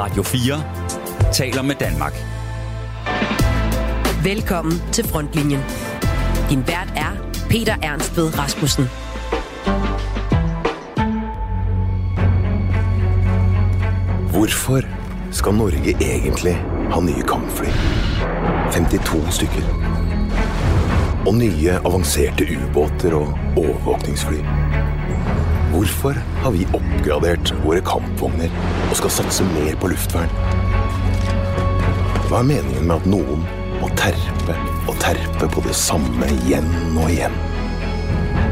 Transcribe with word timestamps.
Radio 0.00 0.22
4 0.22 0.62
taler 1.32 1.62
med 1.62 1.74
Danmark. 1.74 2.14
Velkommen 4.24 4.72
til 4.92 5.04
Frontlinjen. 5.04 5.60
Din 6.50 6.62
vært 6.66 6.92
er 6.96 7.12
Peter 7.50 7.76
Ernst 7.82 8.16
ved 8.16 8.38
Rasmussen. 8.38 8.84
Hvorfor 14.32 14.80
skal 15.32 15.54
Norge 15.54 15.92
egentlig 16.00 16.56
ha 16.90 17.00
nye 17.00 17.26
kampfly? 17.28 17.68
52 18.72 19.34
stykker. 19.34 19.68
Og 21.26 21.34
nye 21.34 21.76
avanserte 21.84 22.48
ubåter 22.56 23.14
og 23.20 23.38
overvåkningsfly. 23.56 24.40
Hvorfor 25.80 26.12
har 26.42 26.52
vi 26.52 26.66
oppgradert 26.76 27.54
våre 27.62 27.80
kampvogner 27.80 28.50
og 28.90 28.98
skal 28.98 29.12
satse 29.14 29.44
mer 29.54 29.78
på 29.80 29.88
luftvern? 29.88 30.28
Hva 32.28 32.42
er 32.42 32.48
meningen 32.50 32.84
med 32.84 32.98
at 32.98 33.06
noen 33.08 33.46
må 33.80 33.88
terpe 33.96 34.58
og 34.84 34.98
terpe 35.00 35.48
på 35.48 35.64
det 35.64 35.72
samme 35.80 36.28
igjen 36.34 36.68
og 36.90 37.06
igjen? 37.06 37.38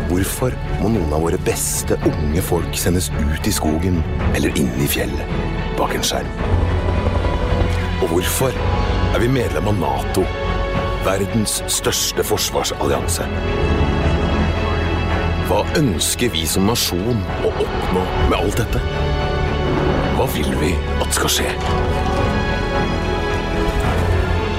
Hvorfor 0.09 0.57
må 0.79 0.95
noen 0.95 1.13
av 1.13 1.27
våre 1.27 1.43
beste 1.45 2.01
unge 2.09 2.47
folk 2.49 2.81
sendes 2.81 3.11
ut 3.19 3.45
i 3.45 3.53
skogen 3.53 4.01
eller 4.31 4.57
inn 4.57 4.73
i 4.81 4.89
fjellet 4.89 5.37
bak 5.77 5.93
en 5.99 6.09
skjerm? 6.09 6.33
Og 7.99 8.09
hvorfor 8.15 8.57
er 9.13 9.21
vi 9.21 9.29
medlem 9.37 9.69
av 9.69 9.85
Nato, 9.85 10.25
verdens 11.05 11.61
største 11.77 12.25
forsvarsallianse? 12.25 13.29
Hva 15.49 15.63
ønsker 15.79 16.29
vi 16.29 16.43
som 16.45 16.67
nasjon 16.69 17.23
å 17.41 17.49
oppnå 17.49 18.03
med 18.29 18.35
alt 18.37 18.59
dette? 18.61 18.81
Hva 20.19 20.27
vil 20.35 20.51
vi 20.61 20.75
at 21.01 21.15
skal 21.17 21.31
skje? 21.33 21.47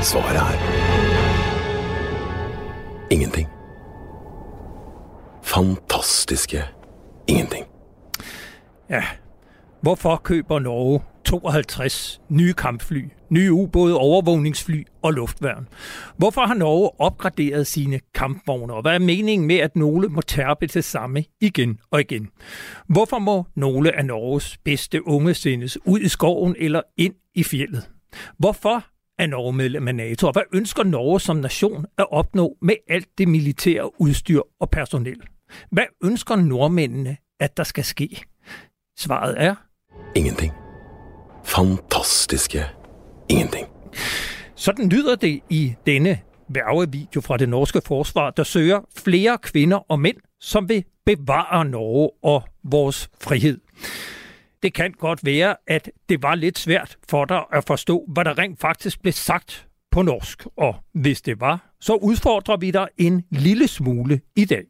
Svaret 0.10 0.42
er 0.42 0.58
ingenting. 3.14 3.46
Fantastiske 5.46 6.66
ingenting. 7.30 7.70
Ja, 8.90 9.04
hvorfor 9.86 10.18
køber 10.26 10.60
Norge 10.66 11.06
52 11.30 12.22
nye 12.30 12.54
kampfly, 12.54 13.06
nye 13.30 13.52
ubåde, 13.52 13.98
overvågningsfly 13.98 14.84
og 15.02 15.14
luftværn? 15.14 15.68
Hvorfor 16.18 16.42
har 16.42 16.54
Norge 16.54 17.02
opgraderet 17.02 17.68
sine 17.68 18.00
kampvogne, 18.14 18.74
og 18.74 18.82
hvad 18.82 18.94
er 18.94 19.00
meningen 19.00 19.48
med, 19.48 19.56
at 19.56 19.76
nogle 19.76 20.08
må 20.08 20.22
terpe 20.22 20.68
til 20.68 20.84
samme 20.84 21.24
igen 21.42 21.80
og 21.92 22.00
igen? 22.02 22.30
Hvorfor 22.88 23.20
må 23.20 23.46
nogle 23.56 23.96
af 23.96 24.06
Norges 24.06 24.58
bedste 24.66 25.08
unge 25.08 25.34
sendes 25.34 25.78
ud 25.86 26.00
i 26.00 26.08
skoven 26.08 26.56
eller 26.60 26.82
ind 26.98 27.14
i 27.36 27.44
fjellet? 27.44 27.90
Hvorfor 28.38 28.86
er 29.20 29.28
Norge 29.28 29.54
medlem 29.54 29.88
af 29.88 29.96
NATO, 29.96 30.28
og 30.28 30.34
hvad 30.34 30.44
ønsker 30.54 30.84
Norge 30.84 31.20
som 31.20 31.38
nation 31.38 31.86
at 31.98 32.12
opnå 32.12 32.58
med 32.62 32.76
alt 32.88 33.08
det 33.18 33.28
militære 33.28 34.02
udstyr 34.02 34.42
og 34.60 34.70
personel? 34.70 35.22
Hvad 35.72 35.86
ønsker 36.04 36.36
nordmændene, 36.36 37.18
at 37.40 37.58
der 37.58 37.64
skal 37.64 37.84
ske? 37.84 38.22
Svaret 38.98 39.36
er 39.38 39.56
Ingenting. 40.16 40.59
Fantastiske 41.44 42.66
ingenting. 43.30 43.68
Sådan 44.56 44.90
lyder 44.90 45.16
det 45.16 45.40
i 45.50 45.76
denne 45.86 46.20
vervevideo 46.50 47.22
fra 47.22 47.38
det 47.38 47.50
norske 47.50 47.82
forsvar, 47.86 48.30
der 48.30 48.44
søger 48.44 48.80
flere 48.98 49.38
kvinder 49.38 49.92
og 49.92 50.00
mænd, 50.00 50.18
som 50.40 50.70
vil 50.70 50.84
bevare 51.06 51.66
Norge 51.66 52.10
og 52.24 52.44
vores 52.64 53.10
frihed. 53.22 53.60
Det 54.64 54.74
kan 54.74 54.92
godt 54.92 55.26
være, 55.26 55.56
at 55.68 55.92
det 56.10 56.24
var 56.24 56.36
lidt 56.36 56.60
svært 56.60 56.98
for 57.10 57.26
dig 57.26 57.44
at 57.54 57.64
forstå, 57.64 58.06
hvad 58.08 58.26
der 58.26 58.38
rent 58.38 58.60
faktisk 58.60 59.02
blev 59.02 59.14
sagt 59.14 59.68
på 59.92 60.02
norsk. 60.02 60.46
Og 60.58 60.76
hvis 60.94 61.22
det 61.22 61.40
var, 61.40 61.74
så 61.80 61.94
udfordrer 61.94 62.58
vi 62.58 62.72
dig 62.72 62.88
en 62.98 63.24
lille 63.32 63.68
smule 63.68 64.22
i 64.36 64.46
dag. 64.46 64.64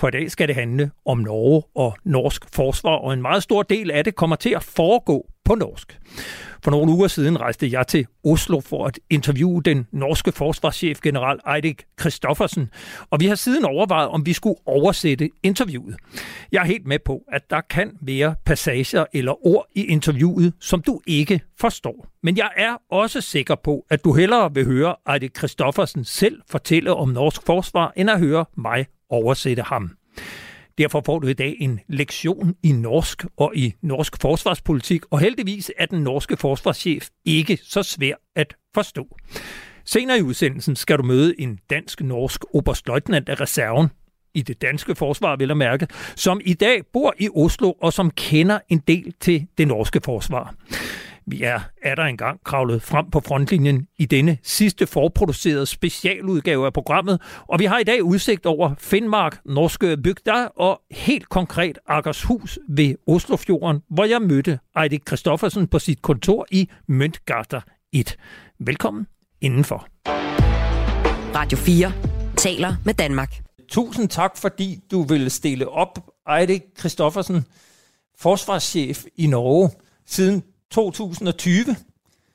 For 0.00 0.08
i 0.08 0.10
dag 0.10 0.30
skal 0.30 0.48
det 0.48 0.56
handle 0.56 0.90
om 1.04 1.18
Norge 1.18 1.62
og 1.74 1.96
norsk 2.04 2.54
forsvar, 2.54 2.96
og 2.96 3.12
en 3.12 3.22
meget 3.22 3.42
stor 3.42 3.62
del 3.62 3.90
af 3.90 4.04
det 4.04 4.14
kommer 4.14 4.36
til 4.36 4.50
at 4.50 4.62
foregå 4.62 5.26
på 5.46 5.54
norsk. 5.54 5.98
For 6.64 6.70
noen 6.74 6.88
uger 6.90 7.08
siden 7.08 7.40
rejste 7.40 7.68
jeg 7.70 7.86
til 7.86 8.06
Oslo 8.24 8.58
for 8.60 8.88
å 8.88 8.90
intervjue 9.10 9.62
den 9.62 9.84
norske 9.94 10.32
forsvarschef 10.34 10.98
general 11.04 11.38
Eidik 11.46 11.84
Kristoffersen, 11.96 12.70
og 13.10 13.20
vi 13.20 13.28
har 13.30 13.38
siden 13.38 13.64
overvejet, 13.64 14.08
om 14.08 14.26
vi 14.26 14.32
skulle 14.32 14.58
oversette 14.66 15.28
intervjuet. 15.42 15.94
Jeg 16.52 16.60
er 16.60 16.66
helt 16.66 16.86
med 16.86 16.98
på, 17.06 17.20
at 17.32 17.50
der 17.50 17.60
kan 17.70 17.92
være 18.00 18.34
passager 18.44 19.06
eller 19.12 19.46
ord 19.46 19.66
i 19.74 19.86
intervjuet 19.86 20.52
som 20.60 20.82
du 20.82 21.00
ikke 21.06 21.40
forstår. 21.60 22.08
Men 22.22 22.36
jeg 22.36 22.50
er 22.56 22.76
også 22.90 23.20
sikker 23.20 23.54
på, 23.54 23.84
at 23.90 24.04
du 24.04 24.12
hellere 24.12 24.54
vil 24.54 24.66
høre 24.66 24.96
Eidik 25.08 25.32
Kristoffersen 25.34 26.04
selv 26.04 26.42
fortelle 26.50 26.94
om 26.94 27.08
norsk 27.08 27.46
forsvar, 27.46 27.92
end 27.96 28.10
at 28.10 28.18
høre 28.18 28.44
meg 28.56 28.86
oversette 29.10 29.62
ham. 29.62 29.92
Derfor 30.78 31.02
får 31.06 31.18
du 31.18 31.26
i 31.26 31.32
dag 31.32 31.56
en 31.60 31.80
leksjon 31.88 32.54
i 32.62 32.72
norsk 32.72 33.24
og 33.36 33.56
i 33.56 33.74
norsk 33.82 34.16
forsvarspolitikk, 34.20 35.06
og 35.10 35.18
heldigvis 35.18 35.70
er 35.78 35.86
den 35.86 36.02
norske 36.02 36.36
forsvarschef 36.36 37.08
ikke 37.24 37.58
så 37.62 37.82
svær 37.82 38.14
at 38.36 38.54
forstå. 38.74 39.18
Senere 39.84 40.18
i 40.18 40.22
udsendelsen 40.22 40.76
skal 40.76 40.98
du 40.98 41.02
møde 41.02 41.40
en 41.40 41.58
dansk-norsk 41.70 42.44
oberstløjtnant 42.54 43.28
af 43.28 43.40
reserven, 43.40 43.88
i 44.34 44.42
det 44.42 44.62
danske 44.62 44.94
forsvar, 44.94 45.36
vil 45.36 45.48
jeg 45.48 45.56
mærke, 45.56 45.88
som 46.14 46.40
i 46.44 46.54
dag 46.54 46.86
bor 46.92 47.14
i 47.18 47.28
Oslo 47.34 47.72
og 47.72 47.92
som 47.92 48.10
kender 48.10 48.58
en 48.68 48.78
del 48.78 49.14
til 49.20 49.46
det 49.58 49.68
norske 49.68 50.00
forsvar. 50.04 50.54
Vi 51.28 51.42
er 51.42 51.60
er 51.82 51.94
der 51.94 52.02
engang 52.02 52.40
kravlet 52.44 52.82
frem 52.82 53.10
på 53.10 53.20
frontlinjen 53.20 53.86
i 53.98 54.06
denne 54.06 54.38
sidste 54.42 54.86
forproducerede 54.86 55.66
specialudgave 55.66 56.66
af 56.66 56.72
programmet, 56.72 57.20
og 57.48 57.58
vi 57.58 57.64
har 57.64 57.78
i 57.78 57.84
dag 57.84 58.02
udsigt 58.02 58.46
over 58.46 58.74
Finnmark, 58.78 59.40
Norske 59.44 59.96
bygder 59.96 60.44
og 60.46 60.80
helt 60.90 61.28
konkret 61.28 61.78
Akershus 61.86 62.58
ved 62.68 62.94
Oslofjorden, 63.06 63.82
hvor 63.90 64.04
jeg 64.04 64.22
mødte 64.22 64.58
Eidik 64.82 65.00
Kristoffersen 65.06 65.66
på 65.68 65.78
sit 65.78 66.02
kontor 66.02 66.46
i 66.50 66.70
Møntgarter 66.88 67.60
1. 67.92 68.16
Velkommen 68.58 69.06
indenfor. 69.40 69.86
Radio 71.34 71.58
4 71.58 71.92
taler 72.36 72.74
med 72.84 72.94
Danmark. 72.94 73.42
Tusind 73.68 74.08
tak, 74.08 74.36
fordi 74.36 74.78
du 74.90 75.02
ville 75.02 75.30
stille 75.30 75.68
op, 75.68 75.98
Eidik 76.38 76.62
Kristoffersen, 76.76 77.44
forsvarschef 78.18 79.04
i 79.16 79.26
Norge 79.26 79.70
siden 80.06 80.42
2020. 80.72 81.76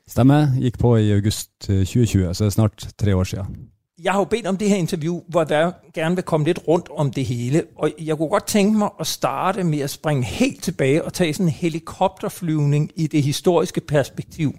Stemmer. 0.08 0.48
Gikk 0.60 0.78
på 0.78 0.96
i 0.96 1.12
august 1.12 1.50
eh, 1.68 1.84
2020, 1.86 2.34
så 2.34 2.44
det 2.44 2.50
er 2.50 2.50
snart 2.50 2.88
tre 2.98 3.16
år 3.16 3.24
siden. 3.24 3.68
Jeg 4.02 4.12
har 4.12 4.20
jo 4.20 4.24
bedt 4.24 4.46
om 4.46 4.56
det 4.56 4.68
her 4.68 4.76
intervju 4.76 5.22
hvor 5.28 5.46
jeg 5.50 5.72
gerne 5.94 6.14
vil 6.14 6.24
komme 6.24 6.46
litt 6.46 6.58
rundt 6.68 6.88
om 6.90 7.10
det 7.10 7.26
hele. 7.26 7.62
Og 7.76 7.90
jeg 7.98 8.16
kunne 8.16 8.28
godt 8.28 8.46
tenke 8.46 8.78
meg 8.78 8.98
å 8.98 9.04
starte 9.04 9.64
med 9.64 9.84
å 9.84 9.90
springe 9.90 10.24
helt 10.26 10.62
tilbake 10.62 11.04
og 11.04 11.12
ta 11.12 11.24
en 11.24 11.48
helikopterflyvning 11.48 12.90
i 12.96 13.06
det 13.06 13.22
historiske 13.22 13.80
perspektiv. 13.80 14.50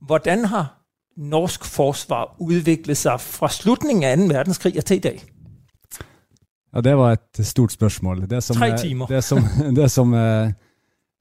Hvordan 0.00 0.44
har 0.44 0.78
norsk 1.16 1.64
forsvar 1.64 2.32
utviklet 2.40 2.96
seg 2.96 3.20
fra 3.20 3.50
slutningen 3.52 4.08
av 4.08 4.24
2. 4.24 4.32
verdenskrig 4.32 4.78
og 4.78 4.84
til 4.84 4.96
i 4.96 5.04
dag? 5.04 5.22
Ja, 6.72 6.80
det 6.80 6.96
var 6.96 7.12
et 7.12 7.46
stort 7.46 7.72
spørsmål. 7.72 8.24
Det 8.30 8.42
som, 8.42 8.56
Tre 8.56 8.70
eh, 8.72 8.78
timer. 8.78 9.06
Det 9.06 9.24
som, 9.24 9.44
det 9.80 9.90
som 9.90 10.14
eh, 10.14 10.52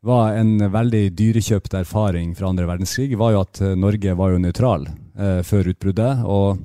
var 0.06 0.35
en 0.39 0.57
veldig 0.73 1.03
dyrekjøpt 1.17 1.75
erfaring 1.81 2.34
fra 2.38 2.50
andre 2.50 2.67
verdenskrig, 2.69 3.13
var 3.19 3.35
jo 3.35 3.41
at 3.45 3.62
eh, 3.62 3.78
Norge 3.78 4.16
var 4.17 4.34
jo 4.34 4.41
nøytral 4.41 4.88
eh, 4.89 5.41
før 5.45 5.72
utbruddet. 5.73 6.23
Og, 6.25 6.62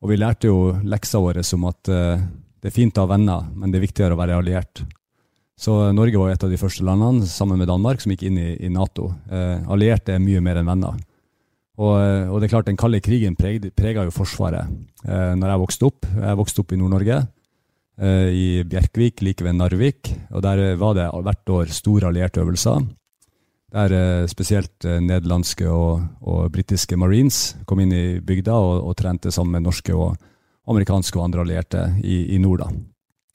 og 0.00 0.10
vi 0.10 0.18
lærte 0.18 0.50
jo 0.50 0.72
leksa 0.82 1.22
våre 1.22 1.44
som 1.46 1.68
at 1.70 1.90
eh, 1.92 2.24
det 2.60 2.72
er 2.72 2.76
fint 2.76 2.98
å 2.98 3.06
ha 3.06 3.12
venner, 3.14 3.46
men 3.54 3.70
det 3.70 3.80
er 3.80 3.86
viktigere 3.86 4.16
å 4.16 4.20
være 4.20 4.40
alliert. 4.40 4.82
Så 5.60 5.76
Norge 5.92 6.16
var 6.16 6.30
jo 6.30 6.36
et 6.38 6.44
av 6.46 6.52
de 6.52 6.58
første 6.60 6.84
landene, 6.84 7.28
sammen 7.28 7.60
med 7.60 7.68
Danmark, 7.68 8.00
som 8.00 8.12
gikk 8.14 8.26
inn 8.30 8.38
i, 8.40 8.50
i 8.64 8.72
Nato. 8.72 9.10
Eh, 9.28 9.60
allierte 9.68 10.16
er 10.16 10.22
mye 10.24 10.40
mer 10.44 10.60
enn 10.60 10.68
venner. 10.68 10.96
Og, 11.80 11.94
eh, 11.96 12.28
og 12.28 12.40
det 12.40 12.48
er 12.48 12.54
klart, 12.54 12.68
den 12.68 12.80
kalde 12.80 13.00
krigen 13.04 13.36
preg, 13.38 13.70
prega 13.76 14.04
jo 14.06 14.14
Forsvaret. 14.14 14.72
Eh, 15.04 15.34
når 15.36 15.52
jeg 15.52 15.62
vokste 15.62 15.88
opp, 15.88 16.08
jeg 16.12 16.40
vokste 16.40 16.64
opp 16.64 16.74
i 16.74 16.80
Nord-Norge, 16.80 17.18
eh, 17.20 17.28
i 18.00 18.62
Bjerkvik, 18.64 19.20
like 19.20 19.44
ved 19.44 19.58
Narvik, 19.58 20.08
og 20.32 20.40
der 20.42 20.62
eh, 20.70 20.78
var 20.80 20.94
det 20.96 21.10
hvert 21.12 21.52
år 21.52 21.72
store 21.74 22.08
allierte 22.08 22.40
øvelser. 22.40 22.86
Der 23.70 23.92
eh, 23.94 24.26
spesielt 24.26 24.84
eh, 24.84 25.02
nederlandske 25.04 25.68
og, 25.68 26.06
og 26.20 26.50
britiske 26.52 26.96
marines 26.96 27.58
kom 27.66 27.82
inn 27.84 27.92
i 27.92 28.20
bygda 28.24 28.56
og, 28.56 28.88
og 28.88 28.96
trente 28.96 29.30
sammen 29.30 29.58
med 29.58 29.68
norske 29.68 29.94
og 29.94 30.16
amerikanske 30.70 31.18
og 31.18 31.26
andre 31.28 31.44
allierte 31.44 31.84
i, 32.02 32.34
i 32.34 32.38
nord. 32.38 32.64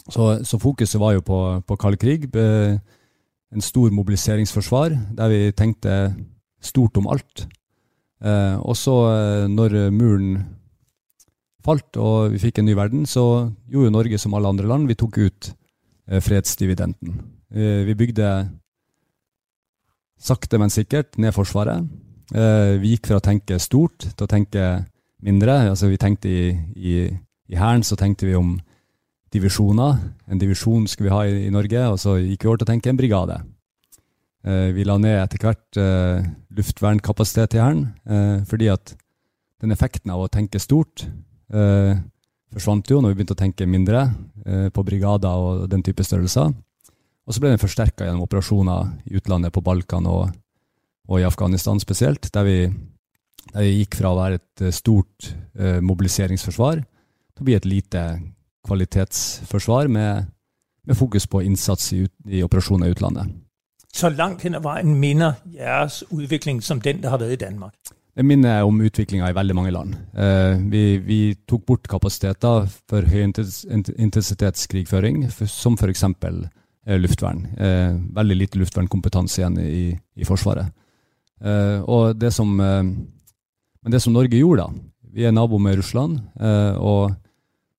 Så, 0.10 0.44
så 0.44 0.60
fokuset 0.62 1.00
var 1.02 1.16
jo 1.16 1.26
på, 1.26 1.40
på 1.66 1.78
kald 1.82 1.98
krig. 1.98 2.28
En 2.36 3.64
stor 3.64 3.94
mobiliseringsforsvar, 3.94 4.94
der 5.18 5.32
vi 5.32 5.40
tenkte 5.58 6.16
stort 6.62 6.98
om 6.98 7.08
alt. 7.08 7.46
Eh, 8.26 8.58
og 8.60 8.78
så, 8.78 8.96
eh, 9.14 9.48
når 9.52 9.90
muren 9.92 10.38
falt 11.66 11.98
og 12.02 12.34
vi 12.36 12.42
fikk 12.42 12.62
en 12.62 12.70
ny 12.70 12.76
verden, 12.78 13.06
så 13.10 13.50
gjorde 13.72 13.90
jo 13.90 13.96
Norge 13.96 14.20
som 14.22 14.36
alle 14.38 14.52
andre 14.52 14.70
land, 14.70 14.88
vi 14.90 14.98
tok 15.00 15.18
ut 15.18 15.50
eh, 15.52 16.22
fredsdividenden. 16.24 17.18
Eh, 17.56 17.82
vi 17.88 17.98
bygde 17.98 18.30
sakte, 20.22 20.60
men 20.62 20.74
sikkert 20.74 21.18
ned 21.22 21.36
Forsvaret. 21.36 21.86
Eh, 22.34 22.76
vi 22.82 22.96
gikk 22.96 23.10
fra 23.10 23.20
å 23.20 23.26
tenke 23.26 23.60
stort 23.62 24.08
til 24.08 24.26
å 24.26 24.30
tenke 24.30 24.86
mindre. 25.26 25.58
Altså, 25.72 25.90
vi 25.92 26.00
tenkte 26.02 26.32
i, 26.32 26.48
i, 26.76 26.96
i 27.52 27.60
Hæren 27.60 27.86
så 27.86 27.98
tenkte 28.00 28.30
vi 28.30 28.38
om 28.38 28.56
divisjoner. 29.34 30.00
En 30.32 30.42
divisjon 30.42 30.88
skulle 30.90 31.10
vi 31.10 31.16
ha 31.16 31.24
i, 31.28 31.46
i 31.48 31.54
Norge, 31.54 31.90
og 31.92 32.00
så 32.02 32.18
gikk 32.22 32.46
vi 32.46 32.52
over 32.52 32.62
til 32.62 32.70
å 32.70 32.74
tenke 32.74 32.92
en 32.94 33.00
brigade. 33.00 33.42
Vi 34.46 34.84
la 34.86 35.00
ned 35.02 35.16
etter 35.24 35.42
hvert 35.42 35.78
eh, 35.82 36.26
luftvernkapasitet 36.54 37.56
i 37.58 37.62
Hæren, 37.64 38.44
fordi 38.46 38.68
at 38.70 38.92
den 39.64 39.74
effekten 39.74 40.12
av 40.14 40.22
å 40.22 40.30
tenke 40.30 40.62
stort 40.62 41.08
eh, 41.53 41.97
forsvant 42.56 42.89
jo 42.89 43.01
når 43.01 43.12
vi 43.12 43.19
begynte 43.19 43.36
å 43.36 43.42
tenke 43.42 43.68
mindre 43.69 44.07
eh, 44.45 44.68
på 44.74 44.86
brigader 44.88 45.45
og 45.47 45.68
den 45.71 45.83
type 45.86 46.06
størrelser. 46.06 46.53
Og 47.25 47.33
så 47.33 47.42
ble 47.42 47.53
den 47.53 47.62
forsterka 47.62 48.06
gjennom 48.06 48.25
operasjoner 48.27 48.92
i 49.09 49.18
utlandet, 49.18 49.53
på 49.53 49.63
Balkan 49.65 50.06
og, 50.09 50.30
og 51.09 51.21
i 51.21 51.25
Afghanistan 51.25 51.81
spesielt, 51.81 52.30
der 52.33 52.45
vi, 52.45 52.57
der 53.51 53.65
vi, 53.65 53.80
gikk 53.81 53.97
fra 54.00 54.13
å 54.13 54.19
være 54.19 54.42
et 54.42 54.68
eh, 54.68 54.75
stort 54.75 55.31
eh, 55.57 55.81
mobiliseringsforsvar 55.81 56.83
til 56.83 57.44
å 57.44 57.50
bli 57.50 57.57
et 57.57 57.68
lite 57.68 58.06
kvalitetsforsvar 58.65 59.89
med, 59.92 60.30
med 60.86 60.97
fokus 60.97 61.27
på 61.30 61.44
innsats 61.45 61.92
i, 61.97 62.06
i 62.30 62.45
operasjoner 62.45 62.89
i 62.89 62.95
utlandet. 62.95 63.33
Så 63.95 64.09
langt 64.12 64.44
hen 64.44 64.57
ad 64.57 64.65
veien 64.65 64.95
minner 65.00 65.38
deres 65.47 66.01
utvikling 66.12 66.59
som 66.63 66.81
den 66.83 67.00
det 67.03 67.12
har 67.12 67.21
vært 67.21 67.38
i 67.38 67.44
Danmark? 67.45 67.94
Det 68.16 68.24
minner 68.24 68.64
om 68.64 68.78
utviklinga 68.82 69.28
i 69.28 69.34
veldig 69.36 69.56
mange 69.58 69.72
land. 69.76 69.96
Eh, 70.16 70.56
vi, 70.72 70.98
vi, 71.04 71.36
tok 71.48 71.66
bort 71.68 71.88
kapasiteter 71.92 72.70
for 72.88 73.04
høyintensitetskrigføring, 73.12 75.26
som 75.52 75.76
f.eks. 75.76 76.04
Eh, 76.06 77.00
luftvern. 77.02 77.42
Eh, 77.60 77.92
veldig 78.16 78.38
lite 78.40 78.60
luftvernkompetanse 78.62 79.42
igjen 79.42 79.58
i, 79.60 80.00
i 80.16 80.24
Forsvaret. 80.28 80.72
Eh, 81.44 81.84
og 81.84 82.16
det 82.16 82.32
som, 82.32 82.56
eh, 82.64 82.84
men 82.88 83.92
det 83.92 84.00
som 84.04 84.14
Norge 84.16 84.40
gjorde, 84.40 84.64
da 84.64 84.70
Vi 85.16 85.24
er 85.24 85.32
nabo 85.32 85.58
med 85.60 85.78
Russland, 85.80 86.20
eh, 86.40 86.76
og, 86.76 87.12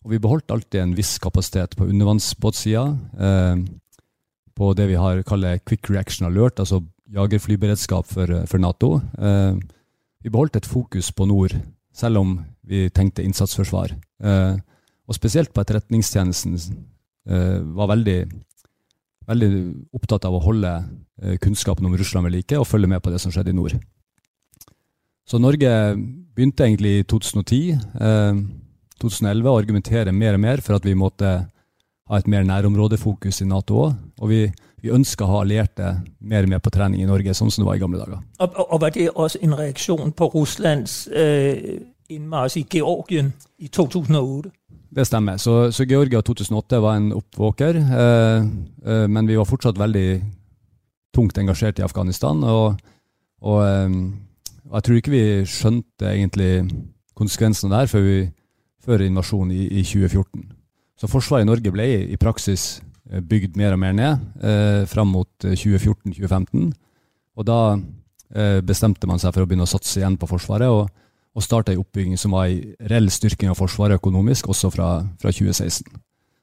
og, 0.05 0.11
vi 0.11 0.19
beholdt 0.19 0.51
alltid 0.51 0.81
en 0.81 0.95
viss 0.97 1.19
kapasitet 1.21 1.77
på 1.77 1.85
undervannsbåtsida. 1.85 2.97
på 4.57 4.73
det 4.73 4.87
vi 4.89 4.95
har 4.97 5.23
kaller 5.23 5.59
quick 5.59 5.91
reaction 5.91 6.27
alert, 6.27 6.61
altså 6.61 6.83
jagerflyberedskap 7.13 8.07
for, 8.07 8.47
for 8.47 8.59
Nato. 8.59 9.01
Eh, 9.19 9.55
vi 10.27 10.33
beholdt 10.35 10.59
et 10.59 10.67
fokus 10.67 11.13
på 11.15 11.27
nord, 11.31 11.55
selv 11.95 12.19
om 12.19 12.37
vi 12.67 12.89
tenkte 12.91 13.23
innsatsforsvar. 13.23 13.95
Eh, 14.27 14.57
og 15.07 15.15
spesielt 15.15 15.53
på 15.55 15.63
etterretningstjenesten 15.63 16.57
eh, 17.31 17.61
var 17.79 17.93
veldig, 17.93 18.19
veldig, 19.31 19.51
opptatt 19.95 20.27
av 20.27 20.35
å 20.35 20.43
holde 20.43 20.73
eh, 21.23 21.37
kunnskapen 21.43 21.87
om 21.87 21.95
Russland 21.95 22.27
ved 22.27 22.41
like 22.41 22.59
og 22.59 22.67
følge 22.67 22.91
med 22.91 23.05
på 23.05 23.13
det 23.15 23.23
som 23.23 23.31
skjedde 23.31 23.55
i 23.55 23.59
nord. 23.59 23.77
Så 25.27 25.39
Norge 25.43 25.71
begynte 26.35 26.67
egentlig 26.67 27.01
i 27.01 27.07
2010, 27.07 27.79
2011 28.99 29.47
eh, 29.47 29.53
å 29.53 29.59
argumentere 29.59 30.15
mer 30.15 30.35
og 30.35 30.43
mer 30.43 30.63
for 30.63 30.79
at 30.79 30.87
vi 30.87 30.99
måtte 30.99 31.37
ha 32.07 32.19
et 32.19 32.29
mer 32.31 32.47
nærområdefokus 32.47 33.43
i 33.43 33.49
Nato 33.51 33.79
òg. 33.87 33.95
Og 34.23 34.31
vi, 34.31 34.43
vi 34.83 34.93
ønsker 34.93 35.25
å 35.25 35.33
ha 35.33 35.43
allierte 35.45 35.91
mer 36.21 36.47
med 36.51 36.63
på 36.63 36.71
trening 36.75 37.03
i 37.03 37.09
Norge, 37.09 37.35
sånn 37.35 37.51
som 37.51 37.65
det 37.65 37.69
var 37.71 37.79
i 37.79 37.83
gamle 37.83 38.01
dager. 38.03 38.21
Og, 38.39 38.49
og, 38.49 38.65
og 38.67 38.83
var 38.85 38.95
det 38.95 39.09
også 39.13 39.41
en 39.43 39.57
reaksjon 39.59 40.13
på 40.17 40.31
Russlands 40.35 41.07
eh, 41.09 41.81
innmarsj 42.13 42.61
i 42.61 42.67
Georgien 42.77 43.33
i 43.59 43.71
2008? 43.73 44.53
Det 44.97 45.05
stemmer. 45.05 45.41
Så, 45.43 45.73
så 45.75 45.85
Georgia 45.89 46.23
2008 46.25 46.81
var 46.81 46.97
en 46.97 47.11
oppvåker, 47.17 47.81
eh, 47.83 48.47
eh, 48.87 49.07
men 49.09 49.29
vi 49.29 49.37
var 49.37 49.49
fortsatt 49.49 49.81
veldig 49.81 50.09
tungt 51.17 51.39
engasjert 51.41 51.81
i 51.81 51.85
Afghanistan. 51.87 52.45
Og, 52.45 52.77
og 53.41 53.63
øh, 53.65 53.97
jeg 54.75 54.87
tror 54.87 55.01
ikke 55.01 55.15
vi 55.15 55.25
skjønte 55.49 56.13
egentlig 56.13 56.53
konsekvensene 57.17 57.73
der 57.75 57.91
før, 57.91 58.05
vi, 58.05 58.19
før 58.85 59.05
invasjonen 59.05 59.57
i, 59.57 59.67
i 59.81 59.85
2014. 59.85 60.47
Så 60.97 61.11
Forsvaret 61.13 61.45
i 61.45 61.51
Norge 61.51 61.73
ble 61.73 61.89
i 62.09 62.17
praksis 62.21 62.79
eh, 62.81 62.96
bygd 63.07 63.57
mer 63.59 63.77
og 63.77 63.81
mer 63.81 63.95
ned 63.95 64.43
eh, 64.43 64.83
fram 64.91 65.13
mot 65.15 65.31
2014-2015. 65.45 66.67
Eh, 66.67 66.73
og 67.37 67.47
da 67.47 67.59
eh, 68.35 68.61
bestemte 68.67 69.09
man 69.09 69.21
seg 69.23 69.35
for 69.35 69.45
å 69.45 69.49
begynne 69.49 69.67
å 69.67 69.71
satse 69.71 70.01
igjen 70.01 70.19
på 70.19 70.29
Forsvaret, 70.31 70.73
og, 70.73 70.89
og 71.37 71.45
starta 71.45 71.75
en 71.75 71.83
oppbygging 71.83 72.19
som 72.21 72.35
var 72.37 72.51
en 72.51 72.75
reell 72.91 73.11
styrking 73.13 73.53
av 73.53 73.61
Forsvaret 73.61 74.01
økonomisk, 74.01 74.51
også 74.53 74.73
fra, 74.75 74.91
fra 75.21 75.33
2016. 75.33 75.87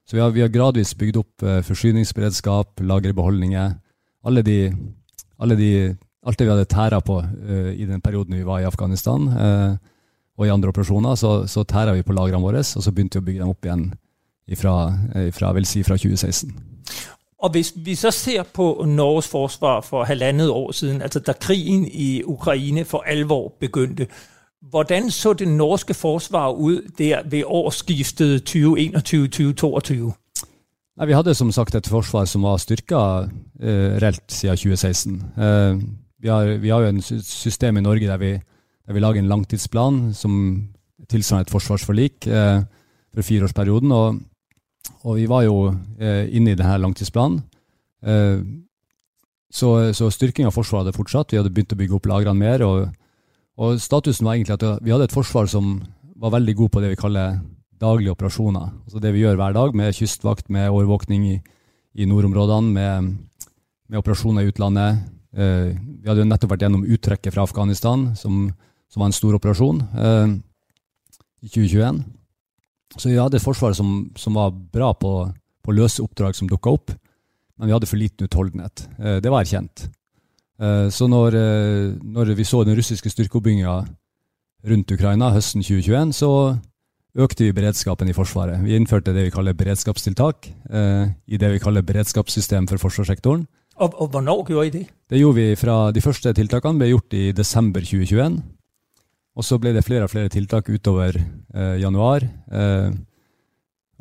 Så 0.04 0.18
vi 0.18 0.22
har, 0.22 0.32
vi 0.36 0.44
har, 0.44 0.52
gradvis 0.52 0.94
bygd 1.00 1.20
opp 1.20 1.44
eh, 1.44 1.62
forsyningsberedskap, 1.66 2.80
lagerbeholdninger. 2.84 3.76
Alle 4.24 4.44
de, 4.44 4.58
alle 5.42 5.58
de, 5.60 5.72
alt 6.24 6.38
det 6.40 6.46
vi 6.46 6.54
hadde 6.54 6.70
tæra 6.70 7.00
på 7.04 7.18
eh, 7.24 7.74
i 7.76 7.88
den 7.88 8.04
perioden 8.04 8.38
vi 8.38 8.46
var 8.46 8.62
i 8.62 8.68
Afghanistan 8.68 9.28
og 10.34 10.48
i 10.48 10.50
andre 10.50 10.72
operasjoner, 10.72 11.14
så, 11.14 11.44
så 11.46 11.62
tæra 11.62 11.92
vi 11.94 12.02
på 12.02 12.14
lagrene 12.16 12.42
våre, 12.42 12.58
og 12.58 12.82
så 12.82 12.90
begynte 12.90 13.20
vi 13.20 13.22
å 13.22 13.26
bygge 13.28 13.42
dem 13.44 13.52
opp 13.52 13.66
igjen 13.68 13.84
fra, 14.52 15.52
vil 15.52 15.66
si 15.66 15.82
fra 15.82 15.96
2016. 15.96 16.54
Og 17.44 17.50
hvis 17.50 17.72
vi 17.76 17.94
så 17.94 18.10
ser 18.10 18.42
på 18.42 18.84
Norges 18.88 19.28
forsvar 19.28 19.80
for 19.80 20.04
halvandet 20.04 20.50
år 20.50 20.72
siden, 20.72 21.02
altså 21.02 21.20
da 21.20 21.32
krigen 21.32 21.88
i 21.88 22.22
Ukraine 22.24 22.84
for 22.84 23.04
alvor 23.06 23.52
begynte, 23.60 24.06
hvordan 24.70 25.10
så 25.10 25.32
det 25.32 25.48
norske 25.48 25.94
forsvaret 25.94 26.56
ut 26.56 26.98
der 26.98 27.20
ved 27.28 27.42
årsskiftet 27.46 28.48
2021-2022? 28.48 30.12
Nei, 30.96 31.06
Vi 31.06 31.12
hadde 31.12 31.34
som 31.34 31.52
sagt 31.52 31.74
et 31.74 31.88
forsvar 31.90 32.24
som 32.24 32.42
var 32.42 32.56
styrka 32.56 33.28
eh, 33.60 33.98
reelt 34.00 34.24
siden 34.28 34.56
2016. 34.56 35.22
Eh, 35.36 35.82
vi, 36.22 36.28
har, 36.28 36.44
vi, 36.44 36.68
har, 36.68 36.80
jo 36.80 36.96
et 36.96 37.24
system 37.24 37.76
i 37.76 37.80
Norge 37.80 38.06
der 38.06 38.16
vi, 38.16 38.32
der 38.86 38.92
vi 38.92 39.00
lager 39.00 39.18
en 39.18 39.28
langtidsplan 39.28 40.14
som 40.14 40.68
tilsvarer 41.10 41.44
et 41.44 41.50
forsvarsforlik 41.50 42.26
eh, 42.26 42.62
for 43.14 43.22
fireårsperioden. 43.22 43.92
og 43.92 44.20
og 45.04 45.16
vi 45.18 45.26
var 45.28 45.44
jo 45.46 45.56
eh, 46.00 46.28
inne 46.36 46.54
i 46.54 46.58
denne 46.58 46.76
langtidsplanen. 46.80 47.42
Eh, 48.04 48.44
så, 49.54 49.70
så 49.94 50.10
styrking 50.10 50.48
av 50.48 50.54
Forsvaret 50.56 50.88
hadde 50.88 50.96
fortsatt. 50.96 51.32
Vi 51.32 51.38
hadde 51.38 51.52
begynt 51.54 51.74
å 51.76 51.78
bygge 51.78 51.98
opp 51.98 52.08
lagrene 52.10 52.40
mer. 52.40 52.64
Og, 52.66 52.88
og, 53.60 53.76
statusen 53.82 54.26
var 54.26 54.34
egentlig 54.34 54.56
at 54.56 54.64
vi 54.82 54.94
hadde 54.94 55.06
et 55.06 55.14
forsvar 55.14 55.46
som 55.50 55.76
var 56.18 56.34
veldig 56.34 56.56
god 56.58 56.72
på 56.74 56.82
det 56.82 56.90
vi 56.94 56.98
kaller 56.98 57.38
daglige 57.80 58.14
operasjoner. 58.14 58.72
Altså 58.86 59.02
det 59.02 59.12
vi 59.14 59.22
gjør 59.22 59.38
hver 59.38 59.54
dag, 59.54 59.76
med 59.76 59.94
kystvakt, 59.94 60.50
med 60.50 60.72
overvåkning 60.72 61.28
i, 61.28 61.36
i 61.94 62.08
nordområdene, 62.10 62.72
med, 62.74 63.14
med, 63.86 64.00
operasjoner 64.00 64.42
i 64.42 64.50
utlandet. 64.50 65.04
Eh, 65.34 65.70
vi 65.74 66.10
hadde 66.10 66.24
jo 66.24 66.30
nettopp 66.32 66.54
vært 66.54 66.66
gjennom 66.66 66.86
uttrekket 66.96 67.34
fra 67.34 67.46
Afghanistan, 67.46 68.08
som, 68.18 68.48
som 68.90 69.04
var 69.04 69.10
en 69.10 69.16
stor 69.16 69.38
operasjon, 69.38 69.82
eh, 69.94 70.36
i 71.44 71.52
2021. 71.52 72.02
Så 72.96 73.10
vi 73.10 73.18
hadde 73.18 73.38
et 73.40 73.44
forsvar 73.44 73.74
som, 73.76 74.10
som 74.18 74.36
var 74.38 74.52
bra 74.52 74.92
på, 74.94 75.12
på 75.64 75.74
løse 75.74 76.02
oppdrag 76.04 76.36
som 76.36 76.50
dukka 76.50 76.74
opp, 76.76 76.94
men 77.58 77.70
vi 77.70 77.74
hadde 77.74 77.88
for 77.90 78.00
liten 78.00 78.28
utholdenhet. 78.28 78.86
Eh, 78.98 79.18
det 79.22 79.32
var 79.32 79.44
erkjent. 79.44 79.88
Eh, 80.60 80.86
så 80.94 81.08
når, 81.10 81.38
eh, 81.38 81.94
når 82.02 82.34
vi 82.38 82.46
så 82.46 82.64
den 82.66 82.78
russiske 82.78 83.10
styrkeoppbygginga 83.10 83.74
rundt 84.70 84.94
Ukraina 84.94 85.32
høsten 85.34 85.62
2021, 85.62 86.14
så 86.14 86.30
økte 87.14 87.46
vi 87.46 87.54
beredskapen 87.54 88.10
i 88.10 88.16
Forsvaret. 88.16 88.62
Vi 88.64 88.74
innførte 88.74 89.14
det 89.14 89.28
vi 89.28 89.34
kaller 89.34 89.54
beredskapstiltak 89.54 90.48
i 90.50 91.38
det 91.38 91.50
vi 91.52 91.60
kaller 91.62 91.84
beredskapssystem 91.86 92.66
for 92.66 92.82
forsvarssektoren. 92.82 93.44
Og, 93.76 93.94
og 94.00 94.22
Når 94.22 94.50
gjorde 94.50 94.64
vi 94.64 94.70
det? 94.70 94.88
Det 95.10 95.20
gjorde 95.20 95.36
vi 95.36 95.54
fra 95.58 95.92
De 95.94 96.02
første 96.02 96.32
tiltakene 96.34 96.80
ble 96.80 96.90
gjort 96.90 97.14
i 97.14 97.30
desember 97.30 97.86
2021. 97.86 98.42
Og 99.34 99.42
så 99.42 99.58
ble 99.58 99.72
det 99.74 99.82
flere 99.82 100.06
og 100.06 100.12
flere 100.12 100.30
tiltak 100.30 100.68
utover 100.70 101.16
eh, 101.18 101.76
januar. 101.82 102.22
Eh, 102.54 102.90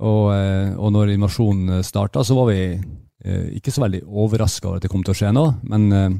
og, 0.04 0.28
eh, 0.34 0.74
og, 0.78 0.92
når 0.94 1.14
invasjonen 1.16 1.82
starta, 1.86 2.22
så 2.26 2.38
var 2.38 2.52
vi 2.52 2.60
eh, 2.74 3.48
ikke 3.58 3.74
så 3.74 3.86
veldig 3.86 4.04
overraska 4.06 4.70
over 4.70 4.78
at 4.78 4.86
det 4.86 4.92
kom 4.94 5.06
til 5.06 5.16
å 5.16 5.18
skje 5.18 5.32
nå. 5.34 5.46
Men 5.70 5.88
eh, 5.90 6.12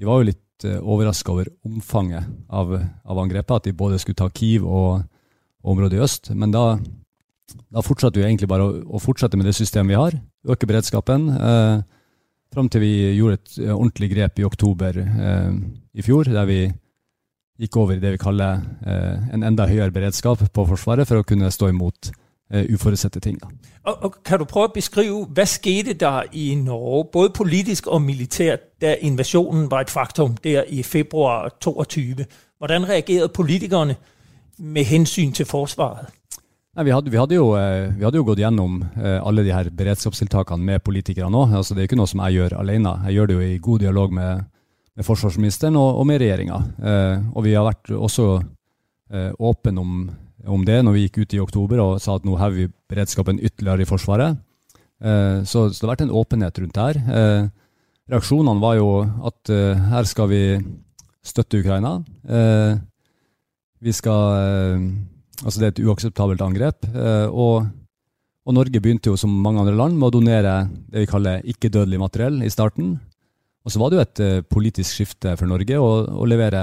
vi 0.00 0.08
var 0.08 0.18
jo 0.18 0.30
litt 0.32 0.66
eh, 0.66 0.80
overraska 0.80 1.34
over 1.34 1.52
omfanget 1.68 2.26
av, 2.50 2.74
av, 2.74 3.22
angrepet. 3.22 3.60
At 3.60 3.70
de 3.70 3.76
både 3.78 4.02
skulle 4.02 4.18
ta 4.18 4.30
Kiev 4.34 4.66
og, 4.66 5.06
og 5.62 5.74
området 5.76 6.00
i 6.00 6.02
øst. 6.02 6.34
Men 6.34 6.54
da, 6.54 6.66
da 7.70 7.86
fortsatte 7.86 8.18
vi 8.18 8.26
egentlig 8.26 8.50
bare 8.50 8.66
å, 8.66 8.76
å, 8.90 9.02
fortsette 9.02 9.38
med 9.38 9.46
det 9.46 9.54
systemet 9.58 9.94
vi 9.94 10.02
har. 10.02 10.18
Øke 10.50 10.70
beredskapen. 10.70 11.30
Eh, 11.38 11.82
Fram 12.52 12.66
til 12.68 12.82
vi 12.82 13.14
gjorde 13.16 13.38
et 13.38 13.52
ordentlig 13.72 14.10
grep 14.10 14.36
i 14.36 14.44
oktober 14.44 14.98
i 15.00 16.02
fjor, 16.04 16.28
der 16.28 16.44
vi 16.44 16.58
gikk 17.62 17.76
over 17.78 17.96
i 17.96 18.02
det 18.02 18.16
vi 18.16 18.20
kaller 18.20 18.62
eh, 18.86 19.34
en 19.34 19.46
enda 19.46 19.68
høyere 19.70 19.94
beredskap 19.94 20.42
på 20.52 20.66
Forsvaret 20.72 21.08
for 21.08 21.20
å 21.20 21.26
kunne 21.26 21.50
stå 21.54 21.70
imot 21.70 22.10
eh, 22.10 22.66
uforutsette 22.72 23.22
ting. 23.22 23.38
Og, 23.84 23.92
og, 23.94 24.16
kan 24.26 24.42
du 24.42 24.46
prøve 24.50 24.70
å 24.70 24.74
beskrive 24.74 25.26
hva 25.30 25.46
skjedde 25.48 25.94
der 26.00 26.30
i 26.38 26.52
Norge, 26.58 27.10
både 27.14 27.34
politisk 27.36 27.90
og 27.90 28.02
militært, 28.04 28.72
da 28.82 28.96
invasjonen 28.98 29.68
var 29.70 29.86
et 29.86 29.94
faktum 29.94 30.34
der 30.42 30.66
i 30.70 30.82
februar 30.86 31.52
2022? 31.62 32.26
Hvordan 32.62 32.88
reagerte 32.88 33.30
politikerne 33.34 33.96
med 34.58 34.86
hensyn 34.86 35.32
til 35.34 35.46
Forsvaret? 35.46 36.10
Nei, 36.72 36.86
vi, 36.88 36.92
hadde, 36.94 37.10
vi, 37.12 37.18
hadde 37.20 37.36
jo, 37.36 37.50
eh, 37.58 37.90
vi, 37.92 38.02
hadde, 38.06 38.16
jo, 38.16 38.26
gått 38.26 38.40
gjennom 38.40 38.78
alle 38.96 39.42
de 39.44 39.52
her 39.52 39.68
beredskapstiltakene 39.76 40.64
med 40.64 40.82
politikere 40.82 41.28
nå. 41.30 41.44
Altså, 41.52 41.76
det 41.76 41.84
er 41.84 41.90
ikke 41.90 42.00
noe 42.00 42.10
som 42.10 42.22
jeg 42.24 42.40
gjør 42.40 42.56
alene. 42.62 42.96
Jeg 43.06 43.18
gjør 43.18 43.28
det 43.28 43.36
jo 43.36 43.44
i 43.44 43.58
god 43.62 43.84
dialog 43.84 44.14
med 44.16 44.48
med 44.98 45.06
forsvarsministeren 45.06 45.78
og, 45.80 46.00
og 46.00 46.06
med 46.08 46.20
regjeringa. 46.22 46.58
Eh, 46.82 47.24
og 47.32 47.46
vi 47.46 47.54
har 47.56 47.66
vært 47.66 47.92
også 47.96 48.26
eh, 48.38 49.30
åpne 49.38 49.80
om, 49.80 49.96
om, 50.44 50.64
det 50.68 50.78
når 50.84 50.96
vi 50.96 51.04
gikk 51.06 51.22
ut 51.22 51.36
i 51.36 51.42
oktober 51.42 51.82
og 51.84 51.98
sa 52.02 52.18
at 52.18 52.26
nå 52.28 52.36
hever 52.40 52.64
vi 52.64 52.70
beredskapen 52.92 53.40
ytterligere 53.40 53.86
i 53.86 53.88
Forsvaret. 53.88 54.40
Eh, 55.02 55.42
så, 55.48 55.68
så, 55.70 55.78
det 55.78 55.86
har 55.86 55.94
vært 55.94 56.06
en 56.06 56.16
åpenhet 56.22 56.62
rundt 56.62 56.76
det 56.76 56.88
her. 56.88 57.02
Eh, 57.18 57.50
reaksjonene 58.12 58.62
var 58.62 58.78
jo 58.80 58.90
at 59.30 59.52
eh, 59.54 59.86
her 59.94 60.08
skal 60.10 60.32
vi 60.32 60.42
støtte 61.24 61.62
Ukraina. 61.62 62.00
Eh, 62.28 62.76
vi 63.82 63.94
skal 63.96 64.90
Altså 65.42 65.58
det 65.58 65.64
er 65.66 65.72
et 65.72 65.80
uakseptabelt 65.88 66.42
angrep. 66.44 66.84
og 67.34 67.64
og 68.42 68.56
Norge 68.56 68.80
begynte 68.82 69.10
jo 69.10 69.18
som 69.18 69.30
mange 69.42 69.62
andre 69.62 69.74
land 69.78 69.98
med 69.98 70.08
å 70.08 70.14
donere 70.16 70.54
det 70.90 71.04
vi 71.04 71.10
kaller 71.10 71.44
ikke-dødelig 71.46 72.00
materiell 72.02 72.40
i 72.42 72.50
starten. 72.50 72.96
Og 73.62 73.70
så 73.70 73.78
var 73.78 73.90
det 73.90 73.98
jo 73.98 74.04
et 74.04 74.20
uh, 74.22 74.44
politisk 74.50 74.98
skifte 74.98 75.36
for 75.38 75.46
Norge 75.50 75.78
å, 75.78 75.90
å 76.22 76.24
levere 76.26 76.62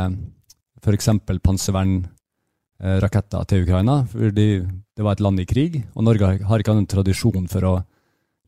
f.eks. 0.83 1.09
panservernraketter 1.43 3.47
til 3.47 3.63
Ukraina. 3.63 4.01
fordi 4.11 4.49
det 4.59 5.05
var 5.05 5.15
et 5.15 5.23
land 5.23 5.39
i 5.39 5.47
krig, 5.47 5.83
og 5.95 6.03
Norge 6.03 6.25
har 6.27 6.59
ikke 6.59 6.75
hatt 6.75 6.83
en 6.83 6.93
tradisjon 6.95 7.47
for 7.51 7.61
å 7.67 7.73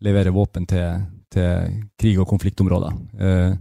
levere 0.04 0.36
våpen 0.36 0.66
til, 0.68 0.88
til 1.32 1.80
krig- 2.00 2.20
og 2.20 2.28
konfliktområder. 2.28 2.92
Uh, 3.16 3.56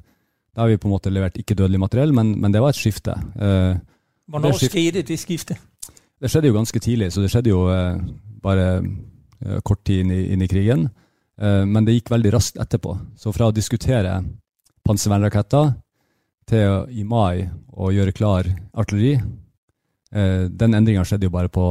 da 0.51 0.65
har 0.65 0.73
vi 0.73 0.81
på 0.83 0.89
en 0.89 0.97
måte 0.97 1.15
levert 1.15 1.39
ikke-dødelig 1.39 1.79
materiell, 1.79 2.13
men, 2.17 2.35
men, 2.41 2.53
det 2.53 2.63
var 2.63 2.75
et 2.75 2.81
skifte. 2.81 3.15
Uh, 3.39 3.79
Når 4.27 4.59
skjedde 4.59 5.07
det 5.07 5.21
skiftet? 5.21 5.59
Det 6.21 6.29
skjedde 6.29 6.51
jo 6.51 6.59
ganske 6.59 6.81
tidlig, 6.83 7.13
så 7.15 7.23
det 7.23 7.31
skjedde 7.33 7.55
jo 7.55 7.61
bare 8.45 8.65
kort 9.65 9.81
tid 9.89 10.03
inn 10.03 10.11
i, 10.13 10.21
inn 10.35 10.43
i 10.45 10.51
krigen. 10.53 10.83
Men 11.41 11.87
det 11.87 11.95
gikk 11.95 12.11
veldig 12.13 12.33
raskt 12.35 12.61
etterpå. 12.61 12.93
Så 13.17 13.33
fra 13.33 13.49
å 13.49 13.55
diskutere 13.57 14.13
panservernraketter 14.87 15.73
til 16.51 16.91
i 16.91 17.05
mai 17.07 17.47
å 17.71 17.91
gjøre 17.95 18.15
klar 18.17 18.49
artilleri. 18.75 19.17
Eh, 20.11 20.47
den 20.51 20.77
endringa 20.77 21.05
skjedde 21.07 21.29
jo 21.29 21.35
bare 21.35 21.53
på 21.53 21.67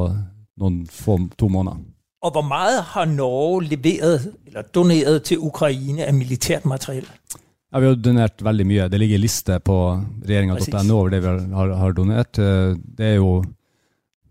noen 0.60 0.84
få, 0.92 1.18
to 1.40 1.50
måneder. 1.52 1.82
Og 2.20 2.36
hvor 2.36 2.44
mye 2.44 2.82
har 2.84 3.08
Norge 3.08 3.70
levert 3.72 4.26
eller 4.50 4.66
donert 4.76 5.30
til 5.30 5.44
Ukraina 5.48 6.08
av 6.10 6.18
militært 6.18 6.66
materiell? 6.68 7.08
Ja, 7.70 7.80
Vi 7.80 7.86
har 7.86 7.96
donert 7.96 8.42
veldig 8.42 8.66
mye. 8.66 8.90
Det 8.90 9.00
ligger 9.00 9.22
liste 9.22 9.60
på 9.62 9.78
regjeringa.no 10.26 10.98
over 10.98 11.14
det 11.14 11.22
vi 11.24 11.30
har, 11.54 11.76
har, 11.84 11.94
donert. 11.94 12.40
Eh, 12.40 12.76
det 12.76 13.14
er 13.14 13.16
jo 13.20 13.44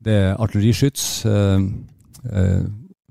det 0.05 0.15
er 0.15 0.37
artilleriskyts. 0.39 1.25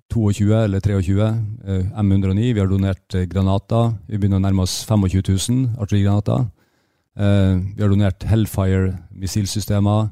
Eh, 0.07 0.15
22 0.15 0.63
eller 0.63 0.79
23 0.79 1.21
eh, 1.67 1.85
M109. 1.99 2.53
Vi 2.53 2.59
har 2.59 2.67
donert 2.67 3.15
eh, 3.15 3.27
granater. 3.27 3.93
Vi 4.07 4.17
begynner 4.17 4.37
å 4.37 4.45
nærme 4.45 4.63
oss 4.63 4.85
25 4.85 5.21
000 5.27 5.79
artillerigranater. 5.79 6.47
Eh, 7.17 7.55
vi 7.75 7.81
har 7.81 7.89
donert 7.89 8.23
Hellfire 8.23 8.97
missilsystemer. 9.11 10.09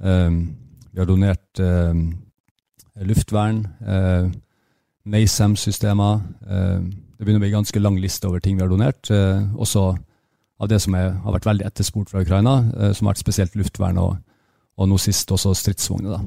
Vi 0.00 0.98
har 0.98 1.06
donert 1.06 1.60
luftvern. 2.96 3.66
NASAM-systemer. 5.04 6.22
Det 6.40 7.20
begynner 7.20 7.36
å 7.36 7.42
bli 7.42 7.50
en 7.50 7.58
ganske 7.60 7.82
lang 7.82 7.98
liste 8.00 8.26
over 8.26 8.40
ting 8.40 8.56
vi 8.56 8.64
har 8.64 8.70
donert. 8.72 9.10
Også 9.60 9.92
av 10.60 10.68
det 10.72 10.80
som 10.80 10.96
er, 10.96 11.12
har 11.20 11.36
vært 11.36 11.50
veldig 11.50 11.66
etterspurt 11.68 12.08
fra 12.08 12.24
Ukraina, 12.24 12.62
som 12.96 13.04
har 13.04 13.12
vært 13.12 13.20
spesielt 13.20 13.60
luftvern 13.60 14.00
og, 14.00 14.16
og 14.80 14.88
nå 14.88 14.96
sist 15.04 15.28
også 15.36 15.52
stridsvogner. 15.52 16.24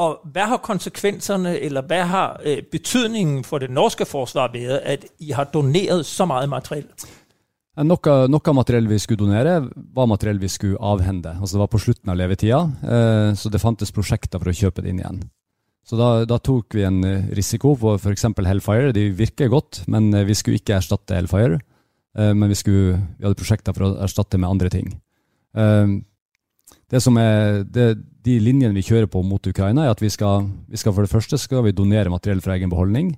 Og 0.00 0.22
hva 0.32 0.46
har 0.54 0.62
konsekvensene, 0.64 1.56
eller 1.60 1.84
hva 1.84 2.04
har 2.08 2.38
øh, 2.48 2.62
betydningen 2.72 3.42
for 3.44 3.60
det 3.60 3.68
norske 3.70 4.06
forsvaret 4.08 4.54
vært 4.56 4.86
at 4.88 5.10
I 5.20 5.34
har 5.36 5.50
donert 5.52 6.06
så 6.08 6.24
mye 6.28 6.48
materiell? 6.48 6.88
Noe, 7.72 8.14
noe 8.28 8.52
materiell 8.52 8.84
vi 8.84 8.98
skulle 9.00 9.22
donere, 9.22 9.54
var 9.96 10.08
materiell 10.10 10.40
vi 10.40 10.50
skulle 10.52 10.76
avhende. 10.76 11.38
Altså 11.38 11.56
Det 11.56 11.62
var 11.62 11.70
på 11.72 11.80
slutten 11.80 12.10
av 12.12 12.18
levetida, 12.20 12.58
eh, 12.84 13.28
så 13.32 13.48
det 13.48 13.62
fantes 13.62 13.94
prosjekter 13.96 14.42
for 14.42 14.52
å 14.52 14.56
kjøpe 14.56 14.84
det 14.84 14.92
inn 14.92 15.00
igjen. 15.00 15.22
Så 15.88 15.96
da, 15.96 16.10
da 16.28 16.36
tok 16.38 16.76
vi 16.76 16.84
en 16.84 17.00
eh, 17.08 17.30
risiko 17.32 17.72
for 17.80 17.96
f.eks. 17.96 18.28
Hellfire. 18.44 18.92
De 18.92 19.06
virker 19.16 19.48
godt, 19.48 19.86
men 19.88 20.12
eh, 20.12 20.26
vi 20.28 20.36
skulle 20.36 20.60
ikke 20.60 20.76
erstatte 20.76 21.16
Hellfire. 21.16 21.60
Men 22.12 22.50
vi, 22.50 22.56
skulle, 22.60 22.98
vi, 23.16 23.24
hadde 23.24 23.38
prosjekter 23.40 23.72
for 23.72 23.86
å 23.86 23.94
erstatte 24.04 24.36
med 24.36 24.50
andre 24.50 24.68
ting. 24.68 24.90
Det 26.92 27.00
som 27.00 27.16
er, 27.16 27.62
det, 27.64 27.86
de 28.22 28.38
linjene 28.38 28.74
vi 28.76 28.84
kjører 28.86 29.08
på 29.10 29.22
mot 29.26 29.46
Ukraina, 29.46 29.86
er 29.86 29.94
at 29.94 30.02
vi 30.02 30.10
skal, 30.12 30.46
vi 30.70 30.78
skal 30.78 30.94
for 30.94 31.06
det 31.06 31.12
første 31.12 31.38
skal 31.40 31.64
vi 31.66 31.74
donere 31.74 32.12
materiell 32.12 32.42
fra 32.44 32.54
egen 32.56 32.70
beholdning. 32.70 33.12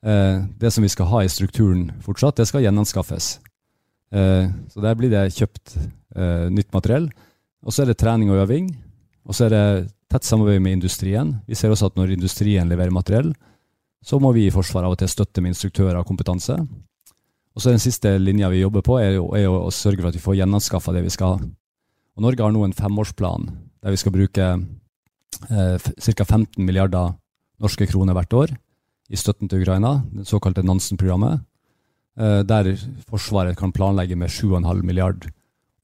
Eh, 0.00 0.40
det 0.60 0.72
som 0.72 0.84
vi 0.84 0.92
skal 0.92 1.10
ha 1.10 1.22
i 1.24 1.32
strukturen 1.32 1.90
fortsatt, 2.04 2.38
det 2.40 2.48
skal 2.48 2.64
gjenanskaffes. 2.64 3.34
Eh, 4.10 4.48
så 4.72 4.84
der 4.84 4.96
blir 4.96 5.12
det 5.12 5.26
kjøpt 5.36 5.76
eh, 5.76 6.48
nytt 6.48 6.72
materiell. 6.72 7.10
Og 7.60 7.74
så 7.74 7.84
er 7.84 7.92
det 7.92 8.00
trening 8.00 8.32
og 8.32 8.40
øving. 8.46 8.72
Og 9.28 9.36
så 9.36 9.46
er 9.46 9.52
det 9.52 9.64
tett 10.10 10.24
samarbeid 10.24 10.62
med 10.64 10.78
industrien. 10.78 11.36
Vi 11.46 11.58
ser 11.58 11.70
også 11.70 11.90
at 11.90 12.00
når 12.00 12.16
industrien 12.16 12.68
leverer 12.70 12.94
materiell, 12.94 13.34
så 14.00 14.16
må 14.18 14.32
vi 14.32 14.46
i 14.48 14.52
Forsvaret 14.54 14.88
av 14.88 14.96
og 14.96 15.02
til 15.02 15.10
støtte 15.12 15.44
med 15.44 15.52
instruktører 15.52 16.00
og 16.00 16.08
kompetanse. 16.08 16.56
Og 16.56 17.60
så 17.60 17.68
er 17.68 17.76
Den 17.76 17.84
siste 17.84 18.16
linja 18.18 18.48
vi 18.48 18.62
jobber 18.62 18.80
på, 18.80 18.96
er 18.96 19.18
jo, 19.18 19.28
er 19.36 19.44
jo 19.44 19.58
å 19.66 19.70
sørge 19.74 20.00
for 20.00 20.08
at 20.08 20.16
vi 20.16 20.24
får 20.24 20.38
gjenanskaffa 20.40 20.94
det 20.96 21.04
vi 21.04 21.12
skal 21.12 21.34
ha. 21.34 21.50
Og 22.16 22.24
Norge 22.24 22.42
har 22.42 22.54
nå 22.54 22.64
en 22.64 22.72
femårsplan 22.72 23.50
der 23.80 23.94
vi 23.94 24.00
skal 24.00 24.14
bruke 24.14 24.46
eh, 25.50 25.76
ca. 25.78 26.24
15 26.24 26.64
milliarder 26.64 27.14
norske 27.60 27.86
kroner 27.88 28.16
hvert 28.16 28.36
år 28.36 28.54
i 29.10 29.18
støtten 29.18 29.50
til 29.50 29.64
Ukraina, 29.64 30.00
det 30.14 30.28
såkalte 30.28 30.62
Nansen-programmet, 30.62 31.40
eh, 32.18 32.40
der 32.46 32.72
Forsvaret 33.08 33.58
kan 33.58 33.72
planlegge 33.72 34.16
med 34.16 34.30
7,5 34.30 34.82
milliard 34.82 35.26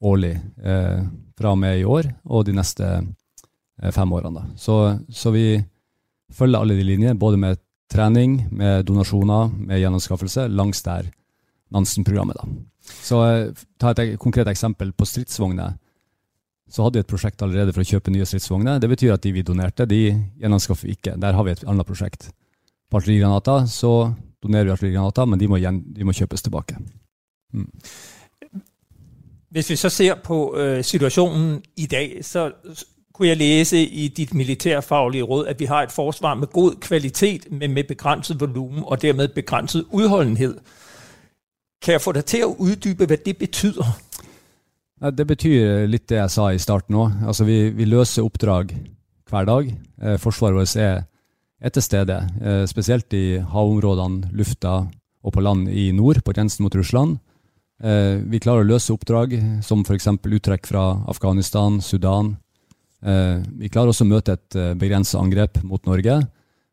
årlig 0.01 0.35
eh, 0.63 1.01
fra 1.37 1.53
og 1.53 1.59
med 1.59 1.79
i 1.79 1.85
år 1.85 2.11
og 2.25 2.45
de 2.47 2.55
neste 2.55 2.85
eh, 2.87 3.91
fem 3.91 4.13
årene. 4.13 4.45
Så, 4.57 4.97
så, 5.09 5.33
vi 5.33 5.63
følger 6.33 6.59
alle 6.59 6.77
de 6.77 6.85
linjene, 6.85 7.19
både 7.19 7.37
med 7.37 7.59
trening, 7.91 8.47
med 8.51 8.85
donasjoner, 8.85 9.49
med 9.57 9.81
gjenanskaffelse, 9.81 10.47
langs 10.47 10.83
der 10.85 11.09
Nansen-programmet. 11.73 12.39
Så 13.03 13.23
eh, 13.25 13.65
ta 13.79 13.91
et 13.91 14.19
konkret 14.21 14.47
eksempel 14.47 14.93
på 14.93 15.07
stridsvogner 15.07 15.75
så 16.69 16.83
hadde 16.83 16.99
vi 16.99 17.05
et 17.05 17.09
prosjekt 17.09 17.41
allerede 17.41 17.73
for 17.73 17.83
å 17.83 17.87
kjøpe 17.87 18.11
nye 18.11 18.25
stridsvogner. 18.27 18.79
Det 18.83 18.89
betyr 18.91 19.13
at 19.15 19.23
de 19.23 19.31
vi 19.31 19.43
donerte, 19.45 19.87
de 19.87 20.01
gjenanskaffer 20.41 20.89
vi 20.89 20.97
ikke. 20.97 21.15
Der 21.21 21.33
har 21.33 21.43
vi 21.47 21.53
et 21.55 21.63
annet 21.67 21.87
prosjekt. 21.87 22.29
På 22.91 22.99
artillerigranater 22.99 23.65
så 23.71 23.93
donerer 24.43 24.63
vi 24.67 24.75
artillerigranater, 24.75 25.25
men 25.25 25.39
de 25.39 25.47
må, 25.47 25.59
gjen, 25.63 25.81
de 25.95 26.07
må, 26.07 26.15
kjøpes 26.15 26.43
tilbake. 26.43 26.77
Mm. 27.53 27.71
Hvis 29.49 29.69
vi 29.69 29.75
så 29.79 29.89
ser 29.89 30.19
på 30.23 30.37
uh, 30.57 30.83
situasjonen 30.83 31.61
i 31.77 31.85
dag, 31.87 32.17
så 32.21 32.49
kunne 33.13 33.29
jeg 33.29 33.37
lese 33.37 33.79
i 33.81 34.07
ditt 34.07 34.33
militærfaglige 34.33 35.23
råd 35.23 35.47
at 35.47 35.59
vi 35.59 35.65
har 35.65 35.87
et 35.87 35.91
forsvar 35.91 36.35
med 36.35 36.47
god 36.47 36.75
kvalitet, 36.81 37.47
men 37.51 37.73
med 37.73 37.83
begrenset 37.83 38.39
volumen 38.39 38.83
og 38.83 39.01
dermed 39.01 39.27
begrenset 39.27 39.85
utholdenhet. 39.91 40.59
Kan 41.81 41.91
jeg 41.91 42.01
få 42.01 42.11
deg 42.11 42.25
til 42.25 42.43
å 42.45 42.55
utdype 42.59 43.05
hva 43.05 43.15
det 43.25 43.37
betyr? 43.37 43.81
Det 44.97 45.27
betyr 45.29 45.85
litt 45.85 46.07
det 46.09 46.17
jeg 46.17 46.33
sa 46.33 46.47
i 46.49 46.61
starten 46.61 46.95
òg. 46.97 47.19
Altså 47.29 47.45
vi, 47.45 47.69
vi, 47.69 47.85
løser 47.85 48.25
oppdrag 48.25 48.71
hver 49.29 49.45
dag. 49.45 49.69
Eh, 50.01 50.17
forsvaret 50.17 50.57
vårt 50.57 50.73
er, 50.81 51.03
er, 51.61 51.73
til 51.73 51.85
stede, 51.85 52.17
eh, 52.41 52.63
spesielt 52.65 53.13
i 53.13 53.37
havområdene, 53.37 54.31
lufta 54.33 54.79
og 55.21 55.35
på 55.35 55.43
land 55.45 55.69
i 55.69 55.91
nord, 55.93 56.23
på 56.25 56.33
grensen 56.33 56.65
mot 56.65 56.73
Russland. 56.73 57.19
Eh, 57.77 58.17
vi 58.25 58.41
klarer 58.41 58.65
å 58.65 58.71
løse 58.71 58.95
oppdrag 58.95 59.37
som 59.61 59.85
f.eks. 59.85 60.09
uttrekk 60.17 60.65
fra 60.65 60.89
Afghanistan, 61.05 61.77
Sudan. 61.81 62.35
Vi 62.97 63.69
klarer 63.69 63.91
også 63.91 64.07
å 64.07 64.09
møte 64.09 64.33
et 64.33 64.55
begrenset 64.81 65.19
angrep 65.19 65.59
mot 65.61 65.83
Norge. 65.85 66.15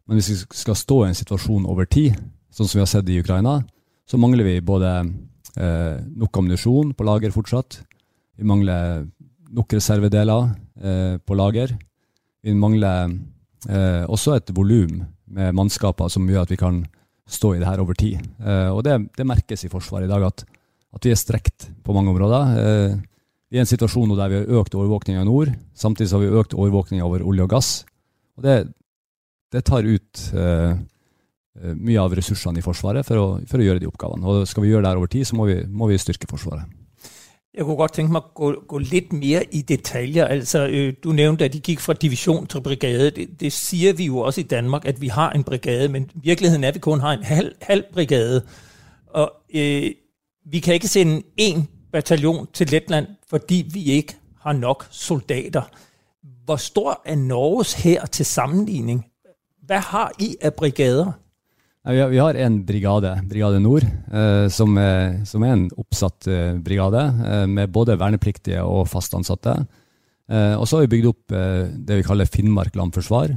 Men 0.09 0.16
hvis 0.16 0.31
vi 0.33 0.37
skal 0.57 0.78
stå 0.81 1.02
i 1.02 1.11
en 1.11 1.19
situasjon 1.19 1.66
over 1.69 1.85
tid, 1.85 2.16
sånn 2.49 2.64
som 2.64 2.78
vi 2.78 2.83
har 2.83 2.88
sett 2.88 3.11
i 3.12 3.19
Ukraina, 3.21 3.59
så 4.09 4.16
mangler 4.19 4.49
vi 4.49 4.54
både 4.64 4.95
nok 5.52 6.40
ammunisjon 6.40 6.95
på 6.97 7.04
lager 7.04 7.35
fortsatt. 7.37 7.76
Vi 8.35 8.47
mangler 8.47 9.05
nok 9.55 9.76
reservedeler 9.76 10.50
eh, 10.83 11.17
på 11.23 11.37
lager. 11.38 11.75
Vi 12.45 12.55
mangler 12.59 13.14
eh, 13.69 14.05
også 14.11 14.37
et 14.38 14.53
volum 14.57 15.03
med 15.35 15.57
mannskaper 15.57 16.11
som 16.12 16.26
gjør 16.29 16.45
at 16.45 16.53
vi 16.53 16.61
kan 16.61 16.83
stå 17.25 17.55
i 17.55 17.62
det 17.62 17.69
her 17.69 17.81
over 17.83 17.97
tid. 17.99 18.21
Eh, 18.43 18.71
og 18.71 18.83
det, 18.87 18.99
det, 19.17 19.26
merkes 19.26 19.64
i 19.64 19.73
Forsvaret 19.73 20.09
i 20.09 20.12
dag 20.12 20.26
at, 20.26 20.45
at 20.95 21.07
vi 21.07 21.14
er 21.14 21.21
strekt 21.21 21.71
på 21.85 21.97
mange 21.97 22.12
områder. 22.12 22.57
Eh, 22.61 22.97
vi 23.50 23.59
er 23.59 23.62
i 23.62 23.64
en 23.64 23.71
situasjon 23.71 24.17
der 24.19 24.33
vi 24.33 24.41
har 24.41 24.61
økt 24.61 24.75
overvåkninga 24.75 25.23
i 25.23 25.29
nord. 25.29 25.53
Samtidig 25.79 26.12
har 26.12 26.25
vi 26.25 26.41
økt 26.41 26.57
overvåkninga 26.59 27.07
over 27.07 27.23
olje 27.23 27.47
og 27.47 27.55
gass. 27.55 27.71
Og 28.35 28.47
det, 28.47 28.57
det 29.55 29.62
tar 29.69 29.87
ut 29.87 30.25
eh, 30.35 30.73
eh, 30.75 31.75
mye 31.75 32.03
av 32.03 32.17
ressursene 32.19 32.59
i 32.59 32.64
Forsvaret 32.67 33.07
for 33.07 33.21
å, 33.21 33.26
for 33.47 33.62
å, 33.62 33.67
gjøre 33.69 33.85
de 33.85 33.91
oppgavene. 33.91 34.26
Og 34.26 34.49
skal 34.50 34.67
vi 34.67 34.73
gjøre 34.73 34.87
det 34.87 34.91
her 34.93 35.03
over 35.03 35.12
tid, 35.12 35.29
så 35.29 35.38
må 35.38 35.47
vi, 35.50 35.61
må 35.71 35.88
vi 35.93 36.00
styrke 36.03 36.29
Forsvaret. 36.31 36.67
Jeg 37.55 37.65
kunne 37.65 37.77
godt 37.77 37.93
tænke 37.93 38.13
mig 38.13 38.19
at 38.19 38.35
gå, 38.35 38.65
gå 38.69 38.79
lidt 38.79 39.13
mere 39.13 39.45
i 39.55 39.63
detaljer. 39.63 40.25
Altså, 40.25 40.67
øh, 40.67 40.95
du 41.05 41.13
nævnte, 41.13 41.45
at 41.45 41.53
de 41.53 41.61
gik 41.61 41.81
fra 41.81 41.93
division 41.93 42.47
til 42.47 42.61
brigade. 42.61 43.11
Det, 43.11 43.41
det 43.41 43.53
siger 43.53 43.93
vi 43.93 44.05
jo 44.05 44.19
også 44.19 44.41
i 44.41 44.45
Danmark, 44.45 44.85
at 44.85 45.01
vi 45.01 45.09
har 45.09 45.31
en 45.31 45.45
brigade, 45.45 45.89
men 45.89 46.11
virkeligheden 46.15 46.65
er, 46.65 46.69
at 46.69 46.75
vi 46.75 46.81
kun 46.81 47.01
har 47.01 47.13
en 47.13 47.23
halv, 47.23 47.55
halv 47.63 47.85
brigade. 47.93 48.47
Og 49.07 49.33
øh, 49.55 49.91
vi 50.47 50.61
kan 50.61 50.75
ikke 50.75 50.89
sende 50.89 51.23
én 51.41 51.61
bataljon 51.93 52.47
til 52.53 52.71
Letland, 52.71 53.07
fordi 53.31 53.71
vi 53.73 53.85
ikke 53.85 54.17
har 54.41 54.53
nok 54.53 54.87
soldater. 54.91 55.63
Hvor 56.45 56.57
stor 56.57 57.03
er 57.05 57.15
Norges 57.15 57.73
her 57.73 58.07
til 58.07 58.27
sammenligning? 58.27 59.05
Hva 59.67 59.79
har 59.79 60.13
I 60.19 60.37
av 60.43 60.51
brigader? 60.51 61.13
Vi 61.85 62.19
har, 62.19 62.35
en 62.35 62.64
brigade, 62.64 63.21
Brigade 63.29 63.59
Nord, 63.59 63.83
eh, 64.12 64.49
som, 64.49 64.79
er, 64.81 65.19
som, 65.29 65.43
er, 65.45 65.50
en 65.53 65.64
oppsatt 65.76 66.26
eh, 66.33 66.55
brigade 66.57 67.03
eh, 67.29 67.43
med 67.45 67.75
både 67.75 67.99
vernepliktige 68.00 68.62
og 68.64 68.87
fast 68.88 69.12
ansatte. 69.12 69.59
Eh, 70.33 70.55
og 70.57 70.64
så 70.64 70.79
har 70.79 70.87
vi 70.87 70.95
bygd 70.95 71.11
opp 71.11 71.35
eh, 71.37 71.67
det 71.76 72.00
vi 72.00 72.07
kaller 72.07 72.31
Finnmark 72.31 72.73
landforsvar, 72.81 73.37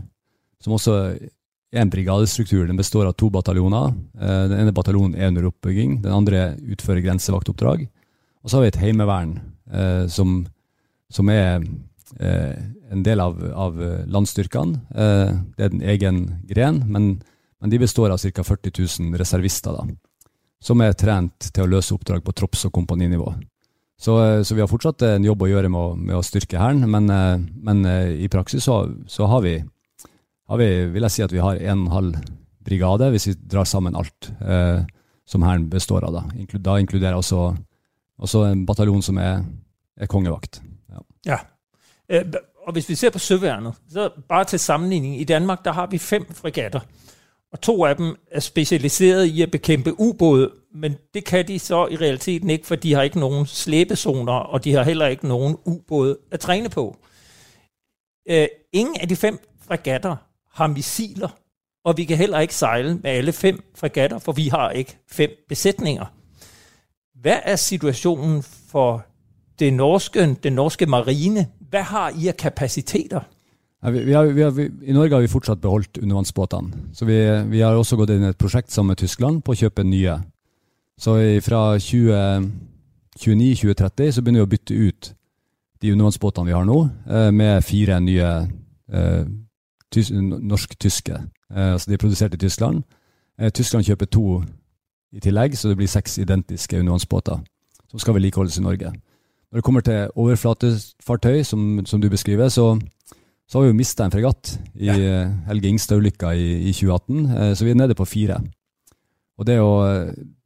som 0.64 0.78
også 0.78 0.96
er 0.96 1.84
en 1.84 1.92
brigadestruktur. 1.92 2.64
Den 2.70 2.80
består 2.80 3.10
av 3.10 3.18
to 3.20 3.28
bataljoner. 3.36 3.92
Eh, 4.16 4.44
den 4.54 4.64
ene 4.64 4.76
bataljonen 4.80 5.20
er 5.20 5.34
under 5.34 5.52
oppbygging, 5.52 6.00
den 6.08 6.16
andre 6.16 6.54
utfører 6.72 7.04
grensevaktoppdrag. 7.04 7.84
Og 8.44 8.48
så 8.48 8.58
har 8.58 8.64
vi 8.64 8.72
et 8.72 8.84
heimevern 8.86 9.40
som, 10.08 10.46
som, 11.12 11.28
er 11.28 11.66
en 12.16 13.02
del 13.04 13.20
av, 13.20 13.42
av 13.52 13.82
landstyrkene. 14.08 14.80
det 15.58 15.66
er 15.66 15.74
en 15.74 15.84
egen 15.92 16.22
gren. 16.48 16.78
men 16.88 17.10
men 17.62 17.70
de 17.74 17.80
består 17.82 18.14
av 18.14 18.22
ca. 18.22 18.44
40 18.44 18.74
000 19.02 19.20
reservister, 19.20 19.78
da, 19.78 19.86
som 20.62 20.82
er 20.82 20.98
trent 20.98 21.52
til 21.54 21.66
å 21.66 21.72
løse 21.76 21.96
oppdrag 21.96 22.24
på 22.26 22.34
tropps- 22.34 22.66
og 22.70 22.74
kompaninivå. 22.74 23.32
Så, 23.98 24.18
eh, 24.24 24.44
så, 24.44 24.56
vi 24.56 24.62
har 24.62 24.70
fortsatt 24.70 25.02
en 25.08 25.26
jobb 25.26 25.42
å 25.42 25.50
gjøre 25.50 25.70
med 25.74 25.82
å, 25.82 25.96
med 25.96 26.18
å 26.20 26.26
styrke 26.26 26.60
Hæren, 26.62 26.86
men, 26.90 27.10
eh, 27.10 27.38
men, 27.66 27.86
eh, 27.86 28.14
i 28.26 28.30
praksis 28.30 28.64
så, 28.64 28.84
så 29.10 29.26
har, 29.26 29.42
vi, 29.42 29.56
har, 30.48 30.62
vi, 30.62 30.70
vil 30.94 31.08
jeg 31.08 31.16
si 31.16 31.26
at 31.26 31.34
vi 31.34 31.42
har 31.42 31.58
en 31.74 31.88
halv 31.94 32.20
brigade, 32.68 33.10
hvis 33.14 33.30
vi 33.32 33.38
drar 33.48 33.66
sammen 33.66 33.98
alt 33.98 34.30
eh, 34.42 34.84
som 35.26 35.44
Hæren 35.44 35.70
består 35.70 36.06
av. 36.08 36.14
Da, 36.14 36.60
da 36.60 36.78
inkluderer 36.80 37.18
også, 37.18 37.56
også 38.22 38.44
en 38.52 38.66
bataljon 38.68 39.02
som 39.04 39.18
er, 39.18 39.42
er 39.98 40.12
kongevakt. 40.12 40.62
Ja. 40.92 41.04
ja. 41.26 41.40
Eh, 42.10 42.38
og 42.68 42.76
hvis 42.76 42.90
vi 42.90 42.96
ser 43.00 43.14
på 43.16 43.20
Søværnet, 43.24 43.76
så 43.90 44.10
bare 44.30 44.46
til 44.52 44.60
sammenligning, 44.60 45.20
i 45.22 45.24
Danmark 45.24 45.64
der 45.66 45.72
har 45.72 45.88
vi 45.88 45.98
fem 45.98 46.26
fregatter. 46.36 46.84
Og 47.52 47.62
to 47.62 47.86
af 47.86 47.96
dem 47.96 48.16
er 48.32 48.40
specialiseret 48.40 49.26
i 49.26 49.42
at 49.42 49.52
bekæmpe 49.52 50.00
ubåde, 50.00 50.52
men 50.76 50.96
det 51.14 51.26
kan 51.26 51.48
de 51.48 51.60
så 51.60 51.88
i 51.88 51.96
realiteten 51.96 52.50
ikke, 52.50 52.68
for 52.68 52.76
de 52.76 52.94
har 52.94 53.02
ikke 53.02 53.20
nogen 53.20 53.46
slæbezoner, 53.46 54.34
og 54.34 54.64
de 54.64 54.74
har 54.74 54.84
heller 54.84 55.08
ikke 55.08 55.28
nogen 55.28 55.58
ubåde 55.66 56.18
at 56.32 56.40
træne 56.40 56.70
på. 56.70 56.98
Øh, 58.30 58.48
ingen 58.74 58.98
af 59.02 59.08
de 59.08 59.16
fem 59.16 59.40
fregatter 59.68 60.16
har 60.54 60.68
missiler, 60.68 61.30
og 61.86 61.98
vi 61.98 62.06
kan 62.06 62.18
heller 62.18 62.40
ikke 62.40 62.56
sejle 62.56 62.96
med 62.96 63.12
alle 63.12 63.34
fem 63.34 63.64
fregatter, 63.76 64.20
for 64.20 64.32
vi 64.32 64.48
har 64.48 64.72
ikke 64.72 64.98
fem 65.12 65.30
besætninger. 65.50 66.06
Hvad 67.22 67.40
er 67.44 67.56
situationen 67.56 68.44
for 68.44 69.06
det 69.60 69.74
norske, 69.74 70.36
den 70.44 70.54
norske 70.54 70.86
marine? 70.86 71.48
Hvad 71.70 71.82
har 71.82 72.14
I 72.22 72.28
af 72.28 72.38
kapaciteter? 72.38 73.22
Vi, 73.92 74.04
vi 74.04 74.14
har, 74.14 74.26
vi 74.26 74.42
har, 74.42 74.60
I 74.60 74.94
Norge 74.94 75.16
har 75.16 75.22
vi 75.22 75.28
fortsatt 75.32 75.62
beholdt 75.62 75.98
undervannsbåtene. 76.02 76.70
Så 76.94 77.06
vi, 77.06 77.62
har 77.62 77.76
også 77.76 77.96
gått 78.00 78.10
inn 78.14 78.24
i 78.26 78.30
et 78.32 78.40
prosjekt 78.40 78.72
sammen 78.72 78.90
med 78.94 79.02
Tyskland 79.02 79.44
på 79.46 79.52
å 79.54 79.60
kjøpe 79.62 79.84
nye. 79.88 80.16
Så 81.00 81.12
fra 81.46 81.62
2029-2030 81.78 84.12
så 84.12 84.22
begynner 84.22 84.42
vi 84.42 84.48
å 84.48 84.56
bytte 84.56 84.74
ut 84.74 85.14
de 85.82 85.92
undervannsbåtene 85.94 86.48
vi 86.50 86.58
har 86.58 86.66
nå, 86.66 86.80
eh, 87.06 87.32
med 87.32 87.64
fire 87.64 88.00
nye 88.02 88.48
eh, 88.92 89.26
norsk-tyske. 89.94 91.22
Altså 91.48 91.88
de 91.88 91.94
er 91.96 92.02
produsert 92.02 92.34
i 92.36 92.42
Tyskland. 92.42 92.84
Tyskland 93.54 93.86
kjøper 93.86 94.06
to 94.12 94.44
i 95.16 95.20
tillegg, 95.24 95.56
så 95.56 95.70
det 95.70 95.78
blir 95.80 95.88
seks 95.88 96.18
identiske 96.20 96.80
undervannsbåter 96.80 97.38
som 97.88 98.00
skal 98.00 98.14
vedlikeholdes 98.18 98.58
i 98.58 98.66
Norge. 98.66 98.92
Når 99.52 99.58
det 99.58 99.64
kommer 99.64 99.82
til 99.82 100.08
overflatefartøy, 100.16 101.44
som, 101.44 101.86
som 101.86 102.02
du 102.02 102.10
beskriver, 102.10 102.50
så 102.50 102.80
så 103.48 103.58
har 103.58 103.64
vi 103.64 103.72
jo 103.72 103.80
mista 103.80 104.04
en 104.04 104.12
fregatt 104.12 104.58
i 104.76 104.90
ja. 104.90 104.96
Eh, 104.98 105.30
Helge 105.48 105.70
Ingstad-ulykka 105.72 106.34
i, 106.36 106.48
i, 106.68 106.74
2018, 106.76 107.20
eh, 107.32 107.54
så 107.56 107.64
vi 107.64 107.72
er 107.72 107.80
nede 107.80 107.96
på 107.96 108.08
fire. 108.08 108.42
Og 109.38 109.48
det 109.48 109.60
å, 109.62 109.72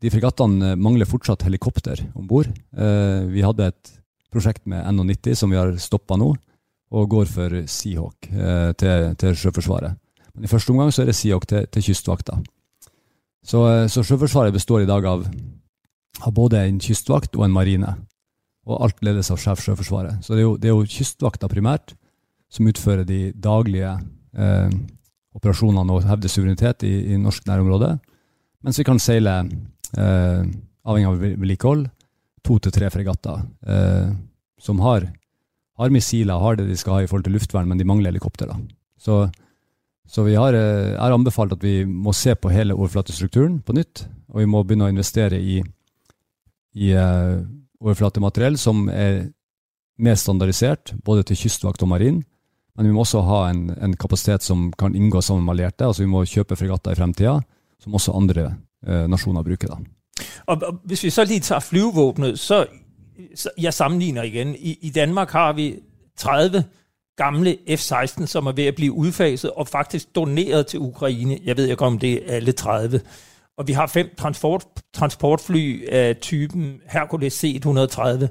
De 0.01 0.11
fregattene 0.11 0.75
mangler 0.77 1.09
fortsatt 1.09 1.45
helikopter 1.47 2.03
om 2.13 2.27
bord. 2.29 2.49
Eh, 2.75 3.25
vi 3.31 3.41
hadde 3.45 3.71
et 3.71 3.93
prosjekt 4.31 4.67
med 4.69 4.85
NH90 4.85 5.39
som 5.39 5.51
vi 5.51 5.57
har 5.57 5.73
stoppa 5.81 6.17
nå, 6.19 6.29
og 6.91 7.09
går 7.09 7.29
for 7.31 7.55
Seahawk 7.71 8.27
til, 8.27 9.05
til, 9.15 9.35
Sjøforsvaret. 9.39 9.95
Men 10.35 10.43
i 10.43 10.49
første 10.51 10.73
omgang 10.73 10.91
så 10.91 11.03
er 11.03 11.09
det 11.09 11.15
Seahawk 11.15 11.47
til, 11.47 11.65
til 11.71 11.85
Kystvakta. 11.87 12.37
Så, 13.47 13.63
så, 13.91 14.03
Sjøforsvaret 14.03 14.53
består 14.53 14.83
i 14.83 14.89
dag 14.89 15.07
av, 15.07 15.23
av, 16.19 16.33
både 16.35 16.65
en 16.67 16.81
kystvakt 16.83 17.39
og 17.39 17.47
en 17.47 17.55
marine. 17.55 17.95
Og 18.67 18.83
alt 18.83 18.99
ledes 19.07 19.31
av 19.31 19.39
sjef 19.39 19.63
Sjøforsvaret. 19.63 20.19
Så 20.23 20.35
det 20.35 20.43
er 20.43 20.45
jo, 20.45 20.53
det 20.59 20.69
er 20.69 20.75
jo 20.75 20.91
Kystvakta 20.99 21.49
primært 21.51 21.95
som 22.51 22.67
utfører 22.67 23.07
de 23.07 23.31
daglige 23.31 23.93
eh, 24.35 24.73
operasjonene 25.37 25.95
og 25.95 26.05
hevder 26.07 26.31
suverenitet 26.31 26.83
i, 26.87 26.93
i 27.13 27.19
norsk 27.19 27.47
nærområde. 27.47 27.95
Mens 28.65 28.79
vi 28.79 28.85
kan 28.85 28.99
seile, 29.01 29.37
eh, 29.97 30.41
avhengig 30.85 31.09
av 31.09 31.23
vedlikehold, 31.23 31.87
to 32.45 32.57
til 32.61 32.73
tre 32.73 32.89
fregatter 32.93 33.43
eh, 33.69 34.11
som 34.61 34.81
har, 34.83 35.07
har, 35.79 35.93
missiler, 35.93 36.41
har 36.41 36.57
det 36.57 36.67
de 36.69 36.77
skal 36.77 36.97
ha 36.97 37.05
i 37.05 37.09
forhold 37.09 37.25
til 37.27 37.37
luftvern, 37.37 37.69
men 37.69 37.79
de 37.79 37.87
mangler 37.87 38.11
helikopter. 38.11 38.51
Så, 39.01 39.23
så 40.09 40.25
vi 40.27 40.35
har, 40.37 40.57
eh, 40.57 40.93
er 40.93 41.15
anbefalt 41.15 41.55
at 41.55 41.63
vi 41.65 41.81
må 41.85 42.13
se 42.17 42.35
på 42.35 42.51
hele 42.53 42.75
overflatestrukturen 42.77 43.61
på 43.65 43.77
nytt, 43.77 44.05
og 44.33 44.43
vi 44.43 44.49
må 44.49 44.63
begynne 44.65 44.89
å 44.89 44.93
investere 44.93 45.39
i, 45.39 45.59
i 46.79 46.91
uh, 46.95 47.41
overflatemateriell 47.83 48.55
som 48.55 48.85
er 48.87 49.25
mer 50.01 50.15
standardisert, 50.15 50.93
både 51.03 51.25
til 51.27 51.41
kystvakt 51.43 51.83
og 51.83 51.91
marin, 51.91 52.21
men 52.77 52.87
vi 52.87 52.91
må 52.91 53.03
også 53.03 53.21
ha 53.21 53.49
en, 53.51 53.69
en 53.83 53.95
kapasitet 53.99 54.43
som 54.43 54.73
kan 54.79 54.95
inngå 54.95 55.21
sammen 55.21 55.45
med 55.45 55.53
allierte. 55.53 55.85
altså 55.85 56.03
Vi 56.03 56.09
må 56.09 56.25
kjøpe 56.25 56.55
fregatter 56.55 56.91
i 56.91 56.95
fremtida, 56.95 57.39
som 57.79 57.93
også 57.93 58.11
andre 58.11 58.53
eh, 58.87 59.07
nasjoner 59.09 59.43
bruker. 59.43 59.67
da. 59.67 59.75
Og, 60.45 60.61
og 60.67 60.79
Hvis 60.83 61.03
vi 61.03 61.09
så 61.09 61.25
lige 61.25 61.39
tar 61.39 61.59
flyvevåpenet, 61.59 62.39
så, 62.39 62.65
så 63.35 63.49
jeg 63.57 63.73
sammenligner 63.73 64.23
igjen. 64.23 64.55
I, 64.55 64.77
I 64.81 64.89
Danmark 64.89 65.31
har 65.31 65.53
vi 65.53 65.75
30 66.17 66.63
gamle 67.17 67.57
F-16, 67.69 68.25
som 68.25 68.47
er 68.47 68.51
ved 68.51 68.65
at 68.65 68.75
blive 68.75 68.93
udfaset 68.93 69.51
og 69.51 69.67
faktisk 69.67 70.15
doneret 70.15 70.67
til 70.67 70.79
Ukraine. 70.79 71.39
Jeg 71.43 71.57
ved 71.57 71.67
ikke, 71.67 71.85
om 71.85 71.99
det 71.99 72.13
er 72.13 72.35
alle 72.35 72.51
30. 72.51 73.01
Og 73.57 73.67
vi 73.67 73.73
har 73.73 73.87
fem 73.87 74.09
transport, 74.17 74.65
transportfly 74.93 75.87
af 75.89 76.15
typen 76.15 76.81
Hercules 76.85 77.33
C-130. 77.33 78.27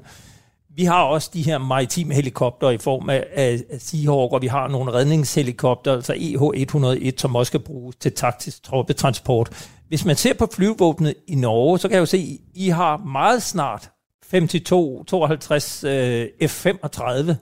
Vi 0.75 0.83
har 0.83 1.03
også 1.03 1.29
de 1.33 1.41
her 1.41 1.57
maritime 1.57 2.13
helikopter 2.13 2.69
i 2.69 2.77
form 2.77 3.09
af, 3.09 3.25
af, 3.33 3.59
Seahawk, 3.79 4.33
og 4.33 4.41
vi 4.41 4.47
har 4.47 4.67
nogle 4.67 4.93
redningshelikopter, 4.93 5.93
altså 5.93 6.13
EH-101, 6.13 7.11
som 7.17 7.35
også 7.35 7.49
skal 7.49 7.59
bruges 7.59 7.95
til 7.95 8.13
taktisk 8.13 8.63
troppetransport. 8.63 9.67
Hvis 9.87 10.05
man 10.05 10.15
ser 10.15 10.33
på 10.33 10.47
flyvåbnet 10.53 11.13
i 11.27 11.35
Norge, 11.35 11.79
så 11.79 11.87
kan 11.87 11.95
jeg 11.95 12.01
jo 12.01 12.05
se, 12.05 12.17
at 12.17 12.61
I 12.61 12.69
har 12.69 12.97
meget 12.97 13.43
snart 13.43 13.89
52, 14.31 15.07
52 15.07 15.83
øh, 15.83 16.27
F-35, 16.43 17.35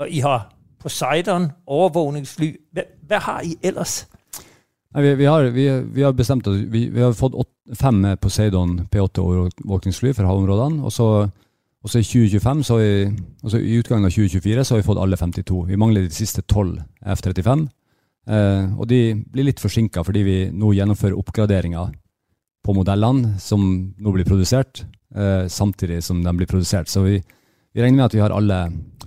og 0.00 0.10
I 0.10 0.18
har 0.18 0.52
Poseidon, 0.80 1.50
overvågningsfly. 1.66 2.56
Hvad, 2.72 2.82
hvad 3.06 3.18
har 3.18 3.40
I 3.40 3.56
ellers? 3.62 4.08
vi, 4.94 5.14
vi, 5.14 5.24
har, 5.24 5.42
vi, 5.42 5.80
vi, 5.80 6.00
har, 6.00 6.12
bestemt 6.12 6.46
at 6.46 6.72
vi, 6.72 7.00
har 7.00 7.12
fått 7.12 7.34
åt, 7.34 7.48
fem 7.74 8.16
Poseidon 8.20 8.80
P8 8.96 9.20
overvåkningsfly 9.20 10.12
for 10.12 10.22
havområdene. 10.22 10.84
og 10.84 10.92
så 10.92 11.28
og 11.86 11.90
så 11.92 12.00
i 12.02 12.06
2025, 12.06 12.64
så 12.66 12.76
i, 12.82 12.94
altså 13.46 13.60
i 13.62 13.76
utgangen 13.78 14.08
av 14.08 14.10
2024 14.10 14.64
så 14.66 14.74
har 14.74 14.80
vi 14.80 14.86
fått 14.88 14.98
alle 14.98 15.16
52. 15.20 15.60
Vi 15.68 15.76
mangler 15.78 16.02
de 16.02 16.16
siste 16.16 16.42
12 16.42 16.80
F-35. 17.14 17.62
Eh, 18.26 18.72
og 18.74 18.88
de 18.90 18.98
blir 19.22 19.46
litt 19.46 19.62
forsinka 19.62 20.02
fordi 20.02 20.24
vi 20.26 20.36
nå 20.50 20.72
gjennomfører 20.74 21.14
oppgraderinger 21.14 21.92
på 22.66 22.74
modellene 22.74 23.36
som 23.38 23.62
nå 24.02 24.16
blir 24.16 24.26
produsert, 24.26 24.82
eh, 25.14 25.46
samtidig 25.46 26.00
som 26.02 26.26
de 26.26 26.34
blir 26.34 26.50
produsert. 26.50 26.90
Så 26.90 27.06
vi, 27.06 27.20
vi, 27.22 27.84
regner 27.84 28.00
med 28.00 28.08
at 28.08 28.18
vi 28.18 28.24
har 28.24 28.34
alle 28.34 28.64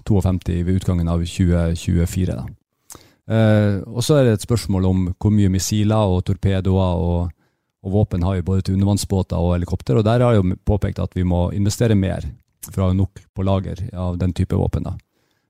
52 0.08 0.64
ved 0.64 0.80
utgangen 0.80 1.12
av 1.12 1.28
2024. 1.28 2.40
Eh, 3.28 3.76
og 3.92 4.00
så 4.08 4.22
er 4.22 4.24
det 4.24 4.38
et 4.40 4.48
spørsmål 4.48 4.88
om 4.88 5.08
hvor 5.20 5.36
mye 5.36 5.52
missiler 5.52 6.16
og 6.16 6.24
torpedoer 6.32 7.04
og, 7.04 7.34
og 7.84 7.92
våpen 7.92 8.24
har 8.24 8.40
vi 8.40 8.48
både 8.48 8.64
til 8.64 8.80
undervannsbåter 8.80 9.36
og 9.36 9.58
helikopter. 9.58 10.00
Og 10.00 10.08
der 10.08 10.24
har 10.24 10.38
jeg 10.38 10.46
jo 10.46 10.62
påpekt 10.64 11.04
at 11.04 11.12
vi 11.20 11.28
må 11.28 11.50
investere 11.52 12.00
mer 12.00 12.24
for 12.68 12.84
å 12.84 12.90
ha 12.90 12.98
nok 12.98 13.22
på 13.36 13.46
lager 13.48 13.82
av 13.94 14.18
den 14.20 14.34
type 14.36 14.58
våpen. 14.58 14.84
da. 14.84 14.98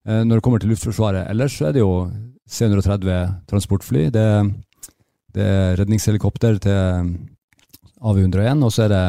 Eh, 0.08 0.24
når 0.24 0.39
det 0.39 0.43
kommer 0.45 0.62
til 0.62 0.72
Luftforsvaret 0.74 1.30
ellers, 1.30 1.58
så 1.58 1.69
er 1.69 1.76
det 1.76 1.84
jo 1.84 1.93
C-130 2.50 3.45
transportfly. 3.50 4.10
Det, 4.13 4.28
det, 5.36 5.45
er 5.45 5.76
redningshelikopter 5.80 6.60
til 6.63 7.12
AV101, 8.00 8.63
og 8.65 8.74
så 8.74 8.86
er 8.88 8.93
det, 8.93 9.04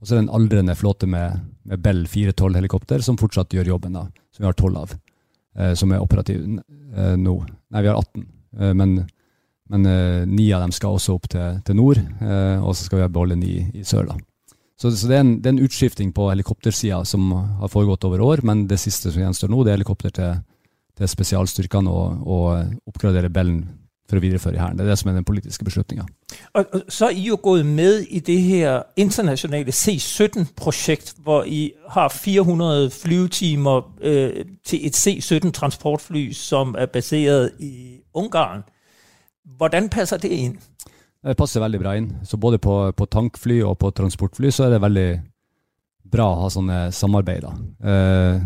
og 0.00 0.06
så 0.06 0.14
er 0.14 0.18
det 0.18 0.24
en 0.24 0.36
aldrende 0.38 0.76
flåte 0.78 1.08
med, 1.10 1.42
med 1.68 1.82
Bell 1.84 2.06
412-helikopter 2.10 3.04
som 3.04 3.18
fortsatt 3.20 3.54
gjør 3.54 3.76
jobben, 3.76 3.98
da, 3.98 4.06
som 4.34 4.44
vi 4.44 4.48
har 4.50 4.56
tolv 4.58 4.80
av, 4.82 4.96
eh, 5.58 5.74
som 5.78 5.92
er 5.92 6.02
operative 6.02 6.62
eh, 6.96 7.14
nå. 7.20 7.36
Nei, 7.70 7.84
vi 7.84 7.92
har 7.92 8.00
18, 8.00 8.26
eh, 8.58 8.72
men, 8.80 8.96
men 9.70 9.90
eh, 9.92 10.22
ni 10.26 10.48
av 10.56 10.64
dem 10.64 10.74
skal 10.74 10.96
også 10.96 11.18
opp 11.20 11.28
til, 11.30 11.60
til 11.66 11.78
nord, 11.78 12.00
og 12.62 12.72
så 12.72 12.88
skal 12.88 13.04
vi 13.04 13.12
beholde 13.12 13.38
9 13.44 13.54
i 13.76 13.84
sør. 13.86 14.10
da. 14.10 14.18
Så, 14.76 14.90
så 14.92 15.08
det, 15.08 15.16
er 15.16 15.24
en, 15.24 15.32
det, 15.40 15.48
er 15.48 15.54
en, 15.56 15.64
utskifting 15.64 16.12
på 16.12 16.28
helikoptersida 16.28 17.00
som 17.08 17.30
har 17.32 17.72
foregått 17.72 18.04
over 18.04 18.20
år, 18.20 18.44
men 18.44 18.66
det 18.68 18.80
siste 18.82 19.08
som 19.08 19.22
gjenstår 19.22 19.48
nå, 19.52 19.62
det 19.64 19.72
er 19.72 19.78
helikopter 19.78 20.12
til, 20.12 20.42
til 20.98 21.08
spesialstyrkene 21.08 21.92
og, 21.92 22.26
og 22.28 22.90
oppgradere 22.92 23.32
Bellen 23.32 23.64
for 24.06 24.20
å 24.20 24.22
videreføre 24.22 24.54
i 24.54 24.60
Hæren. 24.60 24.76
Det 24.78 24.84
er 24.84 24.90
det 24.92 24.98
som 25.00 25.10
er 25.10 25.16
den 25.18 25.26
politiske 25.26 25.64
beslutninga. 25.66 26.04
Og, 26.54 26.76
så 26.88 27.08
er 27.08 27.16
I 27.16 27.24
jo 27.26 27.38
gått 27.42 27.66
med 27.66 28.04
i 28.10 28.20
det 28.20 28.36
her 28.42 28.84
internasjonale 28.96 29.72
C-17-prosjekt, 29.72 31.14
hvor 31.24 31.42
I 31.42 31.72
har 31.90 32.08
400 32.08 32.90
flyvetimer 32.94 33.82
øh, 34.00 34.44
til 34.64 34.86
et 34.86 34.96
C-17 34.96 35.50
transportfly 35.50 36.32
som 36.32 36.76
er 36.78 36.86
basert 36.86 37.58
i 37.58 38.00
Ungarn. 38.14 38.62
Hvordan 39.56 39.88
passer 39.88 40.16
det 40.16 40.30
inn? 40.30 40.58
Det 41.26 41.34
passer 41.34 41.62
veldig 41.62 41.80
bra 41.82 41.96
inn. 41.98 42.10
Så 42.22 42.38
både 42.38 42.58
på, 42.62 42.74
på, 42.94 43.06
tankfly 43.10 43.58
og 43.66 43.78
på 43.82 43.90
transportfly 43.90 44.52
så 44.54 44.66
er 44.66 44.76
det 44.76 44.84
veldig 44.84 45.08
bra 46.06 46.28
å 46.30 46.42
ha 46.44 46.50
sånne 46.54 46.78
samarbeid. 46.94 47.48
Eh, 47.82 48.44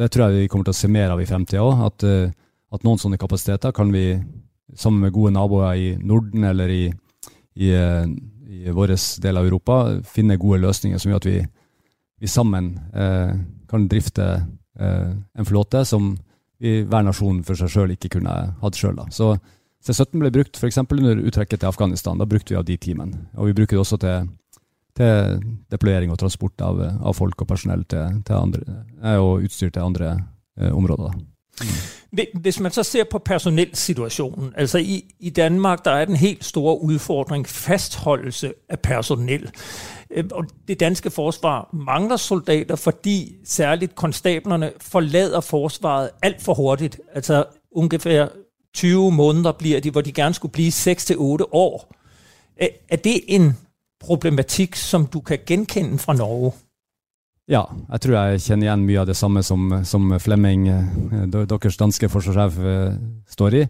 det 0.00 0.08
tror 0.08 0.30
jeg 0.30 0.46
vi 0.46 0.48
kommer 0.48 0.70
til 0.70 0.76
å 0.76 0.78
se 0.78 0.88
mer 0.88 1.12
av 1.12 1.20
i 1.20 1.28
fremtida 1.28 1.60
òg. 1.66 1.82
At, 1.90 2.06
eh, 2.08 2.32
at, 2.72 2.86
noen 2.86 3.02
sånne 3.02 3.20
kapasiteter 3.20 3.74
kan 3.76 3.92
vi, 3.92 4.14
sammen 4.72 5.04
med 5.04 5.12
gode 5.12 5.34
naboer 5.36 5.76
i 5.76 5.92
Norden 6.00 6.48
eller 6.48 6.72
i, 6.72 6.86
i, 7.60 7.70
eh, 7.76 8.08
i 8.48 8.72
vår 8.72 8.96
del 9.20 9.36
av 9.36 9.50
Europa, 9.50 9.82
finne 10.08 10.40
gode 10.40 10.62
løsninger 10.64 11.02
som 11.02 11.12
gjør 11.12 11.20
at 11.20 11.28
vi, 11.28 11.38
vi 12.24 12.32
sammen 12.32 12.72
eh, 12.96 13.36
kan 13.68 13.88
drifte 13.92 14.32
eh, 14.80 15.12
en 15.12 15.52
flåte 15.52 15.84
som 15.84 16.14
vi, 16.60 16.80
hver 16.80 17.04
nasjon 17.04 17.44
for 17.44 17.60
seg 17.60 17.76
sjøl 17.76 17.92
ikke 17.92 18.16
kunne 18.16 18.40
hatt 18.64 18.80
sjøl. 18.80 19.04
Så 19.12 19.34
C-17 19.86 20.18
ble 20.20 20.30
brukt 20.34 20.58
f.eks. 20.60 20.78
under 20.78 21.22
uttrekket 21.24 21.62
til 21.62 21.70
Afghanistan. 21.70 22.18
Da 22.20 22.28
brukte 22.28 22.54
vi 22.54 22.58
av 22.60 22.66
de 22.68 22.76
teamene. 22.76 23.26
Og 23.36 23.50
vi 23.50 23.56
bruker 23.56 23.76
det 23.78 23.84
også 23.84 23.96
til, 24.02 24.28
til 24.98 25.40
deployering 25.72 26.12
og 26.12 26.20
transport 26.20 26.60
av, 26.64 26.82
av 27.00 27.16
folk 27.16 27.40
og 27.40 27.48
personell 27.48 27.86
til, 27.88 28.20
til 28.26 28.36
andre, 28.36 28.82
og 29.16 29.46
utstyr 29.46 29.72
til 29.72 29.86
andre 29.86 30.12
eh, 30.60 30.68
områder. 30.68 31.08
Da. 31.08 31.26
Hvis 32.40 32.60
man 32.60 32.70
så 32.70 32.82
ser 32.82 33.04
på 33.04 33.18
personellsituasjonen, 33.18 34.52
altså 34.56 34.78
i, 34.78 35.04
i, 35.20 35.30
Danmark 35.30 35.84
der 35.84 35.90
er 35.90 36.04
den 36.04 36.16
helt 36.16 36.44
store 36.44 36.80
utfordring 36.80 37.48
fastholdelse 37.48 38.52
av 38.68 38.76
personell. 38.76 39.50
Øh, 40.10 40.24
og 40.32 40.44
det 40.68 40.80
danske 40.80 41.10
forsvar 41.10 41.68
mangler 41.72 42.16
soldater 42.16 42.76
fordi 42.76 43.36
særlig 43.44 43.94
konstablerne 43.94 44.72
forlater 44.80 45.40
forsvaret 45.40 46.10
altfor 46.22 46.54
hurtig. 46.54 46.90
Altså 47.14 47.44
ungefær 47.72 48.26
20 48.76 49.10
måneder 49.10 49.52
blir 49.58 49.80
de, 49.80 49.90
hvor 49.90 50.02
de 50.02 50.12
gerne 50.12 50.34
skulle 50.34 50.52
bli 50.52 50.68
6-8 50.70 51.50
år. 51.52 51.84
Er 52.60 52.96
det 53.04 53.24
en 53.28 53.54
problematikk 54.00 54.76
som 54.76 55.06
du 55.06 55.20
kan 55.20 55.38
genkende 55.46 55.98
fra 55.98 56.14
Norge? 56.14 56.52
Ja, 57.50 57.64
jeg 57.90 58.00
tror 58.00 58.14
jeg 58.14 58.42
kjenner 58.44 58.68
igjen 58.68 58.84
mye 58.86 59.00
av 59.02 59.08
det 59.08 59.16
samme 59.18 59.42
som, 59.42 59.72
som 59.84 60.12
Flemming, 60.22 60.68
eh, 60.70 61.24
deres 61.32 61.78
danske 61.80 62.08
forsvarssjef, 62.12 62.58
eh, 62.62 62.92
står 63.26 63.56
i. 63.58 63.64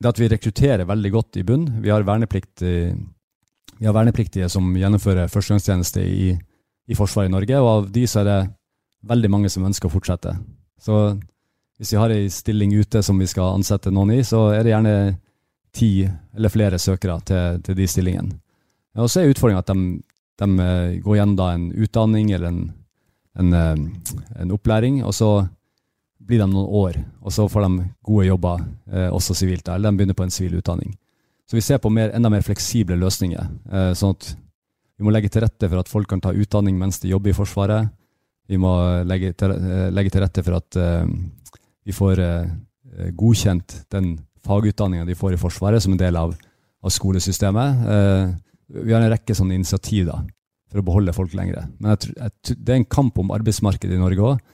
Det 0.00 0.10
at 0.10 0.20
vi 0.20 0.28
rekrutterer 0.28 0.88
veldig 0.88 1.12
godt 1.12 1.40
i 1.40 1.44
bunn. 1.44 1.66
Vi 1.80 1.92
har, 1.92 2.04
verneplikt, 2.04 2.62
vi 2.62 3.86
har 3.86 3.96
vernepliktige 3.96 4.48
som 4.48 4.70
gjennomfører 4.76 5.28
førstegangstjeneste 5.28 6.04
i, 6.04 6.30
i 6.88 6.96
Forsvaret 6.96 7.28
i 7.28 7.34
Norge, 7.34 7.58
og 7.60 7.68
av 7.68 7.90
de 7.92 8.06
så 8.08 8.22
er 8.22 8.28
det 8.28 8.38
veldig 9.08 9.30
mange 9.32 9.50
som 9.52 9.66
ønsker 9.68 9.88
å 9.88 9.92
fortsette. 9.92 10.32
Så 10.80 10.96
hvis 11.80 11.94
vi 11.94 11.96
har 11.96 12.12
ei 12.12 12.28
stilling 12.28 12.74
ute 12.76 13.00
som 13.02 13.16
vi 13.18 13.26
skal 13.26 13.54
ansette 13.56 13.88
noen 13.88 14.12
i, 14.12 14.20
så 14.20 14.50
er 14.52 14.66
det 14.66 14.74
gjerne 14.74 14.96
ti 15.72 16.04
eller 16.04 16.52
flere 16.52 16.78
søkere 16.78 17.14
til, 17.24 17.62
til 17.64 17.78
de 17.78 17.86
stillingene. 17.88 18.36
Og 19.00 19.08
så 19.08 19.22
er 19.22 19.32
utfordringa 19.32 19.62
at 19.62 19.70
de, 19.70 19.86
de, 20.42 20.48
eh, 20.60 20.98
går 21.00 21.16
gjennom 21.16 21.40
en 21.46 21.64
utdanning 21.72 22.34
eller 22.36 22.50
en, 22.50 22.60
en, 23.40 23.56
eh, 23.56 24.12
en, 24.42 24.52
opplæring, 24.52 25.00
og 25.06 25.16
så 25.16 25.30
blir 26.20 26.42
de 26.42 26.50
noen 26.52 26.68
år, 26.82 27.00
og 27.24 27.32
så 27.32 27.48
får 27.48 27.64
de 27.64 27.88
gode 28.10 28.28
jobber, 28.28 28.66
eh, 28.92 29.08
også 29.08 29.38
sivilt, 29.40 29.72
eller 29.72 29.88
de 29.88 30.02
begynner 30.02 30.20
på 30.20 30.28
en 30.28 30.36
sivil 30.36 30.60
utdanning. 30.60 30.92
Så 31.48 31.56
vi 31.56 31.64
ser 31.64 31.80
på 31.80 31.88
mer, 31.88 32.12
enda 32.12 32.28
mer 32.28 32.44
fleksible 32.44 33.00
løsninger. 33.00 33.48
Sånn 33.98 34.12
at 34.14 34.28
vi 34.36 35.02
må 35.02 35.10
legge 35.10 35.32
til 35.32 35.42
rette 35.42 35.66
for 35.66 35.80
at 35.80 35.88
folk 35.90 36.06
kan 36.12 36.20
ta 36.22 36.30
utdanning 36.30 36.76
mens 36.78 37.00
de 37.02 37.10
jobber 37.10 37.32
i 37.32 37.34
Forsvaret. 37.34 37.88
Vi 38.46 38.58
må 38.60 38.70
legge 39.02 39.32
til, 39.34 39.56
legge 39.90 40.12
til 40.14 40.22
rette 40.22 40.44
for 40.46 40.60
at 40.60 40.78
eh, 41.80 41.86
vi 41.86 41.92
får 41.96 42.20
eh, 42.20 43.10
godkjent 43.16 43.86
den 43.90 44.18
fagutdanninga 44.44 45.04
de 45.04 45.14
får 45.18 45.34
i 45.34 45.40
Forsvaret 45.40 45.82
som 45.82 45.92
en 45.94 46.00
del 46.00 46.16
av, 46.16 46.34
av 46.82 46.92
skolesystemet. 46.92 47.86
Eh, 47.94 48.32
vi 48.84 48.94
har 48.94 49.02
en 49.02 49.12
rekke 49.12 49.34
sånne 49.36 49.56
initiativ 49.58 50.08
da, 50.08 50.20
for 50.70 50.80
å 50.80 50.86
beholde 50.86 51.14
folk 51.16 51.34
lengre. 51.36 51.66
Men 51.78 51.94
jeg, 51.94 52.14
jeg, 52.16 52.56
det 52.56 52.74
er 52.74 52.80
en 52.80 52.90
kamp 52.90 53.18
om 53.20 53.32
arbeidsmarkedet 53.34 53.96
i 53.96 54.00
Norge 54.02 54.26
òg, 54.32 54.44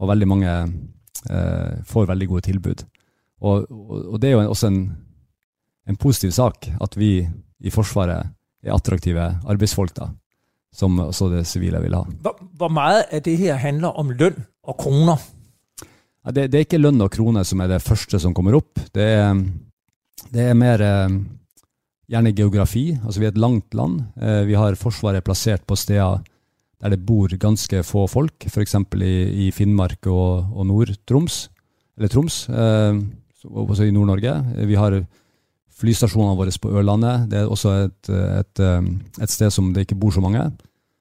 og 0.00 0.10
veldig 0.10 0.28
mange 0.28 0.52
eh, 0.54 1.80
får 1.88 2.10
veldig 2.10 2.30
gode 2.30 2.46
tilbud. 2.48 2.84
Og, 3.44 3.66
og, 3.68 3.96
og 4.14 4.20
det 4.22 4.30
er 4.30 4.36
jo 4.36 4.44
også 4.48 4.70
en, 4.70 4.82
en, 5.88 6.00
positiv 6.00 6.32
sak 6.36 6.70
at 6.80 6.96
vi 6.96 7.18
i 7.64 7.72
Forsvaret 7.72 8.30
er 8.64 8.74
attraktive 8.74 9.26
arbeidsfolk, 9.50 9.92
da, 9.96 10.08
som 10.74 10.96
også 11.02 11.28
det 11.34 11.44
sivile 11.48 11.82
vil 11.84 11.96
ha. 11.98 12.04
Hvor, 12.24 12.38
hvor 12.56 12.72
mye 12.72 13.04
av 13.04 13.24
det 13.24 13.36
her 13.40 13.60
handler 13.60 13.98
om 14.00 14.14
lønn 14.14 14.38
og 14.64 14.78
kroner? 14.80 15.20
Det, 16.24 16.46
det, 16.48 16.56
er 16.56 16.64
ikke 16.64 16.80
lønn 16.80 17.02
og 17.04 17.12
krone 17.12 17.42
som 17.44 17.60
er 17.60 17.74
det 17.74 17.82
første 17.84 18.20
som 18.20 18.32
kommer 18.36 18.56
opp. 18.56 18.80
Det 18.96 19.04
er, 19.04 19.40
det 20.32 20.46
er 20.48 20.56
mer 20.56 20.80
eh, 20.80 21.16
gjerne 22.08 22.32
geografi. 22.36 22.86
Altså 23.02 23.20
Vi 23.20 23.28
er 23.28 23.34
et 23.34 23.40
langt 23.40 23.74
land. 23.76 24.00
Eh, 24.16 24.44
vi 24.48 24.56
har 24.56 24.78
Forsvaret 24.80 25.24
plassert 25.24 25.66
på 25.68 25.76
steder 25.76 26.22
der 26.84 26.92
det 26.92 27.04
bor 27.06 27.32
ganske 27.40 27.80
få 27.86 28.04
folk, 28.10 28.44
f.eks. 28.44 28.74
I, 29.00 29.12
i 29.46 29.50
Finnmark 29.54 30.04
og, 30.10 30.50
og 30.52 30.66
Nord-Troms, 30.68 31.46
eller 31.96 32.10
Troms, 32.12 32.42
eh, 32.50 32.98
også 33.44 33.86
i 33.86 33.94
Nord-Norge. 33.94 34.34
Vi 34.68 34.76
har 34.76 34.98
flystasjonene 35.80 36.36
våre 36.38 36.52
på 36.60 36.72
Ørlandet. 36.72 37.28
Det 37.30 37.40
er 37.40 37.50
også 37.50 37.72
et, 37.86 38.10
et, 38.10 38.60
eh, 38.60 38.90
et, 39.20 39.32
sted 39.32 39.52
som 39.54 39.72
det 39.72 39.86
ikke 39.86 39.98
bor 40.00 40.12
så 40.14 40.22
mange. 40.24 40.44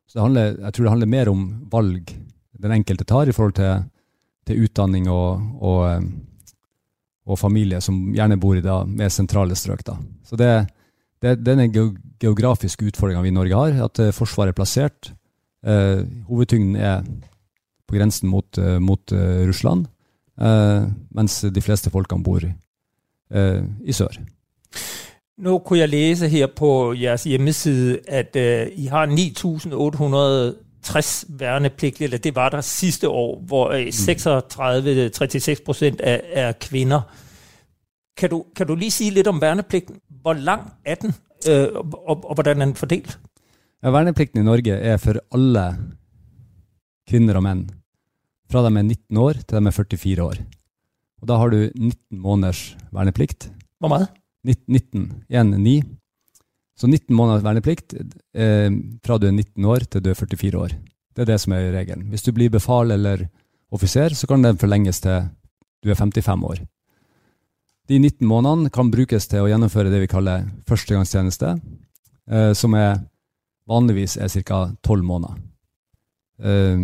Så 0.08 0.22
handler, 0.24 0.56
jeg 0.56 0.74
tror 0.74 0.88
det 0.88 0.94
handler 0.94 1.14
mer 1.16 1.32
om 1.32 1.44
valg 1.72 2.14
den 2.64 2.78
enkelte 2.78 3.04
tar 3.08 3.28
i 3.28 3.36
forhold 3.36 3.58
til 3.58 3.84
til 4.48 4.66
utdanning 4.66 5.10
og, 5.12 5.44
og, 5.62 5.82
eh, 5.90 6.08
og, 7.26 7.40
familie 7.40 7.82
som 7.82 8.00
gjerne 8.16 8.40
bor 8.40 8.58
i 8.60 8.64
da, 8.64 8.82
mer 8.86 9.12
sentrale 9.14 9.56
strøk. 9.56 9.86
Da. 9.88 9.98
Så 10.28 10.40
det, 10.40 10.52
det, 11.24 11.38
det 11.44 11.54
er 11.54 11.62
den 11.64 11.94
geografiske 12.20 12.88
utfordringa 12.92 13.24
vi 13.24 13.32
i 13.32 13.38
Norge 13.38 13.60
har, 13.60 13.86
at 13.88 14.04
eh, 14.04 14.16
Forsvaret 14.16 14.54
er 14.54 14.60
plassert. 14.60 15.14
Eh, 15.64 16.04
hovedtyngden 16.28 16.76
er 16.76 17.06
på 17.88 18.00
grensen 18.00 18.30
mot, 18.30 18.58
eh, 18.58 18.80
mot 18.80 19.12
uh, 19.12 19.48
Russland, 19.48 19.88
eh, 20.42 20.88
mens 21.14 21.42
de 21.42 21.62
fleste 21.62 21.92
folkene 21.94 22.24
bor 22.24 22.44
eh, 22.44 23.62
i 23.86 23.94
sør. 23.94 24.18
Nå 25.44 25.58
kunne 25.66 25.84
jeg 25.84 25.90
lese 25.90 26.30
her 26.30 26.48
på 26.48 26.94
deres 26.98 27.26
hjemmeside 27.30 28.00
at 28.08 28.36
uh, 28.38 28.70
I 28.70 28.88
har 28.92 29.06
9800 29.10 30.56
60 30.84 31.26
værnepligtige, 31.30 32.04
eller 32.04 32.18
det 32.18 32.36
var 32.36 32.50
der 32.50 32.62
sidste 32.62 33.10
år, 33.10 33.42
hvor 33.42 33.70
36-36 35.48 35.50
øh, 35.52 35.58
procent 35.66 36.02
er, 36.04 36.20
er 36.24 36.52
kvinner. 36.52 37.02
Kan 38.18 38.30
du, 38.30 38.46
kan 38.56 38.68
du 38.68 38.76
lige 38.76 38.92
sige 38.92 39.12
lidt 39.12 39.28
om 39.28 39.42
værnepligten? 39.42 39.96
Hvor 40.22 40.34
lang 40.34 40.74
er 40.86 40.96
den, 40.96 41.14
øh, 41.50 41.68
og, 42.08 42.30
og 42.30 42.34
hvordan 42.34 42.62
er 42.62 42.66
den 42.66 42.76
fordelt? 42.76 43.20
Ja, 43.84 43.90
Verneplikten 43.90 44.40
i 44.42 44.44
Norge 44.44 44.72
er 44.72 44.98
for 44.98 45.14
alle 45.32 45.78
kvinner 47.10 47.36
og 47.36 47.44
menn. 47.44 47.70
Fra 48.52 48.70
de 48.70 48.78
er 48.78 48.82
19 48.82 49.18
år 49.18 49.34
til 49.34 49.46
de 49.52 49.68
er 49.68 49.98
44 49.98 50.28
år. 50.28 50.34
Og 51.22 51.28
da 51.28 51.34
har 51.34 51.48
du 51.48 51.58
19 51.76 52.20
måneders 52.20 52.78
verneplikt. 52.92 53.52
Hvor 53.80 53.88
meget? 53.88 54.08
19. 54.68 55.24
1, 55.30 55.46
9. 55.46 55.84
Så 56.84 56.90
19 56.90 57.16
måneders 57.16 57.46
verneplikt 57.46 57.94
eh, 57.96 58.68
fra 59.08 59.16
du 59.16 59.30
er 59.30 59.32
19 59.32 59.68
år 59.72 59.86
til 59.88 60.02
du 60.04 60.10
er 60.12 60.18
44 60.20 60.58
år. 60.60 60.74
Det 61.16 61.24
er 61.24 61.30
det 61.30 61.38
som 61.40 61.54
er 61.56 61.70
regelen. 61.72 62.10
Hvis 62.12 62.26
du 62.26 62.34
blir 62.36 62.52
befal 62.52 62.92
eller 62.92 63.30
offiser, 63.72 64.12
så 64.12 64.28
kan 64.28 64.44
den 64.44 64.60
forlenges 64.60 65.00
til 65.00 65.30
du 65.80 65.94
er 65.94 65.96
55 65.96 66.44
år. 66.44 66.60
De 67.88 68.02
19 68.02 68.28
månedene 68.28 68.72
kan 68.76 68.92
brukes 68.92 69.30
til 69.32 69.46
å 69.46 69.48
gjennomføre 69.48 69.94
det 69.94 70.02
vi 70.04 70.10
kaller 70.12 70.44
førstegangstjeneste, 70.68 71.54
eh, 72.28 72.52
som 72.52 72.76
er, 72.76 73.00
vanligvis 73.72 74.18
er 74.20 74.36
ca. 74.44 74.66
12 74.84 75.08
måneder. 75.08 75.40
Eh, 76.44 76.84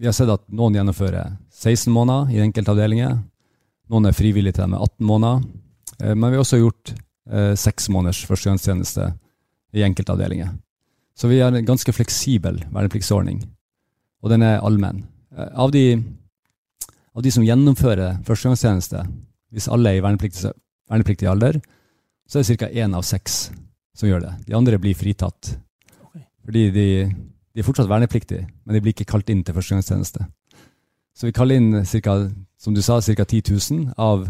vi 0.00 0.08
har 0.08 0.16
sett 0.16 0.32
at 0.32 0.48
noen 0.48 0.80
gjennomfører 0.80 1.36
16 1.52 1.92
måneder 1.92 2.32
i 2.32 2.40
enkelte 2.40 2.72
avdelinger. 2.72 3.18
Noen 3.92 4.08
er 4.08 4.16
frivillige 4.16 4.56
til 4.56 4.64
dem 4.64 4.78
med 4.78 4.88
18 4.88 5.12
måneder. 5.12 5.44
Eh, 6.00 6.16
men 6.16 6.30
vi 6.30 6.40
har 6.40 6.48
også 6.48 6.64
gjort 6.64 6.96
eh, 7.28 7.54
seks 7.58 7.88
måneders 7.92 8.22
førstegangstjeneste 8.28 9.10
i 9.76 9.84
enkeltavdelinger. 9.86 10.52
Så 11.16 11.28
vi 11.28 11.40
har 11.40 11.52
en 11.52 11.66
ganske 11.66 11.92
fleksibel 11.92 12.62
vernepliktsordning, 12.72 13.42
og 14.22 14.32
den 14.32 14.44
er 14.46 14.62
allmenn. 14.64 15.04
Eh, 15.36 15.50
av 15.52 15.72
de, 15.74 15.84
av 17.14 17.24
de 17.26 17.34
som 17.34 17.44
gjennomfører 17.44 18.22
førstegangstjeneste, 18.26 19.04
hvis 19.50 19.68
alle 19.68 19.92
er 19.92 20.00
i 20.00 20.04
vernepliktig, 20.04 20.52
vernepliktig 20.90 21.28
alder, 21.28 21.60
så 22.30 22.38
er 22.38 22.46
det 22.46 22.60
ca. 22.60 22.70
én 22.70 22.94
av 22.94 23.02
seks 23.02 23.50
som 23.96 24.08
gjør 24.08 24.22
det. 24.24 24.34
De 24.46 24.56
andre 24.56 24.78
blir 24.78 24.94
fritatt. 24.94 25.56
Fordi 26.46 26.68
de, 26.74 26.86
de 27.52 27.60
er 27.60 27.66
fortsatt 27.66 27.90
vernepliktige, 27.90 28.46
men 28.64 28.76
de 28.76 28.82
blir 28.82 28.94
ikke 28.94 29.10
kalt 29.10 29.30
inn 29.30 29.42
til 29.44 29.56
førstegangstjeneste. 29.56 30.26
Så 31.14 31.28
vi 31.28 31.34
kaller 31.36 31.58
inn 31.58 31.84
cirka, 31.84 32.14
som 32.56 32.74
du 32.74 32.80
sa, 32.82 33.00
ca. 33.02 33.24
10 33.26 33.42
000 33.50 33.90
av 33.98 34.28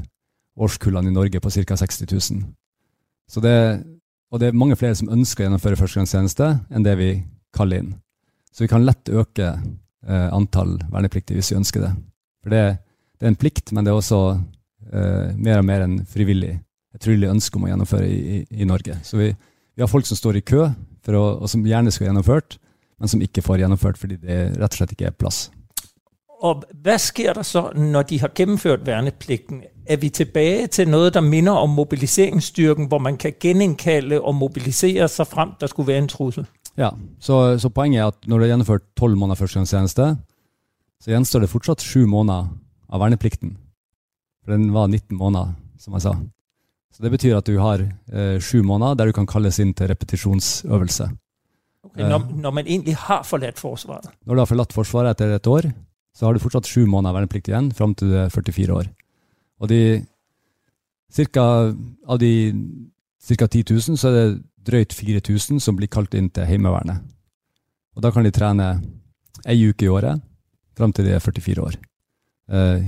årskullene 0.61 1.13
i 1.13 1.15
Norge 1.15 1.41
på 1.41 1.53
ca. 1.53 1.77
60 1.77 2.09
000. 2.11 2.43
Så 3.31 3.43
det, 3.45 3.57
og 4.31 4.43
det 4.43 4.51
er 4.51 4.59
mange 4.59 4.77
flere 4.79 4.97
som 4.99 5.11
ønsker 5.13 5.45
å 5.45 5.49
gjennomføre 5.49 5.79
førstegangstjeneste 5.79 6.49
enn 6.75 6.87
det 6.87 6.97
vi 6.99 7.11
kaller 7.55 7.85
inn. 7.85 7.93
Så 8.51 8.65
vi 8.65 8.71
kan 8.71 8.85
lett 8.87 9.11
øke 9.13 9.53
eh, 9.55 10.29
antall 10.35 10.77
vernepliktige 10.91 11.39
hvis 11.39 11.53
vi 11.53 11.61
ønsker 11.61 11.85
det. 11.85 11.93
For 12.43 12.55
det, 12.55 12.65
det, 13.19 13.27
er 13.27 13.33
en 13.33 13.39
plikt, 13.39 13.71
men 13.77 13.87
det 13.87 13.93
er 13.93 14.01
også 14.01 14.21
eh, 14.35 15.31
mer 15.39 15.61
og 15.61 15.69
mer 15.69 15.87
en 15.87 16.01
frivillig, 16.11 16.57
et 16.97 17.07
frivillig 17.07 17.31
ønske 17.31 17.59
om 17.59 17.69
å 17.69 17.71
gjennomføre 17.71 18.09
i, 18.11 18.19
i, 18.19 18.41
i 18.63 18.69
Norge. 18.69 18.99
Så 19.07 19.21
vi, 19.21 19.31
vi, 19.31 19.85
har 19.85 19.91
folk 19.91 20.09
som 20.09 20.19
står 20.19 20.41
i 20.41 20.45
kø, 20.51 20.67
å, 20.67 21.23
og 21.31 21.47
som 21.51 21.63
gjerne 21.67 21.95
skulle 21.95 22.11
gjennomført, 22.11 22.59
men 23.01 23.11
som 23.11 23.23
ikke 23.25 23.45
får 23.47 23.63
gjennomført 23.63 23.99
fordi 23.99 24.19
det 24.21 24.41
rett 24.59 24.75
og 24.75 24.81
slett 24.81 24.97
ikke 24.97 25.09
er 25.13 25.17
plass. 25.17 25.47
Og 26.41 26.63
hva 26.85 26.97
skjer 26.97 27.37
der 27.37 27.45
så 27.45 27.67
når 27.77 28.07
de 28.09 28.19
har 28.23 28.33
gjennomført 28.37 28.87
verneplikten? 28.87 29.61
Er 29.91 29.99
vi 30.01 30.09
tilbake 30.09 30.71
til 30.73 30.89
noe 30.89 31.11
der 31.13 31.25
minner 31.25 31.61
om 31.61 31.75
mobiliseringsstyrken, 31.77 32.89
hvor 32.89 33.03
man 33.03 33.19
kan 33.21 33.37
gjeninnkalle 33.37 34.21
og 34.21 34.35
mobilisere 34.39 35.09
seg 35.09 35.29
frem 35.29 35.53
der 35.61 35.69
skulle 35.69 35.93
være 35.93 36.07
en 36.07 36.09
trussel? 36.09 36.49
Ja, 36.79 36.95
så, 37.21 37.59
så, 37.61 37.69
poenget 37.69 38.01
er 38.01 38.09
at 38.09 38.27
når 38.27 38.39
du 38.39 38.45
har 38.45 38.53
gjennomført 38.55 38.87
tolv 38.97 39.19
måneder 39.21 39.37
førstegangstjeneste, 39.37 40.07
så 41.01 41.13
gjenstår 41.13 41.45
det 41.45 41.51
fortsatt 41.53 41.85
sju 41.85 42.07
måneder 42.09 42.49
av 42.89 43.03
verneplikten. 43.03 43.57
For 44.45 44.55
den 44.55 44.71
var 44.73 44.89
19 44.89 45.19
måneder, 45.19 45.53
som 45.81 45.97
jeg 45.99 46.07
sa. 46.07 46.15
Så 46.97 47.05
det 47.05 47.13
betyr 47.13 47.37
at 47.37 47.49
du 47.49 47.59
har 47.61 47.83
eh, 47.85 48.39
sju 48.41 48.63
måneder 48.67 48.97
der 48.97 49.11
du 49.11 49.17
kan 49.17 49.29
kalles 49.29 49.61
inn 49.61 49.75
til 49.77 49.91
repetisjonsøvelse. 49.93 51.11
Okay, 51.91 52.05
når, 52.05 52.17
eh. 52.17 52.33
når, 52.45 52.57
man 52.57 52.67
egentlig 52.67 52.97
har 53.07 53.23
forlatt 53.29 53.61
Forsvaret? 53.61 54.09
Når 54.25 54.35
du 54.35 54.43
har 54.43 54.51
forlatt 54.51 54.75
Forsvaret 54.77 55.15
etter 55.15 55.37
et 55.37 55.51
år, 55.51 55.71
så 56.21 56.27
har 56.27 56.37
du 56.37 56.43
fortsatt 56.43 56.69
sju 56.69 56.83
måneder 56.85 57.17
verneplikt 57.17 57.49
igjen 57.49 57.71
fram 57.73 57.95
til 57.97 58.11
du 58.13 58.19
er 58.21 58.33
44 58.33 58.75
år. 58.77 58.89
Og 59.65 59.71
de, 59.73 59.81
cirka, 61.09 61.43
av 62.05 62.19
de 62.21 62.33
ca. 63.25 63.47
10 63.47 63.65
000, 63.73 63.97
så 63.97 64.11
er 64.11 64.17
det 64.19 64.43
drøyt 64.69 64.93
4000 64.93 65.63
som 65.65 65.79
blir 65.79 65.89
kalt 65.89 66.13
inn 66.19 66.29
til 66.29 66.45
Heimevernet. 66.45 67.01
Og 67.97 68.05
da 68.05 68.11
kan 68.13 68.27
de 68.29 68.33
trene 68.37 68.67
ei 69.49 69.57
uke 69.65 69.87
i 69.87 69.89
året 69.89 70.21
fram 70.77 70.93
til 70.93 71.09
de 71.09 71.17
er 71.17 71.25
44 71.25 71.65
år. 71.65 71.79
Eh, 72.53 72.85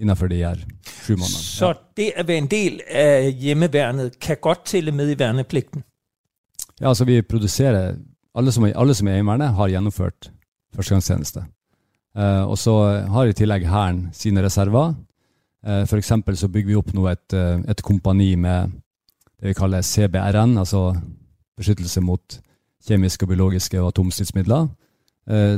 innenfor 0.00 0.32
de 0.32 0.40
her 0.40 0.64
sju 0.88 1.18
månedene. 1.18 1.44
Så 1.44 1.74
det 2.00 2.14
å 2.16 2.24
være 2.24 2.42
en 2.42 2.50
del 2.50 2.80
av 2.80 3.42
Hjemmevernet 3.44 4.16
kan 4.24 4.40
godt 4.40 4.70
telle 4.72 4.94
med 4.96 5.12
i 5.12 5.18
verneplikten? 5.20 5.84
Ja, 6.80 6.88
altså 6.94 7.04
vi 7.04 7.20
produserer 7.22 7.98
Alle 8.34 8.50
som 8.50 8.64
alle 8.66 8.94
som 8.98 9.06
er 9.06 9.12
i 9.12 9.20
Heimevernet, 9.20 9.52
har 9.54 9.68
gjennomført 9.70 10.26
førstegangstjeneste. 10.74 11.44
Eh, 12.16 12.44
og 12.44 12.58
så 12.58 12.74
har 13.10 13.26
i 13.26 13.36
tillegg 13.36 13.66
Hæren 13.68 14.08
sine 14.12 14.42
reserver. 14.44 14.94
For 15.64 15.96
F.eks. 15.96 16.12
så 16.36 16.48
bygger 16.52 16.68
vi 16.68 16.76
opp 16.76 16.90
nå 16.92 17.06
et, 17.08 17.32
uh, 17.32 17.62
et 17.64 17.80
kompani 17.80 18.34
med 18.36 18.68
det 19.40 19.48
vi 19.48 19.54
kaller 19.56 19.80
CBRN, 19.80 20.58
altså 20.60 20.90
beskyttelse 21.56 22.02
mot 22.04 22.34
kjemiske, 22.84 23.24
biologiske 23.26 23.80
og 23.80 23.94
atomstridsmidler, 23.94 24.66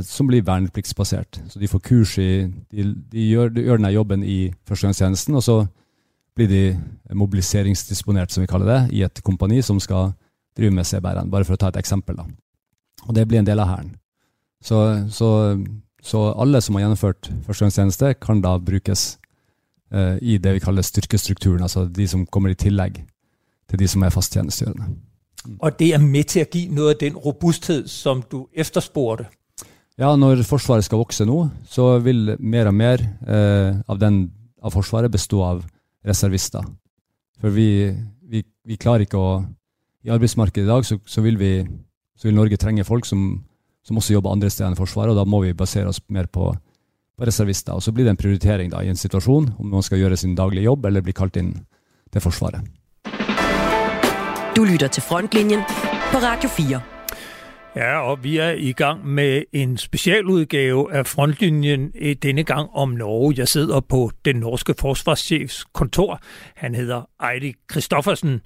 som 0.07 0.29
blir 0.31 0.45
vernepliktsbasert. 0.47 1.41
Så 1.51 1.59
de 1.59 1.67
får 1.67 1.83
kurs 1.83 2.13
i 2.23 2.47
De, 2.71 2.85
de 3.11 3.25
gjør, 3.27 3.49
de 3.49 3.65
gjør 3.67 3.81
denne 3.81 3.91
jobben 3.91 4.23
i 4.23 4.53
førstegangstjenesten, 4.63 5.35
og 5.35 5.43
så 5.43 5.57
blir 6.37 6.47
de 6.47 6.79
mobiliseringsdisponert, 7.11 8.31
som 8.31 8.41
vi 8.45 8.47
kaller 8.47 8.69
det, 8.69 8.81
i 8.95 9.03
et 9.03 9.23
kompani 9.25 9.61
som 9.65 9.79
skal 9.81 10.11
drive 10.57 10.73
med 10.73 10.85
CBRN, 10.85 11.31
bare 11.33 11.45
for 11.45 11.57
å 11.57 11.61
ta 11.61 11.71
et 11.71 11.79
eksempel. 11.81 12.17
da. 12.17 12.25
Og 13.07 13.15
det 13.15 13.27
blir 13.27 13.41
en 13.41 13.47
del 13.47 13.59
av 13.59 13.71
Hæren. 13.71 13.95
Så, 14.61 14.77
så, 15.13 15.29
så, 16.07 16.23
alle 16.39 16.61
som 16.63 16.77
har 16.77 16.85
gjennomført 16.85 17.29
førstegangstjeneste, 17.45 18.13
kan 18.23 18.39
da 18.43 18.55
brukes 18.63 19.17
eh, 19.91 20.15
i 20.21 20.37
det 20.39 20.55
vi 20.55 20.63
kaller 20.63 20.85
styrkestrukturen, 20.85 21.65
altså 21.65 21.85
de 21.91 22.07
som 22.07 22.25
kommer 22.25 22.53
i 22.53 22.59
tillegg 22.59 23.01
til 23.67 23.81
de 23.81 23.89
som 23.91 24.05
er 24.07 24.13
fasttjenestegjørende. 24.15 24.87
Og 25.59 25.79
det 25.79 25.91
er 25.95 26.03
med 26.03 26.29
til 26.31 26.43
å 26.43 26.49
gi 26.51 26.63
noe 26.73 26.93
av 26.93 27.01
den 27.01 27.17
robusthet 27.23 27.89
som 27.91 28.23
du 28.31 28.45
etterspurte? 28.55 29.27
Ja, 29.97 30.11
når 30.13 30.43
Forsvaret 30.45 30.85
skal 30.85 31.01
vokse 31.01 31.25
nå, 31.25 31.47
så 31.65 31.95
vil 32.05 32.35
mer 32.37 32.69
og 32.69 32.75
mer 32.77 33.01
eh, 33.01 33.79
av, 33.89 33.97
den, 33.97 34.27
av, 34.61 34.75
Forsvaret 34.75 35.09
bestå 35.09 35.41
av 35.41 35.63
reservister. 36.05 36.65
For 37.41 37.53
vi, 37.53 37.89
vi, 38.21 38.43
vi, 38.45 38.77
klarer 38.77 39.07
ikke 39.07 39.17
å 39.17 39.31
I 40.05 40.13
arbeidsmarkedet 40.13 40.67
i 40.67 40.69
dag 40.69 40.85
så, 40.85 40.99
så, 41.09 41.23
vil, 41.25 41.39
vi, 41.41 41.51
så 42.15 42.29
vil, 42.29 42.37
Norge 42.37 42.59
trenge 42.61 42.85
folk 42.85 43.09
som, 43.09 43.41
som, 43.87 43.97
også 43.97 44.17
jobber 44.17 44.33
andre 44.35 44.49
steder 44.51 44.71
enn 44.71 44.79
Forsvaret, 44.79 45.13
og 45.13 45.21
da 45.21 45.27
må 45.29 45.41
vi 45.45 45.53
basere 45.57 45.87
oss 45.87 46.01
mer 46.11 46.27
på, 46.27 46.49
på 47.17 47.29
reservister. 47.29 47.77
Og 47.77 47.83
så 47.83 47.93
blir 47.95 48.07
det 48.07 48.15
en 48.15 48.19
prioritering 48.19 48.73
da, 48.73 48.83
i 48.83 48.91
en 48.91 48.99
situasjon 48.99 49.53
om 49.57 49.71
man 49.77 49.85
skal 49.85 50.03
gjøre 50.03 50.19
sin 50.19 50.35
daglige 50.35 50.67
jobb 50.67 50.85
eller 50.89 51.05
bli 51.05 51.15
kalt 51.15 51.39
inn 51.39 51.55
til 52.11 52.23
Forsvaret. 52.23 52.67
Du 54.57 54.63
lytter 54.65 54.87
til 54.87 55.03
Frontlinjen 55.05 55.63
på 56.11 56.17
Radio 56.23 56.49
4. 56.49 56.81
Ja, 57.77 57.99
og 57.99 58.23
vi 58.23 58.37
er 58.37 58.49
i 58.49 58.71
gang 58.71 59.07
med 59.07 59.43
en 59.53 59.77
spesialudgave 59.77 60.93
af 60.93 61.05
Frontlinjen, 61.05 61.91
denne 62.23 62.43
gang 62.43 62.69
om 62.73 62.89
Norge. 62.89 63.33
Jeg 63.37 63.47
sidder 63.47 63.79
på 63.79 64.11
den 64.25 64.35
norske 64.35 64.73
forsvarschefs 64.79 65.65
kontor. 65.73 66.19
Han 66.55 66.75
hedder 66.75 67.09
Eidi 67.33 67.53
Kristoffersen, 67.67 68.41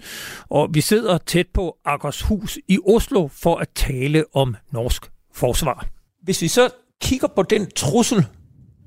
og 0.49 0.69
vi 0.73 0.81
sidder 0.81 1.17
tæt 1.17 1.47
på 1.53 1.77
Akershus 1.85 2.59
i 2.67 2.79
Oslo 2.87 3.27
for 3.27 3.55
at 3.55 3.67
tale 3.75 4.23
om 4.33 4.55
norsk 4.71 5.11
forsvar. 5.33 5.85
Hvis 6.23 6.41
vi 6.41 6.47
så 6.47 6.69
kigger 7.01 7.27
på 7.27 7.43
den 7.43 7.69
trussel, 7.75 8.25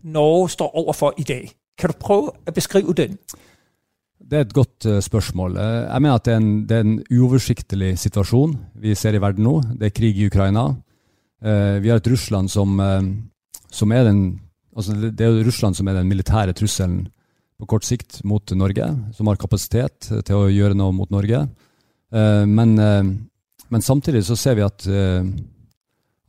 Norge 0.04 0.48
står 0.48 0.74
overfor 0.74 1.14
i 1.18 1.22
dag, 1.22 1.50
kan 1.78 1.90
du 1.90 1.98
prøve 1.98 2.34
å 2.34 2.54
beskrive 2.54 2.94
den? 2.94 3.18
Det 4.24 4.38
er 4.38 4.46
et 4.46 4.54
godt 4.56 4.86
uh, 4.88 5.00
spørsmål. 5.04 5.58
Uh, 5.58 5.80
jeg 5.90 6.04
mener 6.04 6.16
at 6.16 6.26
det 6.26 6.34
er, 6.34 6.40
en, 6.40 6.52
det 6.68 6.76
er, 6.76 6.86
en, 6.86 7.00
uoversiktlig 7.12 7.90
situasjon 8.00 8.54
vi 8.80 8.94
ser 8.96 9.16
i 9.16 9.22
verden 9.22 9.44
nå. 9.44 9.58
Det 9.80 9.90
er 9.90 9.96
krig 9.96 10.20
i 10.20 10.28
Ukraina. 10.30 10.68
Uh, 11.44 11.76
vi 11.84 11.90
har 11.92 12.00
et 12.00 12.08
Russland 12.08 12.48
som, 12.52 12.78
som 13.68 13.92
er 13.92 14.08
den 14.08 14.22
altså 14.74 14.94
det, 14.96 15.20
er 15.20 15.34
er 15.34 15.44
Russland 15.46 15.76
som 15.76 15.88
er 15.88 15.98
den 15.98 16.08
militære 16.08 16.54
trusselen 16.56 17.04
på 17.60 17.68
kort 17.70 17.84
sikt 17.86 18.22
mot 18.26 18.50
Norge, 18.56 18.86
som 19.14 19.28
har 19.30 19.38
kapasitet 19.38 20.08
til 20.26 20.34
å 20.34 20.50
gjøre 20.50 20.74
noe 20.74 20.90
mot 20.96 21.10
Norge. 21.14 21.44
Men, 22.10 22.72
men, 22.74 23.84
samtidig 23.86 24.24
så 24.26 24.34
ser 24.34 24.58
vi 24.58 24.64
at, 24.66 24.82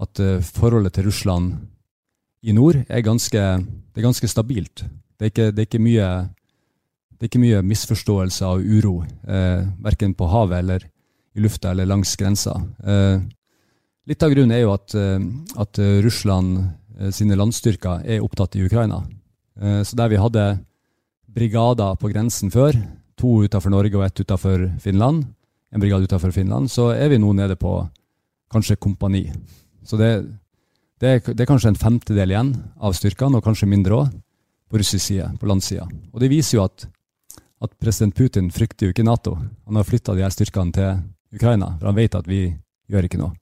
at 0.02 0.20
forholdet 0.44 0.94
til 0.94 1.06
Russland 1.08 1.54
i 2.44 2.54
nord 2.54 2.82
er 2.90 3.02
ganske, 3.02 3.40
er 3.40 4.04
ganske 4.04 4.28
stabilt. 4.28 4.84
Det 5.16 5.28
er 5.28 5.32
ikke, 5.32 5.52
det 5.52 5.64
er 5.64 5.70
ikke 5.70 5.84
mye 5.84 6.10
det 7.16 7.24
er 7.24 7.30
ikke 7.30 7.42
mye 7.42 7.62
misforståelse 7.64 8.46
og 8.46 8.66
uro, 8.68 8.98
eh, 9.24 9.64
verken 9.80 10.14
på 10.14 10.28
havet 10.28 10.60
eller 10.60 10.84
i 11.36 11.44
lufta 11.44 11.72
eller 11.72 11.88
langs 11.88 12.12
grensa. 12.20 12.58
Eh, 12.84 13.22
litt 14.06 14.24
av 14.24 14.34
grunnen 14.34 14.52
er 14.52 14.66
jo 14.66 14.74
at, 14.74 14.96
eh, 15.00 15.20
at 15.58 15.80
Russland 16.04 16.58
eh, 17.00 17.12
sine 17.16 17.38
landstyrker 17.40 18.04
er 18.04 18.22
opptatt 18.22 18.56
i 18.60 18.66
Ukraina. 18.68 19.02
Eh, 19.62 19.82
så 19.88 19.96
der 19.96 20.12
vi 20.12 20.20
hadde 20.20 20.60
brigader 21.26 21.96
på 21.96 22.12
grensen 22.12 22.52
før, 22.52 22.76
to 23.16 23.48
utenfor 23.48 23.72
Norge 23.72 23.96
og 23.96 24.06
ett 24.06 24.20
utenfor 24.20 24.68
Finland, 24.84 25.24
en 25.72 25.80
brigade 25.80 26.04
utenfor 26.04 26.32
Finland, 26.36 26.70
så 26.70 26.92
er 26.92 27.10
vi 27.10 27.18
nå 27.18 27.32
nede 27.34 27.56
på 27.56 27.80
kanskje 28.52 28.76
kompani. 28.76 29.32
Så 29.86 30.00
det, 30.02 30.12
det, 31.02 31.08
er, 31.10 31.22
det 31.32 31.46
er 31.46 31.50
kanskje 31.50 31.72
en 31.74 31.80
femtedel 31.80 32.34
igjen 32.34 32.52
av 32.82 32.98
styrkene, 32.98 33.40
og 33.40 33.46
kanskje 33.46 33.70
mindre 33.70 34.02
òg, 34.02 34.14
på 34.72 34.82
russisk 34.82 35.06
side, 35.06 35.30
på 35.40 35.48
landsida. 35.48 35.86
Og 36.12 36.22
det 36.24 36.32
viser 36.32 36.58
jo 36.58 36.66
at 36.66 36.88
at 37.64 37.74
president 37.80 38.16
Putin 38.16 38.52
frykter 38.54 38.88
jo 38.88 38.94
ikke 38.94 39.06
Nato. 39.06 39.36
Han 39.66 39.80
har 39.80 39.88
flytta 39.88 40.16
de 40.16 40.24
her 40.26 40.34
styrkene 40.34 40.76
til 40.76 41.36
Ukraina, 41.36 41.74
for 41.80 41.90
han 41.90 41.98
vet 41.98 42.18
at 42.18 42.28
vi 42.30 42.48
gjør 42.92 43.08
ikke 43.08 43.22
noe. 43.22 43.36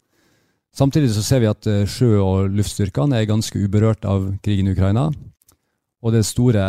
Samtidig 0.73 1.11
så 1.13 1.21
ser 1.25 1.43
vi 1.43 1.49
at 1.51 1.67
eh, 1.69 1.85
sjø- 1.89 2.21
og 2.23 2.53
luftstyrkene 2.53 3.19
er 3.19 3.29
ganske 3.29 3.59
uberørt 3.59 4.05
av 4.09 4.31
krigen 4.45 4.69
i 4.69 4.73
Ukraina. 4.73 5.09
Og 6.01 6.15
det 6.15 6.23
store 6.25 6.63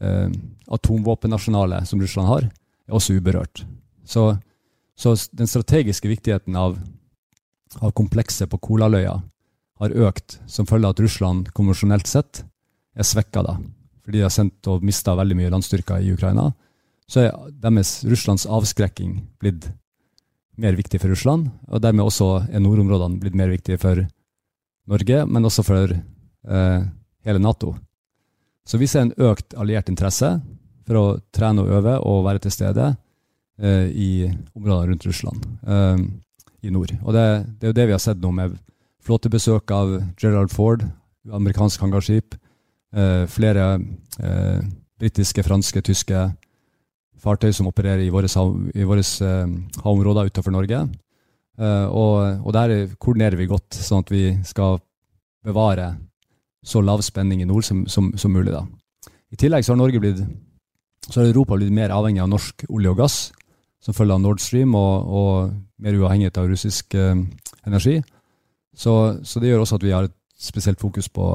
eh, 0.00 0.30
atomvåpennasjonalet 0.66 1.86
som 1.86 2.02
Russland 2.02 2.30
har, 2.30 2.48
er 2.86 2.96
også 2.98 3.18
uberørt. 3.20 3.62
Så, 4.06 4.32
så 4.98 5.14
den 5.36 5.50
strategiske 5.50 6.10
viktigheten 6.10 6.58
av, 6.58 6.74
av 7.80 7.94
komplekset 7.96 8.50
på 8.50 8.60
Kolaløya 8.62 9.16
har 9.80 9.96
økt 10.08 10.38
som 10.48 10.68
følge 10.68 10.88
av 10.88 10.96
at 10.96 11.02
Russland 11.04 11.50
konvensjonelt 11.56 12.08
sett 12.08 12.44
er 12.96 13.04
svekka 13.04 13.42
da. 13.44 13.56
Fordi 14.06 14.20
de 14.20 14.24
har 14.24 14.32
sendt 14.32 14.70
og 14.70 14.84
mista 14.86 15.16
veldig 15.18 15.36
mye 15.36 15.52
landstyrker 15.52 16.04
i 16.04 16.14
Ukraina 16.14 16.50
så 17.10 17.22
er 17.22 17.34
deres 17.62 18.00
Russlands 18.06 18.46
avskrekking 18.50 19.20
blitt 19.40 19.68
mer 20.56 20.76
viktig 20.78 20.98
for 20.98 21.12
Russland, 21.12 21.50
og 21.68 21.82
dermed 21.84 22.06
også 22.06 22.30
er 22.48 22.62
nordområdene 22.64 23.20
blitt 23.22 23.36
mer 23.38 23.50
viktige 23.52 23.78
for 23.80 24.02
Norge, 24.90 25.22
men 25.26 25.46
også 25.46 25.64
for 25.66 25.92
eh, 25.92 26.86
hele 27.26 27.42
Nato. 27.42 27.74
Så 28.66 28.80
vi 28.80 28.88
ser 28.90 29.06
en 29.06 29.14
økt 29.28 29.54
alliert 29.54 29.90
interesse 29.92 30.32
for 30.86 30.98
å 30.98 31.06
trene 31.34 31.62
og 31.62 31.74
øve 31.78 31.98
og 32.02 32.24
være 32.26 32.42
til 32.46 32.54
stede 32.54 32.88
eh, 33.60 33.86
i 33.90 34.10
områdene 34.56 34.90
rundt 34.90 35.06
Russland. 35.06 35.46
Eh, 35.66 35.96
i 36.66 36.72
nord. 36.74 36.92
Og 37.02 37.14
det, 37.14 37.26
det, 37.60 37.66
er 37.66 37.72
jo 37.72 37.78
det 37.78 37.86
vi 37.88 37.94
har 37.96 38.02
sett 38.02 38.22
nå 38.22 38.32
med 38.34 38.56
flåtebesøk 39.06 39.70
av 39.74 39.94
Gerald 40.18 40.50
Ford, 40.54 40.82
amerikansk 41.32 41.82
hangarskip, 41.82 42.34
eh, 42.96 43.24
flere 43.30 43.68
eh, 44.18 44.66
britiske, 44.98 45.44
franske, 45.46 45.82
tyske 45.86 46.26
fartøy 47.22 47.52
som 47.54 47.68
opererer 47.70 48.04
i 48.04 48.12
våre, 48.12 48.28
eh, 48.28 49.46
havområder 49.82 50.30
utenfor 50.30 50.54
Norge. 50.54 50.82
Eh, 51.56 51.86
og, 51.86 52.42
og, 52.44 52.52
der 52.52 52.90
koordinerer 53.00 53.38
vi 53.38 53.48
godt, 53.48 53.72
sånn 53.72 54.04
at 54.04 54.12
vi 54.12 54.24
skal 54.44 54.80
bevare 55.46 55.94
så 56.66 56.82
lav 56.82 57.00
spenning 57.06 57.40
i 57.42 57.48
nord 57.48 57.64
som, 57.64 57.86
som, 57.86 58.10
som 58.18 58.34
mulig. 58.34 58.52
da. 58.52 58.66
I 59.32 59.38
tillegg 59.40 59.64
så 59.64 59.76
har 59.76 59.98
blitt, 60.00 60.20
så 61.06 61.20
har 61.20 61.30
Europa 61.30 61.56
blitt 61.56 61.72
mer 61.72 61.94
avhengig 61.94 62.22
av 62.22 62.30
norsk 62.30 62.66
olje 62.68 62.92
og 62.92 63.00
gass 63.00 63.18
som 63.86 63.94
følge 63.94 64.16
av 64.16 64.22
Nord 64.22 64.42
Stream, 64.42 64.74
og, 64.74 65.06
og 65.06 65.52
mer 65.82 65.94
uavhengighet 65.94 66.40
av 66.42 66.48
russisk 66.50 66.96
eh, 66.98 67.14
energi. 67.68 68.00
Så, 68.74 68.92
så, 69.22 69.40
det 69.40 69.52
gjør 69.52 69.62
også 69.62 69.78
at 69.78 69.86
vi 69.86 69.94
har 69.94 70.08
et 70.08 70.16
spesielt 70.36 70.82
fokus 70.82 71.08
på, 71.08 71.26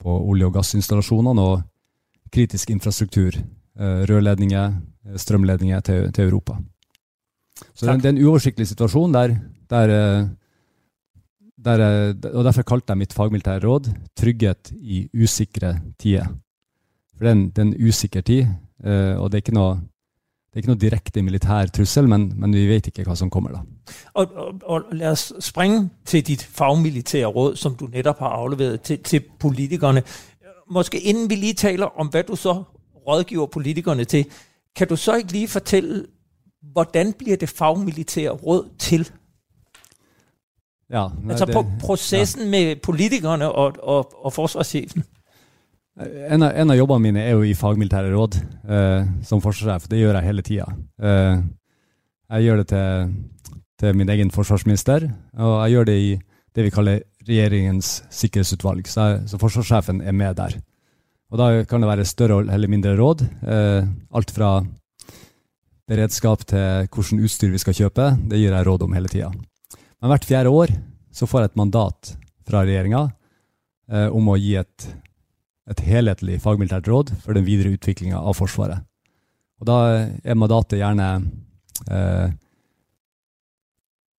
på 0.00 0.14
olje- 0.30 0.48
og 0.48 0.56
gassinstallasjonene 0.56 1.44
og 1.44 1.60
kritisk 2.32 2.72
infrastruktur. 2.72 3.36
Eh, 3.36 4.00
rørledninger, 4.08 4.78
eh, 5.04 5.18
strømledninger 5.20 5.84
til, 5.84 6.08
til 6.14 6.30
Europa. 6.30 6.56
Så 7.74 7.86
det, 7.86 8.00
det, 8.00 8.08
er 8.08 8.16
en 8.16 8.24
uoversiktlig 8.24 8.66
situasjon 8.70 9.14
der, 9.14 9.36
der, 9.70 9.92
eh, 9.92 10.26
der, 11.68 11.84
eh, 11.84 12.30
og 12.32 12.44
Derfor 12.48 12.66
kalte 12.66 12.94
jeg 12.94 13.02
mitt 13.02 13.12
fagmilitære 13.12 13.66
råd 13.66 13.90
'trygghet 14.16 14.72
i 14.72 15.08
usikre 15.12 15.80
tider'. 16.00 16.32
For 17.14 17.26
det 17.26 17.28
er 17.28 17.36
en, 17.36 17.48
det 17.50 17.58
er 17.58 17.66
en 17.68 17.88
usikker 17.88 18.20
tid, 18.20 18.46
og 18.84 19.30
det 19.30 19.38
er 19.38 19.42
ikke 19.42 19.54
noe 19.54 19.76
det 20.54 20.60
er 20.60 20.62
ikke 20.62 20.70
noe 20.70 20.78
direkte 20.78 21.22
militær 21.26 21.66
trussel, 21.74 22.06
men, 22.06 22.28
men, 22.38 22.52
vi 22.54 22.68
vet 22.68 22.86
ikke 22.86 23.02
hva 23.08 23.16
som 23.18 23.30
kommer 23.30 23.56
da. 23.56 23.62
Og, 24.14 24.36
og, 24.38 24.60
og 24.70 24.92
La 24.94 25.08
oss 25.10 25.32
springe 25.42 25.88
til 26.06 26.22
ditt 26.22 26.44
fagmilitære 26.46 27.26
råd, 27.26 27.56
som 27.58 27.74
du 27.74 27.88
nettopp 27.90 28.22
har 28.22 28.36
avlevert 28.36 28.84
til, 28.86 29.00
til 29.02 29.24
politikerne. 29.42 30.04
Måske 30.70 31.00
inden 31.00 31.26
vi 31.30 31.34
lige 31.34 31.54
taler 31.58 31.98
om, 31.98 32.06
hva 32.06 32.22
du 32.22 32.36
så 32.36 32.62
rådgiver 33.06 33.46
politikerne 33.46 34.04
til, 34.04 34.26
kan 34.76 34.88
du 34.88 34.96
så 34.96 35.16
ikke 35.16 35.32
lige 35.32 35.48
fortelle, 35.48 36.04
hvordan 36.72 37.12
blir 37.12 37.36
det 37.36 37.48
fagmilitære 37.48 38.30
råd 38.30 38.68
til? 38.78 39.10
Ja, 40.90 41.08
altså 41.30 41.46
på 41.52 41.66
prosessen 41.80 42.42
ja. 42.42 42.48
med 42.48 42.76
politikerne 42.76 43.52
og, 43.52 43.76
og, 43.82 44.24
og 44.24 44.32
forsvarssjefen? 44.32 45.04
En 45.94 46.42
av, 46.42 46.50
en 46.50 46.70
av, 46.72 46.76
jobbene 46.76 47.02
mine 47.04 47.22
er 47.22 47.36
jo 47.36 47.44
i 47.46 47.54
fagmilitære 47.54 48.10
råd 48.10 48.36
eh, 48.66 49.10
som 49.22 49.42
forsvarssjef. 49.42 49.86
Det 49.90 50.00
gjør 50.00 50.16
jeg 50.18 50.26
hele 50.26 50.42
tida. 50.42 50.66
Eh, 50.98 51.36
jeg 52.34 52.46
gjør 52.48 52.60
det 52.60 52.68
til, 52.72 53.12
til, 53.78 53.98
min 54.00 54.10
egen 54.10 54.32
forsvarsminister, 54.34 55.06
og 55.38 55.52
jeg 55.62 55.76
gjør 55.76 55.86
det 55.90 55.96
i 56.02 56.08
det 56.54 56.64
vi 56.66 56.72
kaller 56.74 57.04
regjeringens 57.28 57.92
sikkerhetsutvalg. 58.10 58.90
Så, 58.90 59.06
jeg, 59.06 59.20
så 59.30 59.38
forsvarssjefen 59.38 60.02
er 60.02 60.16
med 60.16 60.34
der. 60.40 60.58
Og 61.30 61.38
Da 61.38 61.46
kan 61.66 61.82
det 61.82 61.90
være 61.90 62.06
større 62.06 62.42
eller 62.42 62.70
mindre 62.70 62.96
råd. 62.98 63.22
Eh, 63.46 63.86
alt 64.14 64.34
fra 64.34 64.50
beredskap 65.86 66.42
til 66.48 66.88
hvilket 66.90 67.24
utstyr 67.28 67.54
vi 67.54 67.62
skal 67.62 67.78
kjøpe. 67.84 68.10
Det 68.30 68.42
gir 68.42 68.54
jeg 68.54 68.66
råd 68.66 68.86
om 68.86 68.98
hele 68.98 69.10
tida. 69.10 69.30
Men 70.02 70.10
hvert 70.10 70.26
fjerde 70.26 70.50
år 70.50 70.74
så 71.14 71.30
får 71.30 71.44
jeg 71.44 71.52
et 71.52 71.62
mandat 71.62 72.14
fra 72.44 72.66
regjeringa 72.66 73.06
eh, 73.90 74.08
om 74.10 74.26
å 74.30 74.38
gi 74.40 74.56
et 74.58 74.90
et 75.70 75.80
helhetlig 75.86 76.40
fagmilitært 76.44 76.88
råd 76.90 77.14
for 77.24 77.36
den 77.36 77.46
videre 77.46 77.72
utviklinga 77.72 78.20
av 78.20 78.36
Forsvaret. 78.36 78.84
Og 79.60 79.68
Da 79.68 79.76
er 80.20 80.36
mandatet 80.36 80.80
gjerne 80.80 81.08
eh, 81.88 82.32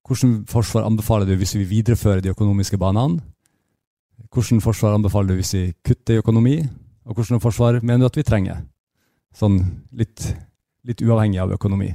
hvordan 0.06 0.46
forsvar 0.50 0.86
anbefaler 0.86 1.26
du 1.26 1.36
hvis 1.40 1.56
vi 1.58 1.66
viderefører 1.70 2.22
de 2.22 2.32
økonomiske 2.34 2.78
banene? 2.78 3.22
Hvordan 4.34 4.62
forsvar 4.62 4.96
anbefaler 4.96 5.34
du 5.34 5.40
hvis 5.40 5.54
vi 5.54 5.64
kutter 5.86 6.16
i 6.16 6.22
økonomi? 6.22 6.60
Og 7.06 7.18
hvordan 7.18 7.42
forsvar 7.42 7.80
mener 7.82 8.06
du 8.06 8.10
at 8.12 8.18
vi 8.18 8.26
trenger? 8.26 8.64
Sånn 9.36 9.60
litt, 9.98 10.28
litt 10.86 11.02
uavhengig 11.02 11.42
av 11.42 11.54
økonomi. 11.58 11.90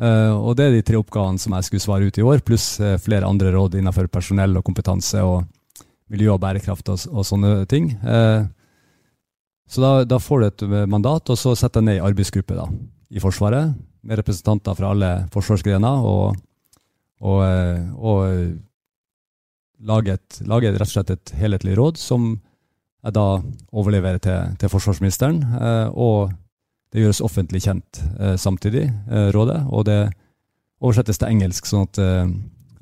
Uh, 0.00 0.34
og 0.34 0.56
Det 0.58 0.66
er 0.66 0.72
de 0.74 0.82
tre 0.86 0.98
oppgavene 0.98 1.38
som 1.38 1.54
jeg 1.54 1.66
skulle 1.68 1.82
svare 1.84 2.06
ut 2.06 2.18
i 2.18 2.24
år, 2.26 2.40
pluss 2.42 2.80
uh, 2.82 2.96
flere 2.98 3.28
andre 3.28 3.52
råd 3.54 3.76
innenfor 3.78 4.08
personell 4.10 4.56
og 4.58 4.64
kompetanse 4.66 5.22
og 5.22 5.44
miljø 6.10 6.32
og 6.34 6.40
bærekraft 6.42 6.88
og, 6.90 7.04
og 7.10 7.26
sånne 7.26 7.52
ting. 7.70 7.92
Uh, 8.02 8.46
så 9.70 9.80
da, 9.80 9.90
da, 10.04 10.18
får 10.20 10.40
du 10.40 10.46
et 10.46 10.64
mandat, 10.90 11.30
og 11.32 11.38
så 11.40 11.54
setter 11.56 11.80
jeg 11.80 11.88
ned 11.88 11.98
ei 11.98 12.04
arbeidsgruppe 12.04 12.56
da, 12.58 12.66
i 13.14 13.22
Forsvaret 13.22 13.72
med 14.04 14.20
representanter 14.20 14.76
fra 14.76 14.90
alle 14.92 15.10
forsvarsgrener, 15.32 16.04
og, 16.04 16.36
og, 17.24 17.38
eh, 17.46 17.84
og 17.96 18.18
lager, 19.84 20.18
et, 20.18 20.40
rett 20.44 20.84
og 20.84 20.92
slett 20.92 21.14
et 21.14 21.34
helhetlig 21.40 21.76
råd 21.78 22.00
som 22.00 22.34
jeg 23.04 23.16
da 23.16 23.28
overleverer 23.72 24.20
til, 24.24 24.56
til 24.60 24.72
forsvarsministeren. 24.72 25.40
Eh, 25.56 25.88
og 25.92 26.34
det 26.92 27.02
gjøres 27.02 27.24
offentlig 27.24 27.64
kjent 27.64 28.02
eh, 28.20 28.36
samtidig, 28.40 28.86
rådet, 29.34 29.62
og 29.72 29.88
det 29.88 30.02
oversettes 30.84 31.18
til 31.18 31.32
engelsk, 31.32 31.66
sånn 31.66 31.88
at, 31.88 31.98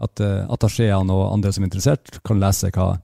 at 0.03 0.23
attachéene 0.51 1.15
og 1.15 1.29
andre 1.31 1.53
som 1.55 1.63
er 1.63 1.71
interessert, 1.71 2.19
kan 2.27 2.41
lese 2.43 2.73
hva 2.75 2.97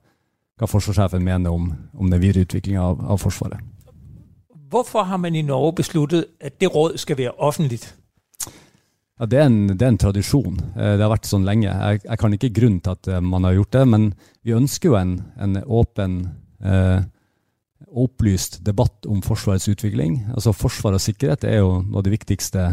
hva 0.58 0.68
forsvarssjefen 0.68 1.24
mener 1.24 1.54
om, 1.54 1.70
om 1.94 2.10
den 2.10 2.22
videre 2.22 2.46
utviklinga 2.46 2.82
av, 2.82 3.02
av, 3.14 3.20
Forsvaret. 3.22 3.60
Hvorfor 4.68 5.06
har 5.08 5.20
man 5.22 5.34
i 5.34 5.42
Norge 5.46 5.78
besluttet 5.80 6.28
at 6.44 6.58
det 6.60 6.68
råd 6.74 6.98
skal 7.00 7.18
være 7.18 7.36
offentlig? 7.38 7.80
Ja, 9.18 9.26
det, 9.26 9.38
er 9.38 9.46
en, 9.48 9.62
det 9.72 9.82
er 9.82 9.92
en 9.94 9.98
tradisjon. 9.98 10.58
Eh, 10.76 10.96
det 10.98 11.02
har 11.02 11.10
vært 11.10 11.26
sånn 11.26 11.46
lenge. 11.46 11.70
Jeg, 11.70 12.02
jeg 12.04 12.20
kan 12.20 12.34
ikke 12.34 12.52
grunnen 12.54 12.82
til 12.84 12.94
at 12.94 13.08
eh, 13.08 13.22
man 13.24 13.48
har 13.48 13.56
gjort 13.56 13.72
det, 13.74 13.86
men 13.94 14.10
vi 14.46 14.54
ønsker 14.54 14.92
jo 14.92 14.98
en, 14.98 15.14
en 15.40 15.56
åpen, 15.64 16.18
eh, 16.62 17.00
opplyst 17.88 18.60
debatt 18.66 19.08
om 19.08 19.22
Forsvarets 19.24 19.70
utvikling. 19.72 20.20
Altså 20.34 20.54
Forsvar 20.54 20.98
og 20.98 21.02
sikkerhet 21.02 21.48
er 21.48 21.62
jo 21.62 21.80
noe 21.80 22.02
av 22.02 22.06
det 22.06 22.14
viktigste 22.14 22.68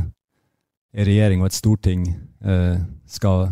en 0.95 1.07
regjering 1.07 1.41
og 1.43 1.49
et 1.49 1.57
storting 1.57 2.05
eh, 2.45 2.77
skal 3.09 3.49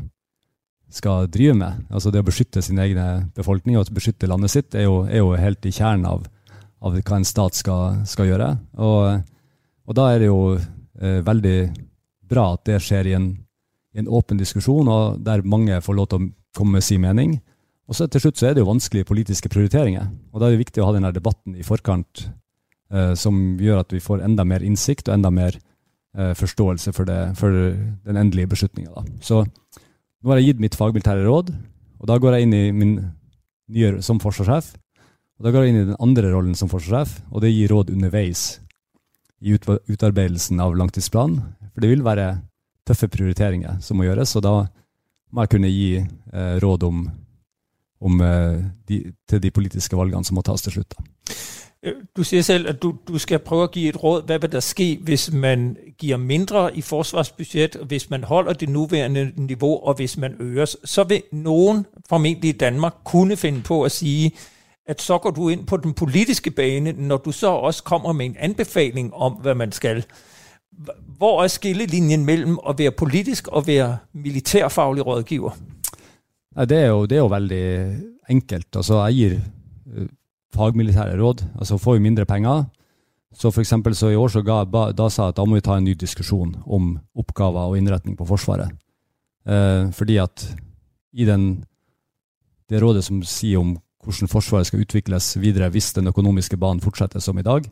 skal 0.94 1.28
drive 1.32 1.56
med. 1.58 1.86
Altså 1.90 2.12
Det 2.12 2.22
å 2.22 2.28
beskytte 2.28 2.62
sin 2.62 2.80
egen 2.80 3.30
befolkning 3.36 3.78
og 3.80 3.90
beskytte 3.94 4.30
landet 4.30 4.54
sitt 4.54 4.76
er 4.78 4.88
jo, 4.88 5.04
er 5.10 5.24
jo 5.24 5.34
helt 5.40 5.66
i 5.66 5.74
kjernen 5.74 6.06
av, 6.10 6.28
av, 6.84 6.98
hva 7.00 7.20
en 7.20 7.28
stat 7.28 7.58
skal, 7.58 8.04
skal 8.10 8.30
gjøre. 8.30 8.50
Og, 8.78 9.24
og, 9.88 9.96
da 9.98 10.10
er 10.12 10.22
det 10.22 10.30
jo 10.30 10.42
eh, 10.58 11.20
veldig 11.26 11.58
bra 12.30 12.52
at 12.54 12.66
det 12.70 12.82
skjer 12.84 13.10
i 13.10 13.18
en, 13.18 13.32
i 13.94 14.04
en, 14.04 14.12
åpen 14.12 14.40
diskusjon, 14.40 14.90
og 14.90 15.20
der 15.26 15.46
mange 15.46 15.82
får 15.82 15.98
lov 15.98 16.12
til 16.12 16.22
å 16.22 16.30
komme 16.54 16.78
med 16.78 16.86
sin 16.86 17.02
mening. 17.04 17.40
Og 17.90 17.98
så 17.98 18.08
til 18.08 18.24
slutt 18.24 18.40
så 18.40 18.50
er 18.50 18.56
det 18.56 18.64
jo 18.64 18.70
vanskelige 18.70 19.10
politiske 19.10 19.50
prioriteringer. 19.52 20.08
Og 20.32 20.40
da 20.40 20.48
er 20.48 20.56
det 20.56 20.64
viktig 20.64 20.84
å 20.84 20.88
ha 20.88 20.96
denne 20.96 21.12
debatten 21.16 21.58
i 21.58 21.66
forkant 21.68 22.28
eh, 22.94 23.14
som 23.20 23.58
gjør 23.62 23.84
at 23.84 23.96
vi 23.96 24.04
får 24.04 24.24
enda 24.26 24.46
mer 24.48 24.64
innsikt 24.66 25.10
og 25.10 25.18
enda 25.18 25.34
mer 25.34 25.58
eh, 25.58 26.36
forståelse 26.38 26.94
for, 26.94 27.10
det, 27.10 27.20
for 27.40 27.50
den 27.50 28.20
endelige 28.20 28.54
beslutninga. 28.54 29.04
Så 29.26 29.44
nå 30.24 30.32
har 30.32 30.40
jeg 30.40 30.54
gitt 30.54 30.64
mitt 30.64 30.78
fagmilitære 30.80 31.26
råd, 31.28 31.52
og 32.00 32.08
da 32.08 32.16
går 32.20 32.38
jeg 32.38 32.48
inn 32.48 32.56
i 32.56 32.64
min 32.72 32.94
nye 33.74 34.00
som 34.04 34.22
forsvarssjef. 34.24 34.74
Og 35.40 35.48
da 35.48 35.52
går 35.52 35.66
jeg 35.66 35.74
inn 35.74 35.82
i 35.82 35.88
den 35.90 36.00
andre 36.04 36.30
rollen 36.32 36.56
som 36.56 36.70
forsvarssjef, 36.72 37.18
og 37.32 37.44
det 37.44 37.52
gir 37.52 37.74
råd 37.74 37.92
underveis 37.92 38.44
i 39.44 39.56
utarbeidelsen 39.56 40.62
av 40.64 40.78
langtidsplanen. 40.80 41.42
For 41.74 41.84
det 41.84 41.92
vil 41.92 42.06
være 42.06 42.30
tøffe 42.88 43.10
prioriteringer 43.12 43.82
som 43.84 44.00
må 44.00 44.08
gjøres, 44.08 44.36
og 44.40 44.46
da 44.46 44.54
må 45.34 45.44
jeg 45.44 45.54
kunne 45.56 45.72
gi 45.72 45.90
eh, 46.00 46.56
råd 46.64 46.86
om, 46.88 47.04
om 48.08 48.24
eh, 48.24 48.62
de, 48.88 49.02
til 49.28 49.44
de 49.44 49.52
politiske 49.52 49.98
valgene 49.98 50.24
som 50.28 50.40
må 50.40 50.46
tas 50.46 50.64
til 50.64 50.78
slutt. 50.78 50.96
Da. 50.96 51.34
Øh, 51.84 51.94
du 52.18 52.24
sier 52.24 52.42
selv, 52.42 52.70
at 52.70 52.84
du, 52.84 52.96
du, 53.08 53.18
skal 53.18 53.40
prøve 53.40 53.68
å 53.68 53.72
gi 53.74 53.88
et 53.90 54.04
råd. 54.04 54.24
Hva 54.28 54.38
vil 54.38 54.52
der 54.52 54.64
ske 54.64 55.00
hvis 55.04 55.32
man 55.34 55.76
gir 56.00 56.18
mindre 56.18 56.70
i 56.76 56.82
forsvarsbudsjett, 56.82 57.78
hvis 57.88 58.10
man 58.10 58.24
holder 58.24 58.54
det 58.54 58.70
nåværende 58.70 59.32
nivå, 59.36 59.76
og 59.76 59.96
hvis 59.96 60.18
man 60.18 60.36
øres? 60.40 60.78
Så 60.84 61.04
vil 61.04 61.22
noen, 61.32 61.86
formentlig 62.10 62.50
i 62.50 62.58
Danmark, 62.58 62.94
kunne 63.06 63.38
finne 63.38 63.64
på 63.64 63.84
å 63.86 63.90
si 63.90 64.36
at 64.88 65.02
så 65.02 65.18
går 65.18 65.32
du 65.32 65.50
inn 65.50 65.66
på 65.66 65.78
den 65.78 65.94
politiske 65.94 66.52
bane, 66.52 66.92
når 66.92 67.18
du 67.18 67.32
så 67.32 67.48
også 67.48 67.84
kommer 67.84 68.14
med 68.14 68.26
en 68.26 68.38
anbefaling 68.40 69.14
om 69.14 69.34
hva 69.34 69.54
man 69.54 69.72
skal. 69.72 70.04
Hvor 71.18 71.44
er 71.44 71.48
skillelinjen 71.48 72.26
mellom 72.26 72.60
å 72.64 72.74
være 72.78 72.92
politisk 72.92 73.48
og 73.48 73.68
være 73.68 73.98
militærfaglig 74.14 75.06
rådgiver? 75.06 75.56
Det 76.70 76.78
er 76.78 76.88
jo, 76.88 77.06
det 77.06 77.16
er 77.16 77.22
jo 77.22 77.28
veldig 77.28 77.96
enkelt. 78.30 78.76
Altså, 78.76 79.06
jeg 79.06 79.14
gir 79.14 79.40
øh, 79.94 80.08
fagmilitære 80.54 81.18
råd. 81.20 81.44
Altså 81.58 81.78
får 81.82 81.98
vi 81.98 82.06
mindre 82.08 82.26
penger. 82.30 82.66
Så 83.34 83.52
for 83.52 83.64
eksempel, 83.64 83.96
så 83.96 84.12
i 84.14 84.18
år 84.20 84.30
så 84.30 84.44
ga, 84.46 84.64
da 84.94 85.10
sa 85.10 85.28
jeg 85.28 85.34
at 85.34 85.40
da 85.40 85.46
må 85.50 85.58
vi 85.58 85.66
ta 85.66 85.78
en 85.78 85.88
ny 85.88 85.96
diskusjon 85.98 86.54
om 86.66 86.94
oppgaver 87.18 87.72
og 87.72 87.78
innretning 87.80 88.18
på 88.18 88.28
Forsvaret. 88.30 88.70
Eh, 89.50 89.90
fordi 89.92 90.20
at 90.22 90.46
i 91.14 91.26
den, 91.26 91.64
det 92.70 92.82
rådet 92.82 93.04
som 93.06 93.24
sier 93.26 93.60
om 93.60 93.74
hvordan 94.04 94.30
Forsvaret 94.30 94.68
skal 94.70 94.84
utvikles 94.84 95.34
videre 95.42 95.72
hvis 95.74 95.94
den 95.98 96.12
økonomiske 96.12 96.60
banen 96.60 96.84
fortsetter 96.84 97.24
som 97.24 97.40
i 97.40 97.46
dag, 97.46 97.66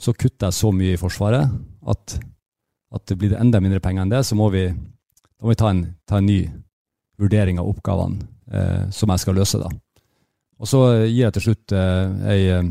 så 0.00 0.14
kutter 0.16 0.48
jeg 0.48 0.56
så 0.56 0.72
mye 0.72 0.96
i 0.96 1.00
Forsvaret 1.00 1.52
at, 1.92 2.16
at 2.94 3.06
det 3.06 3.18
blir 3.20 3.36
enda 3.38 3.60
mindre 3.60 3.82
penger 3.84 4.06
enn 4.06 4.12
det. 4.12 4.24
Så 4.26 4.38
må 4.38 4.48
vi, 4.50 4.66
må 4.72 5.52
vi 5.52 5.58
ta, 5.60 5.70
en, 5.70 5.84
ta 6.08 6.18
en 6.18 6.26
ny 6.26 6.40
vurdering 7.20 7.60
av 7.60 7.68
oppgavene 7.68 8.24
eh, 8.50 8.88
som 8.90 9.12
jeg 9.12 9.22
skal 9.22 9.38
løse. 9.38 9.60
da. 9.60 9.70
Og 10.60 10.68
Så 10.68 10.80
gir 11.08 11.24
jeg 11.24 11.34
til 11.36 11.46
slutt 11.48 11.72
eh, 11.72 12.10
ei, 12.28 12.40
eh, 12.52 12.66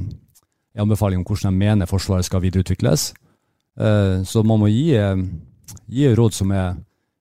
ei 0.76 0.84
anbefaling 0.84 1.22
om 1.22 1.26
hvordan 1.26 1.50
jeg 1.50 1.58
mener 1.58 1.90
Forsvaret 1.90 2.28
skal 2.28 2.44
videreutvikles. 2.44 3.14
Eh, 3.80 4.22
så 4.30 4.44
man 4.46 4.62
må 4.62 4.70
gi, 4.70 4.94
eh, 4.94 5.24
gi 5.90 6.12
råd 6.14 6.38
som 6.38 6.54
er 6.54 6.78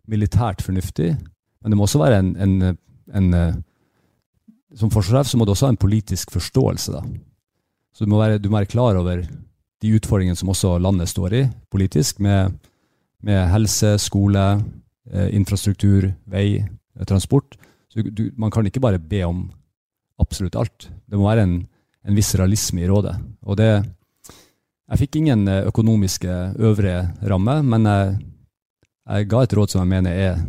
militært 0.09 0.63
fornuftig, 0.65 1.15
men 1.17 1.73
det 1.73 1.79
må 1.79 1.87
også 1.87 2.03
være 2.03 2.21
en, 2.21 2.37
en, 2.37 2.77
en 3.15 3.35
eh, 3.35 3.57
Som 4.77 4.91
forsvarssjef 4.93 5.31
så 5.31 5.39
må 5.41 5.47
du 5.47 5.51
også 5.55 5.65
ha 5.65 5.73
en 5.73 5.81
politisk 5.81 6.31
forståelse. 6.31 6.93
da. 6.93 7.01
Så 7.97 8.05
du 8.05 8.11
må, 8.13 8.19
være, 8.21 8.39
du 8.39 8.51
må 8.51 8.59
være 8.59 8.69
klar 8.69 8.99
over 9.01 9.23
de 9.83 9.93
utfordringene 9.97 10.37
som 10.37 10.51
også 10.53 10.75
landet 10.79 11.09
står 11.09 11.35
i 11.35 11.41
politisk, 11.71 12.21
med, 12.21 12.53
med 13.25 13.49
helse, 13.49 13.97
skole, 13.99 14.45
eh, 15.11 15.31
infrastruktur, 15.35 16.11
vei, 16.27 16.61
eh, 16.61 17.05
transport. 17.09 17.57
Så 17.89 18.05
du, 18.05 18.31
man 18.37 18.51
kan 18.51 18.67
ikke 18.67 18.81
bare 18.85 19.01
be 19.01 19.23
om 19.25 19.47
absolutt 20.23 20.57
alt. 20.59 20.89
Det 21.07 21.19
må 21.19 21.29
være 21.29 21.47
en, 21.47 21.59
en 22.07 22.19
viss 22.19 22.35
realisme 22.39 22.83
i 22.83 22.89
rådet. 22.91 23.15
Og 23.47 23.59
det, 23.61 23.71
jeg 24.89 25.03
fikk 25.03 25.21
ingen 25.21 25.47
eh, 25.51 25.67
økonomiske 25.69 26.39
øvre 26.65 26.95
ramme, 27.31 27.59
men 27.67 27.89
jeg, 27.89 28.17
jeg, 29.09 29.29
ga 29.31 29.45
et 29.45 29.57
råd 29.59 29.75
som 29.75 29.85
jeg 29.85 29.93
mener 29.93 30.23
er, 30.29 30.43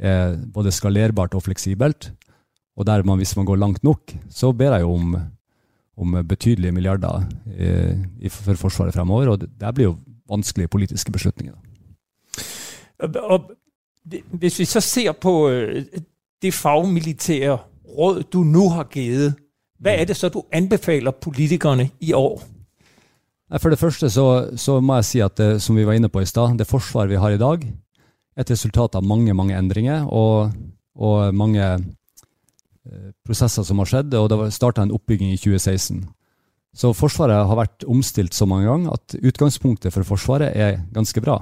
er 0.00 0.38
både 0.54 0.74
skalerbart 0.74 1.36
og 1.36 1.44
fleksibelt. 1.48 2.12
Og 2.78 2.86
der 2.88 3.04
man, 3.04 3.18
hvis 3.20 3.36
man 3.36 3.48
går 3.48 3.60
langt 3.60 3.82
nok, 3.84 4.14
så 4.30 4.52
ber 4.56 4.76
jeg 4.76 4.86
jo 4.86 4.94
om, 4.94 5.16
om 6.00 6.20
betydelige 6.26 6.72
milliarder 6.72 7.26
i, 7.50 7.72
i, 8.24 8.30
for 8.32 8.56
Forsvaret 8.56 8.94
fremover. 8.94 9.34
Og 9.34 9.42
det, 9.42 9.50
det 9.60 9.74
blir 9.76 9.90
jo 9.90 9.98
vanskelige 10.30 10.70
politiske 10.70 11.12
beslutninger. 11.12 11.56
Hvis 14.32 14.58
vi 14.58 14.64
så 14.64 14.80
ser 14.80 15.12
på 15.12 15.48
øh, 15.48 15.84
det 16.42 16.54
fagmilitære 16.54 17.58
råd, 17.96 18.22
du 18.32 18.42
nu 18.44 18.68
har 18.74 18.88
givet, 18.92 19.34
hvad 19.80 20.00
er 20.00 20.04
det 20.04 20.16
så, 20.16 20.28
du 20.28 20.42
anbefaler 20.52 21.10
politikerne 21.10 21.90
i 22.00 22.12
år? 22.12 22.42
For 23.58 23.72
det 23.72 23.80
første 23.80 24.10
så, 24.10 24.26
så 24.56 24.78
må 24.80 25.00
jeg 25.00 25.08
si 25.08 25.22
at 25.24 25.38
det, 25.40 25.62
som 25.62 25.76
vi 25.76 25.86
var 25.86 25.96
inne 25.98 26.10
på 26.12 26.22
i 26.22 26.28
stad, 26.28 26.58
det 26.58 26.68
forsvaret 26.70 27.10
vi 27.10 27.18
har 27.18 27.34
i 27.34 27.40
dag, 27.40 27.64
er 28.36 28.44
et 28.44 28.52
resultat 28.52 28.94
av 28.94 29.06
mange 29.06 29.34
mange 29.34 29.56
endringer 29.58 30.06
og, 30.06 30.52
og 30.94 31.34
mange 31.34 31.64
eh, 31.64 33.10
prosesser 33.26 33.66
som 33.66 33.82
har 33.82 33.90
skjedd. 33.90 34.14
og 34.14 34.28
Det 34.30 34.52
starta 34.54 34.84
en 34.86 34.94
oppbygging 34.94 35.32
i 35.34 35.40
2016. 35.40 36.04
Så 36.76 36.92
Forsvaret 36.94 37.48
har 37.48 37.58
vært 37.58 37.88
omstilt 37.90 38.36
så 38.36 38.46
mange 38.46 38.68
ganger 38.68 38.94
at 38.94 39.18
utgangspunktet 39.18 39.94
for 39.94 40.06
Forsvaret 40.06 40.54
er 40.54 40.84
ganske 40.94 41.22
bra. 41.24 41.40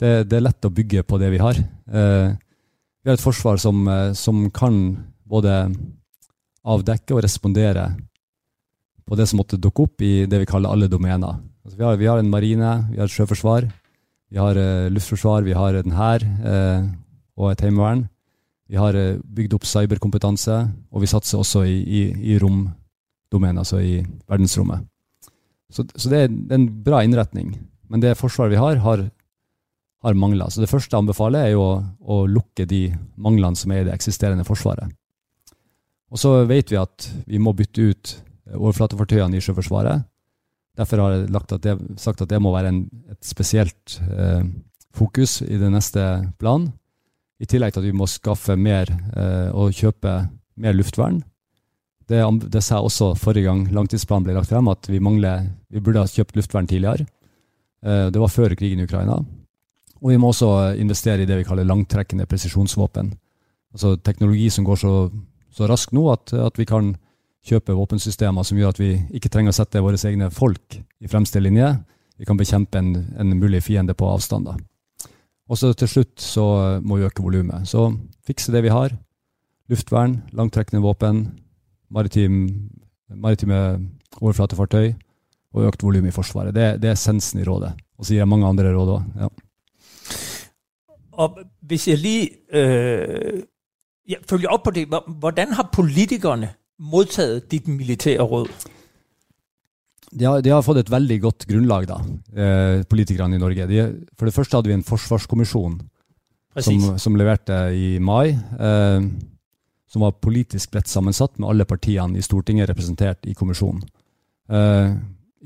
Det, 0.00 0.24
det 0.30 0.38
er 0.38 0.46
lett 0.46 0.64
å 0.64 0.72
bygge 0.72 1.04
på 1.04 1.18
det 1.20 1.28
vi 1.34 1.42
har. 1.42 1.60
Eh, 1.60 2.30
vi 3.04 3.10
har 3.10 3.16
et 3.16 3.22
forsvar 3.22 3.60
som, 3.60 3.84
eh, 3.88 4.12
som 4.16 4.46
kan 4.52 4.96
både 5.30 5.56
avdekke 6.66 7.16
og 7.16 7.24
respondere 7.24 7.86
på 9.10 9.18
det 9.18 9.26
som 9.26 9.40
måtte 9.40 9.58
dukke 9.58 9.86
opp 9.88 10.04
i 10.06 10.26
det 10.30 10.42
vi 10.42 10.48
kaller 10.48 10.70
alle 10.70 10.88
domener. 10.90 11.40
Altså 11.64 11.76
vi, 11.76 11.84
har, 11.84 11.96
vi, 11.98 12.06
har, 12.06 12.20
en 12.20 12.30
marine, 12.30 12.72
vi 12.92 13.00
har 13.00 13.08
et 13.08 13.14
sjøforsvar, 13.14 13.66
vi 14.30 14.38
har 14.38 14.58
uh, 14.58 14.86
luftforsvar, 14.92 15.42
vi 15.42 15.56
har 15.56 15.80
en 15.80 15.96
hær 15.98 16.24
uh, 16.44 16.84
og 17.40 17.50
et 17.50 17.64
heimevern. 17.66 18.04
Vi 18.70 18.78
har 18.78 18.94
uh, 18.94 19.18
bygd 19.18 19.56
opp 19.58 19.66
cyberkompetanse, 19.66 20.60
og 20.94 21.02
vi 21.02 21.10
satser 21.10 21.40
også 21.40 21.64
i, 21.66 21.80
i, 21.82 22.02
i 22.30 22.38
romdomenet, 22.38 23.64
altså 23.64 23.80
i 23.82 23.98
verdensrommet. 24.30 24.86
Så, 25.70 25.86
så 25.96 26.10
det, 26.10 26.20
er, 26.20 26.30
det, 26.30 26.52
er, 26.52 26.60
en 26.60 26.70
bra 26.86 27.02
innretning. 27.06 27.56
Men 27.90 28.02
det 28.02 28.14
forsvaret 28.18 28.54
vi 28.54 28.62
har, 28.62 28.78
har, 28.84 29.02
har 30.06 30.18
mangler. 30.18 30.54
Så 30.54 30.62
det 30.62 30.70
første 30.70 30.94
jeg 30.94 31.02
anbefaler, 31.02 31.48
er 31.48 31.56
jo 31.56 31.66
å, 31.66 31.74
å 31.98 32.22
lukke 32.30 32.68
de 32.70 32.84
manglene 33.18 33.58
som 33.58 33.74
er 33.74 33.82
i 33.82 33.90
det 33.90 33.98
eksisterende 33.98 34.46
forsvaret. 34.46 34.94
Og 36.10 36.18
så 36.18 36.32
vet 36.48 36.72
vi 36.72 36.78
at 36.80 37.06
vi 37.26 37.38
må 37.42 37.54
bytte 37.56 37.90
ut 37.92 38.14
overflatefartøyene 38.50 39.38
i 39.38 39.44
Sjøforsvaret. 39.44 40.06
Derfor 40.78 41.02
har 41.02 41.14
jeg 41.14 41.30
at 41.36 41.54
det, 41.62 41.76
sagt 42.00 42.22
at 42.22 42.30
det 42.30 42.40
må 42.42 42.52
være 42.54 42.72
en, 42.72 42.84
et 43.10 43.22
spesielt 43.26 43.98
eh, 44.10 44.42
fokus 44.96 45.40
i 45.42 45.58
det 45.60 45.70
neste 45.70 46.02
planen. 46.40 46.70
I 47.40 47.48
tillegg 47.48 47.72
til 47.72 47.82
at 47.82 47.88
vi 47.88 47.96
må 47.96 48.08
skaffe 48.10 48.56
mer 48.58 48.90
eh, 48.90 49.50
og 49.56 49.76
kjøpe 49.76 50.14
mer 50.60 50.76
luftvern. 50.76 51.22
Det, 52.10 52.20
det, 52.50 52.62
sa 52.62 52.80
jeg 52.80 52.88
også 52.88 53.12
forrige 53.18 53.46
gang 53.46 53.68
langtidsplanen 53.70 54.26
ble 54.26 54.34
lagt 54.34 54.50
frem, 54.50 54.68
at 54.68 54.88
vi, 54.90 54.98
mangler, 55.02 55.46
vi 55.70 55.80
burde 55.80 56.02
ha 56.02 56.10
kjøpt 56.10 56.36
luftvern 56.36 56.68
tidligere. 56.70 57.06
Eh, 57.86 58.08
det 58.10 58.20
var 58.20 58.32
før 58.32 58.56
krigen 58.58 58.82
i 58.82 58.88
Ukraina. 58.88 59.20
Og 60.00 60.12
vi 60.12 60.18
må 60.18 60.32
også 60.32 60.74
investere 60.80 61.22
i 61.22 61.28
det 61.28 61.38
vi 61.38 61.46
kaller 61.46 61.68
langtrekkende 61.68 62.26
presisjonsvåpen. 62.28 63.12
Altså 63.76 63.94
teknologi 64.02 64.48
som 64.50 64.66
går 64.66 64.80
så, 64.80 64.92
så 65.54 65.68
raskt 65.70 65.94
nå 65.96 66.04
at, 66.12 66.32
at 66.34 66.58
vi 66.58 66.66
kan 66.68 66.94
kjøpe 67.46 67.76
våpensystemer 67.76 68.44
som 68.46 68.58
gjør 68.60 68.74
at 68.74 68.80
vi 68.80 68.90
ikke 69.16 69.30
trenger 69.32 69.54
å 69.54 69.56
sette 69.56 69.82
våre 69.82 69.98
egne 70.08 70.30
folk 70.34 70.76
i 71.00 71.10
fremste 71.10 71.40
linje. 71.40 71.72
Vi 72.20 72.28
kan 72.28 72.38
bekjempe 72.38 72.78
en, 72.78 72.92
en 73.18 73.36
mulig 73.40 73.62
fiende 73.64 73.96
på 73.96 74.08
avstand. 74.10 74.50
Og 75.50 75.58
så 75.58 75.72
til 75.74 75.88
slutt 75.90 76.20
så 76.22 76.44
må 76.84 77.00
vi 77.00 77.06
øke 77.08 77.24
volumet. 77.24 77.66
Så 77.68 77.88
fikse 78.26 78.52
det 78.54 78.62
vi 78.66 78.74
har. 78.74 78.92
Luftvern, 79.70 80.20
langtrekkende 80.36 80.82
våpen, 80.84 81.24
maritim, 81.90 82.42
maritime 83.10 83.60
overflatefartøy 84.20 84.92
og 85.54 85.66
økt 85.66 85.82
volum 85.82 86.06
i 86.06 86.14
Forsvaret. 86.14 86.54
Det, 86.54 86.66
det, 86.82 86.90
er 86.90 86.98
essensen 86.98 87.40
i 87.40 87.46
rådet. 87.46 87.72
Og 87.98 88.06
så 88.06 88.14
gir 88.14 88.22
jeg 88.22 88.30
mange 88.30 88.48
andre 88.48 88.74
råd 88.74 88.92
òg. 88.96 89.02
Ja. 89.24 89.30
Hvis 91.68 91.88
jeg 91.88 91.98
lige 92.00 92.28
øh, 92.54 93.42
jeg 94.08 94.24
følge 94.28 94.50
opp 94.50 94.64
på 94.66 94.74
det, 94.74 94.86
hvordan 94.90 95.56
har 95.58 95.70
politikerne 95.74 96.54
mottatt 96.80 97.50
ditt 97.52 97.68
militære 97.68 98.24
råd? 98.24 98.50
De 100.10 100.26
har, 100.26 100.40
de 100.42 100.50
har, 100.50 100.62
fått 100.66 100.80
et 100.80 100.90
veldig 100.90 101.18
godt 101.22 101.46
grunnlag, 101.46 101.86
da, 101.86 102.00
eh, 102.34 102.82
politikerne 102.90 103.36
i 103.36 103.42
Norge. 103.42 103.66
De, 103.70 103.82
for 104.18 104.26
det 104.26 104.34
første 104.34 104.56
hadde 104.58 104.72
vi 104.72 104.74
en 104.74 104.86
forsvarskommisjon 104.86 105.76
som, 106.58 106.80
som, 106.98 107.18
leverte 107.18 107.60
i 107.78 107.92
mai. 108.02 108.32
Eh, 108.34 109.06
som 109.90 110.04
var 110.06 110.18
politisk 110.22 110.70
bredt 110.70 110.90
sammensatt, 110.90 111.38
med 111.38 111.48
alle 111.50 111.66
partiene 111.66 112.18
i 112.18 112.22
Stortinget 112.22 112.68
representert 112.70 113.26
i 113.26 113.34
kommisjonen. 113.34 113.82
Eh, 114.50 114.92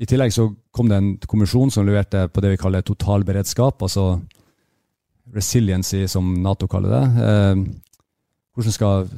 I 0.01 0.09
tillegg 0.09 0.33
så 0.33 0.51
kom 0.75 0.89
det 0.89 0.97
en 0.97 1.13
kommisjon 1.25 1.71
som 1.73 1.85
leverte 1.85 2.27
på 2.29 2.43
det 2.43 2.55
vi 2.55 2.59
kaller 2.61 2.85
totalberedskap, 2.85 3.81
altså 3.81 4.19
resiliency, 5.33 6.03
som 6.09 6.29
Nato 6.43 6.69
kaller 6.69 6.93
det. 6.93 7.05
Eh, 8.55 8.61
hvordan 8.61 8.71
skal 8.71 9.09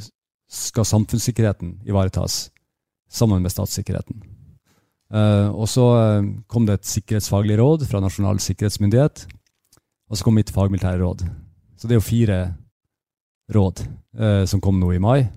skal 0.48 0.86
samfunnssikkerheten 0.86 1.82
ivaretas 1.86 2.50
sammen 3.12 3.44
med 3.44 3.52
statssikkerheten. 3.52 4.22
Uh, 5.14 5.48
og 5.56 5.70
så 5.72 5.86
uh, 5.96 6.30
kom 6.52 6.66
det 6.68 6.80
et 6.80 6.88
sikkerhetsfaglig 6.88 7.58
råd 7.60 7.86
fra 7.88 8.02
Nasjonal 8.04 8.42
sikkerhetsmyndighet, 8.44 9.26
og 10.08 10.18
så 10.18 10.24
kom 10.24 10.36
mitt 10.36 10.52
fagmilitære 10.52 11.00
råd. 11.00 11.24
Så 11.80 11.88
det 11.88 11.96
er 11.96 12.02
jo 12.02 12.08
fire 12.08 12.40
råd 13.56 13.84
uh, 14.20 14.44
som 14.48 14.64
kom 14.64 14.80
nå 14.80 14.94
i 14.96 15.04
mai 15.04 15.28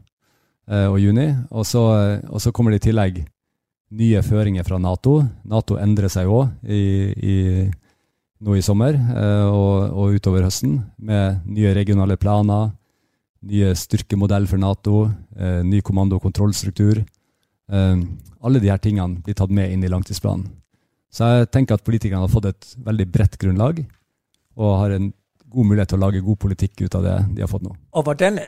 og 0.70 1.00
juni. 1.02 1.24
Og 1.50 1.64
så, 1.66 1.80
og 2.30 2.38
så, 2.38 2.52
kommer 2.54 2.70
det 2.70 2.76
i 2.78 2.84
tillegg 2.84 3.16
nye 3.98 4.20
føringer 4.22 4.62
fra 4.62 4.76
Nato. 4.78 5.16
Nato 5.42 5.74
endrer 5.82 6.06
seg 6.06 6.30
òg 6.30 6.52
nå 6.62 8.54
i 8.54 8.62
sommer 8.62 8.94
og, 9.50 9.72
og 9.90 10.14
utover 10.14 10.46
høsten, 10.46 10.76
med 11.02 11.42
nye 11.50 11.72
regionale 11.74 12.14
planer, 12.22 12.70
nye 13.48 13.72
styrkemodell 13.76 14.46
for 14.48 14.60
Nato, 14.60 15.10
eh, 15.36 15.62
ny 15.64 15.80
kommando- 15.80 16.16
og 16.16 16.22
kontrollstruktur. 16.22 17.04
Eh, 17.72 17.96
alle 18.42 18.60
de 18.60 18.68
her 18.68 18.78
tingene 18.78 19.22
blir 19.22 19.34
tatt 19.34 19.50
med 19.50 19.72
inn 19.72 19.84
i 19.84 19.88
langtidsplanen. 19.88 20.50
Så 21.10 21.26
jeg 21.26 21.50
tenker 21.50 21.74
at 21.74 21.84
politikerne 21.84 22.20
har 22.20 22.28
fått 22.28 22.46
et 22.46 22.76
veldig 22.84 23.06
bredt 23.10 23.38
grunnlag, 23.38 23.84
og 24.56 24.78
har 24.78 24.90
en 24.90 25.12
god 25.50 25.66
mulighet 25.66 25.88
til 25.88 25.98
å 25.98 26.04
lage 26.04 26.22
god 26.22 26.38
politikk 26.38 26.84
ut 26.86 26.94
av 26.94 27.02
det 27.02 27.16
de 27.34 27.42
har 27.42 27.50
fått 27.50 27.64
nå. 27.66 27.74
Og 27.92 28.04
hvordan 28.04 28.38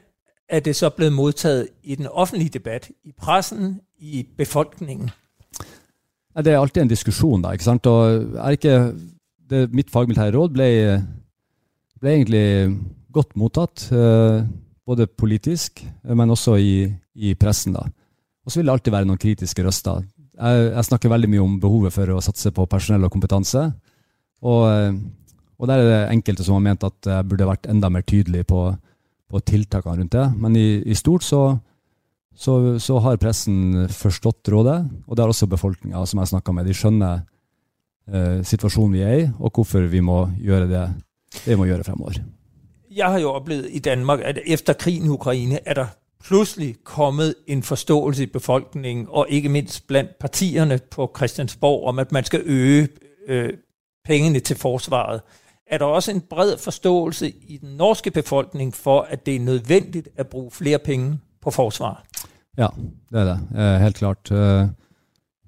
er 0.48 0.60
det 0.60 0.76
så 0.76 0.90
blitt 0.94 1.12
mottatt 1.12 1.72
i 1.82 1.96
den 1.96 2.06
offentlige 2.06 2.58
debatt, 2.58 2.90
i 3.04 3.12
pressen, 3.12 3.80
i 3.98 4.22
befolkningen? 4.38 5.10
Det 6.36 6.52
er 6.52 6.60
alltid 6.60 6.82
en 6.82 6.92
diskusjon, 6.92 7.42
da. 7.42 7.52
ikke 7.52 7.66
sant? 7.66 7.86
Og 7.86 8.36
er 8.38 8.56
ikke, 8.56 8.76
det, 9.50 9.66
mitt 9.74 9.90
fagmilitære 9.92 10.32
råd 10.36 10.54
ble, 10.54 10.68
ble 12.00 12.14
egentlig 12.14 12.46
godt 13.12 13.34
mottatt. 13.36 13.88
Eh, 14.82 14.86
både 14.86 15.06
politisk, 15.06 15.84
men 16.02 16.30
også 16.30 16.58
i, 16.58 16.92
i 17.14 17.34
pressen. 17.34 17.72
da. 17.72 17.86
Og 18.44 18.50
så 18.50 18.58
vil 18.58 18.66
det 18.66 18.72
alltid 18.72 18.92
være 18.92 19.06
noen 19.06 19.18
kritiske 19.18 19.62
røster. 19.62 20.02
Jeg, 20.32 20.72
jeg, 20.72 20.84
snakker 20.84 21.08
veldig 21.08 21.30
mye 21.30 21.42
om 21.42 21.58
behovet 21.60 21.92
for 21.92 22.08
å 22.10 22.20
satse 22.20 22.50
på 22.50 22.66
personell 22.66 23.04
og 23.04 23.12
kompetanse. 23.12 23.70
Og, 24.42 24.96
og 25.58 25.68
der 25.68 25.78
er 25.78 25.86
det 25.86 26.00
enkelte 26.16 26.42
som 26.42 26.56
har 26.56 26.64
ment 26.64 26.82
at 26.82 27.06
jeg 27.06 27.28
burde 27.28 27.46
vært 27.46 27.68
enda 27.70 27.90
mer 27.92 28.02
tydelig 28.02 28.46
på, 28.50 28.72
på 29.30 29.40
tiltakene 29.46 30.00
rundt 30.00 30.16
det. 30.16 30.26
Men 30.34 30.56
i, 30.58 30.82
i 30.82 30.98
stort 30.98 31.22
så, 31.22 31.58
så, 32.34 32.78
så, 32.82 32.98
har 33.06 33.20
pressen 33.22 33.86
forstått 33.86 34.50
rådet, 34.50 34.80
og 35.06 35.14
det 35.14 35.22
har 35.22 35.30
også 35.30 35.50
befolkninga 35.52 36.02
som 36.10 36.24
jeg 36.24 36.34
snakka 36.34 36.56
med. 36.56 36.66
De 36.66 36.74
skjønner 36.74 37.22
eh, 38.10 38.42
situasjonen 38.42 38.98
vi 38.98 39.06
er 39.06 39.18
i, 39.20 39.26
og 39.38 39.54
hvorfor 39.54 39.86
vi 39.92 40.02
må 40.02 40.24
gjøre 40.42 40.70
det 40.72 40.86
vi 41.46 41.54
må 41.56 41.70
gjøre 41.70 41.86
fremover. 41.86 42.18
Jeg 42.96 43.06
har 43.06 43.18
jo 43.18 43.30
oplevet 43.30 43.68
i 43.70 43.78
Danmark, 43.78 44.20
at 44.22 44.38
efter 44.46 44.72
krigen 44.72 45.04
i 45.04 45.08
Ukraine 45.08 45.68
er 45.68 45.74
der 45.74 45.86
pludselig 46.24 46.76
kommet 46.84 47.34
en 47.46 47.62
forståelse 47.62 48.22
i 48.22 48.26
befolkningen, 48.26 49.06
og 49.10 49.26
ikke 49.28 49.48
mindst 49.48 49.86
blandt 49.86 50.18
partierne 50.20 50.80
på 50.90 51.12
Christiansborg, 51.16 51.88
om 51.88 51.98
at 51.98 52.12
man 52.12 52.24
skal 52.24 52.42
øge 52.44 52.88
øh, 53.28 53.52
pengene 54.04 54.40
til 54.40 54.56
forsvaret. 54.56 55.20
Er 55.66 55.78
der 55.78 55.84
også 55.84 56.10
en 56.10 56.20
bred 56.20 56.58
forståelse 56.58 57.30
i 57.30 57.56
den 57.56 57.76
norske 57.76 58.10
befolkning 58.10 58.74
for, 58.74 59.00
at 59.00 59.26
det 59.26 59.36
er 59.36 59.40
nødvendigt 59.40 60.08
at 60.16 60.26
bruge 60.26 60.50
flere 60.50 60.78
penge 60.78 61.18
på 61.42 61.50
forsvaret? 61.50 61.98
Ja, 62.58 62.66
det 63.10 63.20
er 63.20 63.24
det. 63.24 63.40
Eh, 63.58 63.80
helt 63.80 63.96
klart. 63.96 64.30
Eh, 64.30 64.68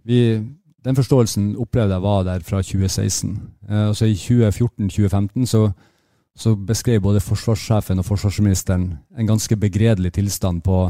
vi, 0.04 0.42
den 0.84 0.96
forståelsen 0.96 1.56
opplevde 1.56 1.92
jeg 1.92 2.02
var 2.02 2.22
der 2.22 2.38
fra 2.38 2.56
2016. 2.56 3.42
Eh, 3.70 3.88
altså 3.88 4.04
I 4.04 4.12
2014-2015 4.14 5.46
så, 5.46 5.70
så, 6.38 6.54
beskrev 6.56 7.02
både 7.04 7.22
forsvarssjefen 7.22 8.00
og 8.02 8.08
forsvarsministeren 8.08 8.88
en 9.18 9.28
ganske 9.28 9.56
begredelig 9.56 10.16
tilstand 10.16 10.64
på, 10.66 10.88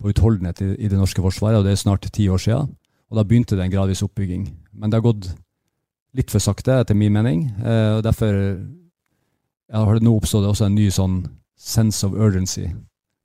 på 0.00 0.12
utholdenhet 0.12 0.62
i, 0.64 0.70
i, 0.78 0.88
det 0.88 0.98
norske 0.98 1.22
forsvaret, 1.22 1.60
og 1.60 1.66
det 1.66 1.74
er 1.74 1.82
snart 1.82 2.08
ti 2.12 2.28
år 2.28 2.40
siden. 2.40 2.74
Og 3.10 3.18
da 3.18 3.24
begynte 3.26 3.58
det 3.58 3.66
en 3.66 3.72
gradvis 3.72 4.04
oppbygging. 4.06 4.46
Men 4.72 4.90
det 4.90 5.00
har 5.00 5.08
gått 5.08 5.28
litt 6.16 6.30
for 6.30 6.42
sakte, 6.42 6.78
etter 6.80 6.96
min 6.96 7.12
mening. 7.12 7.42
og 7.60 8.04
Derfor 8.06 8.36
har 9.70 9.98
det 9.98 10.06
nå 10.06 10.14
oppstått 10.16 10.46
også 10.46 10.68
en 10.68 10.78
ny 10.78 10.88
sånn 10.94 11.20
sense 11.60 12.06
of 12.06 12.16
urgency, 12.16 12.66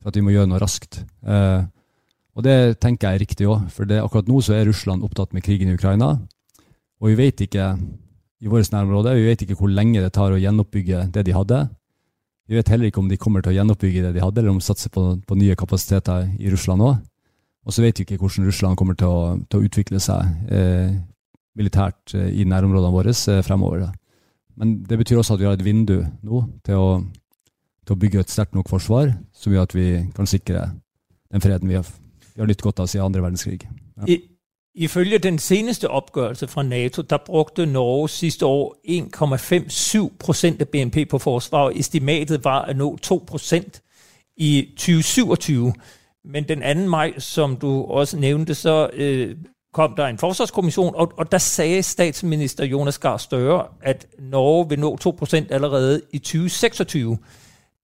for 0.02 0.12
at 0.12 0.20
vi 0.20 0.24
må 0.26 0.34
gjøre 0.34 0.50
noe 0.52 0.62
raskt. 0.62 1.00
Eh, 1.26 1.64
og 2.36 2.44
det 2.44 2.78
tenker 2.84 3.08
jeg 3.08 3.16
er 3.16 3.24
riktig 3.24 3.48
òg, 3.48 3.70
for 3.72 3.88
det, 3.88 4.02
akkurat 4.04 4.28
nå 4.28 4.42
så 4.44 4.58
er 4.58 4.68
Russland 4.68 5.06
opptatt 5.08 5.32
med 5.34 5.46
krigen 5.46 5.72
i 5.72 5.78
Ukraina. 5.78 6.18
Og 7.00 7.12
vi 7.14 7.20
vet 7.20 7.46
ikke 7.46 7.72
i 8.44 8.52
vårt 8.52 8.72
nærområde, 8.74 9.16
vi 9.16 9.26
vet 9.30 9.42
ikke 9.46 9.58
hvor 9.60 9.72
lenge 9.72 10.04
det 10.04 10.14
tar 10.16 10.34
å 10.34 10.40
gjenoppbygge 10.40 11.08
det 11.16 11.26
de 11.28 11.36
hadde. 11.36 11.66
Vi 12.46 12.58
vet 12.58 12.70
heller 12.70 12.92
ikke 12.92 13.02
om 13.02 13.10
de 13.10 13.18
kommer 13.18 13.42
til 13.42 13.54
å 13.54 13.58
gjenoppbygge 13.58 14.04
det 14.06 14.14
de 14.18 14.22
hadde, 14.22 14.42
eller 14.42 14.54
om 14.54 14.62
de 14.62 14.68
satser 14.68 14.92
på, 14.94 15.06
på 15.26 15.38
nye 15.40 15.58
kapasiteter 15.58 16.30
i 16.38 16.52
Russland 16.54 16.86
òg. 16.86 17.00
Og 17.66 17.74
så 17.74 17.82
vet 17.82 17.98
vi 17.98 18.06
ikke 18.06 18.20
hvordan 18.22 18.46
Russland 18.46 18.78
kommer 18.78 18.98
til 19.00 19.10
å, 19.10 19.36
til 19.50 19.62
å 19.62 19.66
utvikle 19.66 20.02
seg 20.04 20.52
eh, 20.54 20.94
militært 21.58 22.14
eh, 22.14 22.30
i 22.38 22.46
nærområdene 22.46 22.94
våre 22.94 23.16
eh, 23.16 23.42
fremover. 23.48 23.88
Men 24.60 24.78
det 24.86 25.00
betyr 25.02 25.24
også 25.24 25.36
at 25.36 25.42
vi 25.42 25.50
har 25.50 25.58
et 25.58 25.66
vindu 25.66 25.98
nå 26.22 26.44
til 26.68 26.78
å, 26.78 26.90
til 27.88 27.96
å 27.96 28.02
bygge 28.04 28.22
et 28.22 28.32
sterkt 28.32 28.54
nok 28.56 28.70
forsvar 28.70 29.16
som 29.34 29.56
gjør 29.56 29.66
at 29.66 29.74
vi 29.76 29.88
kan 30.16 30.30
sikre 30.30 30.68
den 31.34 31.44
freden 31.44 31.72
vi 31.72 31.80
har 31.80 31.90
vi 32.36 32.44
har 32.44 32.50
nytt 32.52 32.64
godt 32.64 32.82
av 32.84 32.90
siden 32.92 33.08
andre 33.08 33.24
verdenskrig. 33.24 33.64
Ja. 33.96 34.08
I, 34.12 34.18
ifølge 34.76 35.18
den 35.18 35.40
seneste 35.40 35.90
opgørelse 35.90 36.48
fra 36.48 36.64
Nato, 36.64 37.02
der 37.02 37.18
brugte 37.26 37.66
Norge 37.66 38.10
sidste 38.10 38.46
år 38.46 38.76
1,57 40.08 40.16
procent 40.20 40.62
af 40.62 40.70
BNP 40.70 41.10
på 41.10 41.18
forsvar, 41.18 41.60
og 41.60 41.80
estimatet 41.80 42.44
var 42.44 42.62
at 42.62 42.78
nå 42.78 42.98
2 42.98 43.24
procent 43.28 43.82
i 44.38 44.68
2027. 44.70 45.74
Men 46.26 46.44
den 46.44 46.78
2. 46.78 46.90
maj, 46.90 47.20
som 47.20 47.58
du 47.58 47.84
også 47.84 48.18
nævnte, 48.18 48.56
så 48.56 48.90
øh, 48.94 49.36
kom 49.74 49.94
der 49.96 50.06
en 50.06 50.18
forsvarskommission, 50.18 50.96
og, 50.96 51.12
og 51.18 51.32
der 51.32 51.38
sagde 51.38 51.84
statsminister 51.84 52.66
Jonas 52.66 52.98
Gahr 52.98 53.18
Støre, 53.18 53.68
at 53.82 54.08
Norge 54.20 54.70
vil 54.70 54.80
nå 54.80 54.98
2 54.98 55.12
procent 55.12 55.52
allerede 55.52 56.02
i 56.14 56.18
2026 56.18 57.18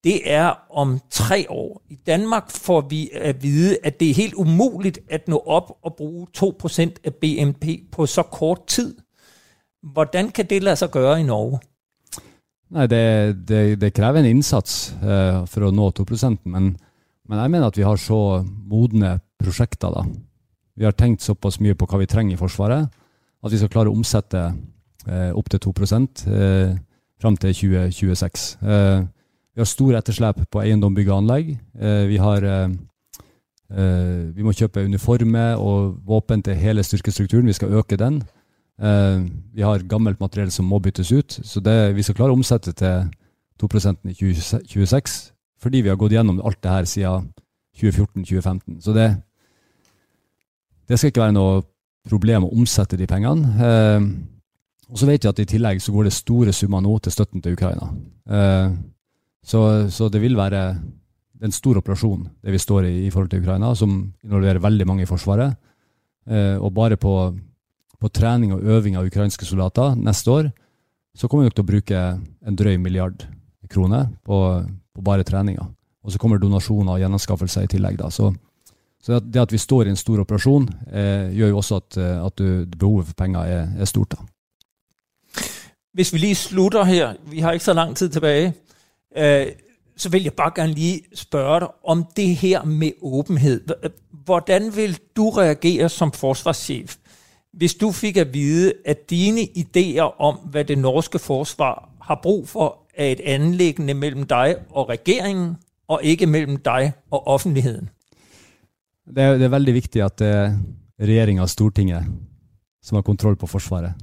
det 0.03 0.31
er 0.31 0.53
om 0.69 0.99
tre 1.09 1.45
år. 1.49 1.81
I 1.89 1.95
Danmark 1.95 2.51
får 2.51 2.81
vi 2.89 3.09
at 3.13 3.43
vide, 3.43 3.77
at 3.83 3.99
det 3.99 4.09
er 4.09 4.13
helt 4.13 4.33
umuligt 4.33 4.99
at 5.09 5.27
nå 5.27 5.43
op 5.45 5.77
og 5.83 5.95
bruge 5.95 6.27
2% 6.37 6.95
af 7.03 7.13
BNP 7.15 7.65
på 7.91 8.05
så 8.05 8.23
kort 8.23 8.67
tid. 8.67 8.95
Hvordan 9.93 10.29
kan 10.29 10.45
det 10.45 10.63
lade 10.63 10.75
sig 10.75 10.91
gøre 10.91 11.19
i 11.19 11.23
Norge? 11.23 11.59
Nei, 12.71 12.87
det, 12.87 13.47
det, 13.47 13.81
det 13.81 13.93
krever 13.93 14.19
en 14.19 14.25
innsats 14.25 14.93
uh, 15.03 15.43
for 15.49 15.67
å 15.67 15.73
nå 15.75 15.89
2% 15.91 16.45
men, 16.47 16.69
men 17.27 17.39
jeg 17.39 17.51
mener 17.51 17.67
at 17.67 17.77
vi 17.77 17.83
har 17.83 17.99
så 17.99 18.45
modne 18.47 19.17
prosjekter. 19.43 19.91
da. 19.91 20.05
Vi 20.75 20.87
har 20.87 20.95
tenkt 20.95 21.21
såpass 21.21 21.59
mye 21.59 21.75
på 21.75 21.85
hva 21.85 21.99
vi 21.99 22.07
trenger 22.07 22.37
i 22.37 22.39
Forsvaret, 22.39 22.87
at 23.43 23.51
vi 23.51 23.59
skal 23.59 23.73
klare 23.73 23.91
å 23.91 23.97
omsette 23.97 24.45
uh, 24.53 25.31
opp 25.35 25.49
til 25.51 25.59
2 25.59 25.73
uh, 25.73 26.77
fram 27.21 27.37
til 27.37 27.53
2026. 27.53 28.47
Uh, 28.63 29.03
vi 29.51 29.59
har 29.59 29.67
store 29.67 29.99
etterslep 29.99 30.45
på 30.51 30.61
eiendom, 30.63 30.95
bygg 30.95 31.09
og 31.11 31.17
anlegg. 31.21 31.49
Eh, 31.75 32.05
vi, 32.07 32.17
har, 32.21 32.43
eh, 32.43 32.69
eh, 33.75 34.29
vi 34.35 34.45
må 34.45 34.53
kjøpe 34.55 34.85
uniformer 34.85 35.59
og 35.59 35.97
våpen 36.07 36.43
til 36.43 36.55
hele 36.55 36.83
styrkestrukturen. 36.83 37.47
Vi 37.47 37.57
skal 37.59 37.73
øke 37.81 37.97
den. 37.97 38.23
Vi 38.81 39.61
har 39.61 39.83
gammelt 39.85 40.19
materiell 40.19 40.49
som 40.51 40.65
må 40.65 40.79
byttes 40.79 41.11
ut. 41.11 41.39
Så 41.43 41.59
det, 41.59 41.95
vi 41.95 42.01
skal 42.01 42.15
klare 42.15 42.33
å 42.33 42.37
omsette 42.39 42.71
til 42.73 43.11
2% 43.61 44.09
i 44.09 44.13
2026, 44.17 45.33
fordi 45.61 45.81
vi 45.81 45.89
har 45.89 45.99
gått 46.01 46.15
gjennom 46.15 46.39
alt 46.41 46.63
det 46.63 46.71
her 46.71 46.87
siden 46.89 47.27
2014-2015. 47.77 48.79
Så 48.81 48.95
det, 48.95 49.21
det 50.89 50.97
skal 50.97 51.11
ikke 51.11 51.21
være 51.21 51.35
noe 51.37 51.61
problem 52.09 52.47
å 52.47 52.53
omsette 52.55 52.97
de 52.97 53.05
pengene. 53.05 53.53
Og 54.91 54.99
så 54.99 55.07
vet 55.07 55.23
vi 55.23 55.29
at 55.29 55.39
i 55.39 55.47
tillegg 55.47 55.79
så 55.81 55.93
går 55.95 56.09
det 56.09 56.15
store 56.15 56.53
summer 56.53 56.81
nå 56.83 56.97
til 56.99 57.13
støtten 57.15 57.41
til 57.41 57.53
Ukraina. 57.55 57.87
Eh, 58.27 58.73
så, 59.45 59.89
så, 59.89 60.09
det 60.09 60.21
vil 60.21 60.37
være 60.37 60.61
en 61.41 61.53
stor 61.53 61.79
operasjon, 61.81 62.27
det 62.45 62.53
vi 62.53 62.61
står 62.61 62.85
i 62.85 62.93
i 63.07 63.11
forhold 63.11 63.31
til 63.31 63.41
Ukraina, 63.41 63.73
som 63.75 64.13
involverer 64.23 64.61
veldig 64.61 64.87
mange 64.87 65.03
i 65.05 65.09
Forsvaret. 65.09 65.57
Eh, 66.29 66.57
og 66.61 66.73
bare 66.73 66.97
på, 67.01 67.15
på, 67.99 68.09
trening 68.13 68.53
og 68.53 68.61
øving 68.61 68.97
av 68.97 69.07
ukrainske 69.09 69.45
soldater 69.45 69.95
neste 69.97 70.31
år, 70.31 70.51
så 71.17 71.27
kommer 71.27 71.43
vi 71.43 71.49
nok 71.49 71.57
til 71.57 71.65
å 71.65 71.71
bruke 71.71 72.03
en 72.45 72.57
drøy 72.57 72.77
milliard 72.77 73.25
kroner 73.71 74.07
på, 74.23 74.37
på 74.93 75.01
bare 75.01 75.25
treninga. 75.25 75.65
Og 76.05 76.13
så 76.13 76.21
kommer 76.21 76.39
donasjoner 76.41 76.95
og 76.95 77.01
gjenanskaffelser 77.01 77.65
i 77.65 77.71
tillegg. 77.73 77.97
da. 77.97 78.09
Så, 78.13 78.31
så, 79.01 79.19
det 79.19 79.41
at 79.41 79.53
vi 79.53 79.59
står 79.61 79.89
i 79.89 79.95
en 79.95 79.99
stor 79.99 80.21
operasjon, 80.21 80.69
eh, 80.93 81.33
gjør 81.33 81.55
jo 81.55 81.61
også 81.61 81.81
at, 81.81 81.97
eh, 81.97 82.25
at 82.25 82.37
du, 82.37 82.77
behovet 82.77 83.09
for 83.09 83.17
penger 83.17 83.49
er, 83.49 83.73
er 83.81 83.89
stort. 83.89 84.13
da. 84.13 85.41
Hvis 85.93 86.13
vi 86.13 86.21
lige 86.21 86.35
slutter 86.39 86.85
her, 86.87 87.17
vi 87.27 87.41
har 87.41 87.57
ikke 87.57 87.65
så 87.65 87.73
lang 87.73 87.95
tid 87.97 88.13
tilbake 88.13 88.53
øh, 89.17 89.47
så 89.97 90.09
vil 90.09 90.23
jeg 90.23 90.33
bare 90.33 90.51
gerne 90.55 90.73
lige 90.73 91.01
spørge 91.15 91.59
dig 91.59 91.67
om 91.83 92.05
det 92.15 92.35
her 92.35 92.63
med 92.63 92.91
åbenhed. 93.01 93.61
Hvordan 94.11 94.75
vil 94.75 94.99
du 95.15 95.29
reagere 95.29 95.89
som 95.89 96.11
forsvarschef, 96.11 96.95
hvis 97.53 97.75
du 97.75 97.91
fik 97.91 98.17
at 98.17 98.33
vide, 98.33 98.73
at 98.85 99.09
dine 99.09 99.41
idéer 99.41 100.19
om, 100.19 100.35
hvad 100.35 100.65
det 100.65 100.77
norske 100.77 101.19
forsvar 101.19 101.89
har 102.01 102.19
brug 102.23 102.49
for, 102.49 102.77
er 102.95 103.05
et 103.05 103.19
anlæggende 103.19 103.93
mellem 103.93 104.23
dig 104.23 104.55
og 104.69 104.89
regeringen, 104.89 105.55
og 105.87 105.99
ikke 106.03 106.25
mellem 106.25 106.57
dig 106.57 106.93
og 107.11 107.27
offentligheden? 107.27 107.89
Det 109.07 109.23
er, 109.23 109.33
det 109.33 109.43
er 109.43 109.49
veldig 109.49 109.73
viktig 109.73 110.01
at 110.01 110.19
det 110.19 110.27
er 110.27 110.57
regjeringa 111.01 111.41
og 111.41 111.49
Stortinget 111.49 112.05
som 112.83 112.95
har 112.95 113.01
kontroll 113.01 113.35
på 113.35 113.47
Forsvaret. 113.47 113.93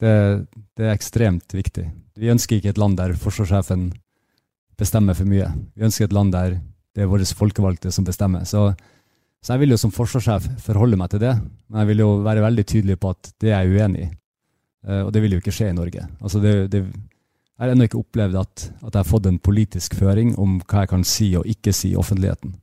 Det, 0.00 0.46
det 0.76 0.86
er 0.86 0.92
ekstremt 0.92 1.54
viktig. 1.54 1.90
Vi 2.16 2.28
ønsker 2.28 2.56
ikke 2.56 2.72
et 2.72 2.78
land 2.78 2.96
der 2.98 3.12
forsvarssjefen 3.16 3.92
bestemmer 4.82 5.16
for 5.16 5.28
mye. 5.28 5.48
Vi 5.76 5.86
ønsker 5.86 6.08
et 6.08 6.16
land 6.16 6.34
der 6.34 6.58
det 6.92 7.04
er 7.04 7.10
våre 7.10 7.24
folkevalgte 7.24 7.92
som 7.92 8.04
bestemmer. 8.04 8.44
Så, 8.48 8.66
så, 9.40 9.54
jeg 9.54 9.62
vil 9.62 9.74
jo 9.74 9.80
som 9.80 9.92
forsvarssjef 9.94 10.48
forholde 10.64 10.98
meg 11.00 11.12
til 11.12 11.22
det, 11.24 11.36
men 11.68 11.82
jeg 11.82 11.92
vil 11.92 12.04
jo 12.04 12.10
være 12.26 12.44
veldig 12.44 12.66
tydelig 12.68 12.98
på 13.00 13.12
at 13.14 13.32
det 13.40 13.52
er 13.52 13.64
jeg 13.64 13.78
uenig 13.78 14.04
i. 14.04 14.10
Uh, 14.82 15.04
og 15.06 15.12
det 15.14 15.22
vil 15.22 15.36
jo 15.36 15.42
ikke 15.42 15.54
skje 15.54 15.70
i 15.70 15.76
Norge. 15.76 16.04
Altså 16.20 16.40
det, 16.42 16.54
det, 16.72 16.82
jeg 16.82 17.62
har 17.62 17.72
ennå 17.72 17.86
ikke 17.86 18.00
opplevd 18.00 18.40
at, 18.40 18.64
at, 18.82 18.90
jeg 18.90 18.98
har 18.98 19.08
fått 19.08 19.28
en 19.30 19.38
politisk 19.38 19.94
føring 19.94 20.34
om 20.42 20.58
hva 20.66 20.82
jeg 20.82 20.90
kan 20.90 21.06
si 21.06 21.30
og 21.38 21.46
ikke 21.48 21.74
si 21.76 21.92
i 21.92 21.98
offentligheten. 21.98 22.56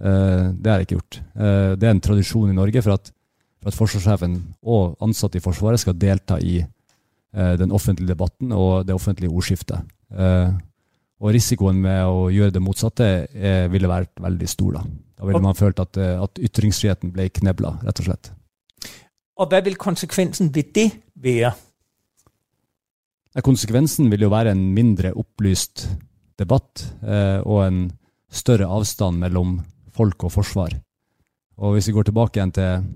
Uh, 0.00 0.56
det 0.56 0.72
har 0.72 0.80
jeg 0.80 0.88
ikke 0.88 0.98
gjort. 0.98 1.20
Uh, 1.36 1.72
det 1.76 1.86
er 1.86 1.94
en 1.94 2.02
tradisjon 2.08 2.50
i 2.50 2.56
Norge 2.56 2.82
for 2.82 2.96
at, 2.96 3.12
for 3.60 3.70
at 3.70 3.78
forsvarssjefen 3.78 4.40
og 4.64 4.96
ansatte 5.04 5.38
i 5.38 5.44
Forsvaret 5.44 5.84
skal 5.84 5.96
delta 5.98 6.40
i 6.40 6.62
den 7.28 7.70
offentlige 7.76 8.08
debatten 8.08 8.54
og 8.56 8.86
det 8.88 8.94
offentlige 8.96 9.28
ordskiftet. 9.28 9.84
Og 11.18 11.32
risikoen 11.34 11.80
med 11.82 12.04
å 12.06 12.28
gjøre 12.30 12.54
det 12.54 12.62
motsatte 12.62 13.06
eh, 13.34 13.66
ville 13.72 13.90
vært 13.90 14.14
veldig 14.22 14.48
stor. 14.48 14.78
Da 14.78 14.82
Da 15.18 15.26
ville 15.26 15.42
man 15.42 15.56
følt 15.58 15.80
at, 15.82 15.96
eh, 15.98 16.14
at 16.22 16.38
ytringsfriheten 16.38 17.10
ble 17.14 17.28
knebla, 17.28 17.80
rett 17.82 18.02
og 18.02 18.06
slett. 18.06 18.30
Og 19.38 19.50
hva 19.50 19.60
vil 19.64 19.78
konsekvensen 19.78 20.52
ved 20.54 20.72
det 20.74 20.90
være? 21.14 21.54
Konsekvensen 23.44 24.10
vil 24.10 24.24
jo 24.26 24.32
være 24.32 24.50
en 24.54 24.62
mindre 24.74 25.12
opplyst 25.14 25.86
debatt 26.38 26.86
eh, 27.02 27.38
og 27.42 27.64
en 27.66 27.80
større 28.30 28.66
avstand 28.66 29.18
mellom 29.22 29.58
folk 29.94 30.24
og 30.26 30.34
forsvar. 30.38 30.74
Og 31.58 31.74
hvis 31.74 31.90
vi 31.90 31.94
går 31.96 32.08
tilbake 32.08 32.38
igjen 32.38 32.54
til 32.54 32.88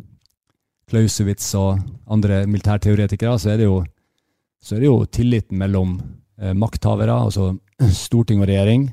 Clausewitz 0.90 1.54
og 1.58 1.80
andre 2.10 2.44
militærteoretikere, 2.46 3.38
så 3.38 3.54
er 3.54 3.62
det 3.62 3.68
jo, 3.68 3.80
så 4.62 4.76
er 4.76 4.82
det 4.82 4.90
jo 4.90 4.98
tilliten 5.10 5.58
mellom 5.58 5.96
eh, 6.38 6.54
makthavere, 6.54 7.16
altså 7.26 7.52
storting 8.06 8.42
og 8.42 8.48
regjering, 8.48 8.88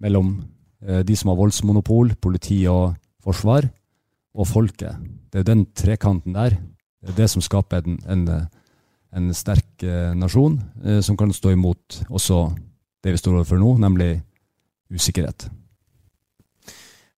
mellom 0.00 0.38
eh, 0.86 1.02
de 1.06 1.16
som 1.16 1.32
har 1.32 1.38
voldsmonopol, 1.38 2.14
politi 2.20 2.62
og 2.70 2.94
forsvar, 3.24 3.68
og 4.38 4.46
folket. 4.46 4.96
Det 5.32 5.40
er 5.40 5.48
den 5.48 5.66
trekanten 5.74 6.34
der. 6.34 6.56
Det 7.02 7.12
er 7.12 7.16
det 7.22 7.30
som 7.30 7.42
skaper 7.42 7.82
en, 7.82 7.98
en, 8.10 8.48
en 9.16 9.34
sterk 9.34 9.82
eh, 9.82 10.14
nasjon, 10.14 10.58
eh, 10.84 11.00
som 11.02 11.16
kan 11.16 11.32
stå 11.32 11.54
imot 11.56 12.02
også 12.08 12.48
det 13.04 13.14
vi 13.14 13.20
står 13.20 13.40
overfor 13.40 13.60
nå, 13.60 13.76
nemlig 13.78 14.20
usikkerhet. 14.94 15.48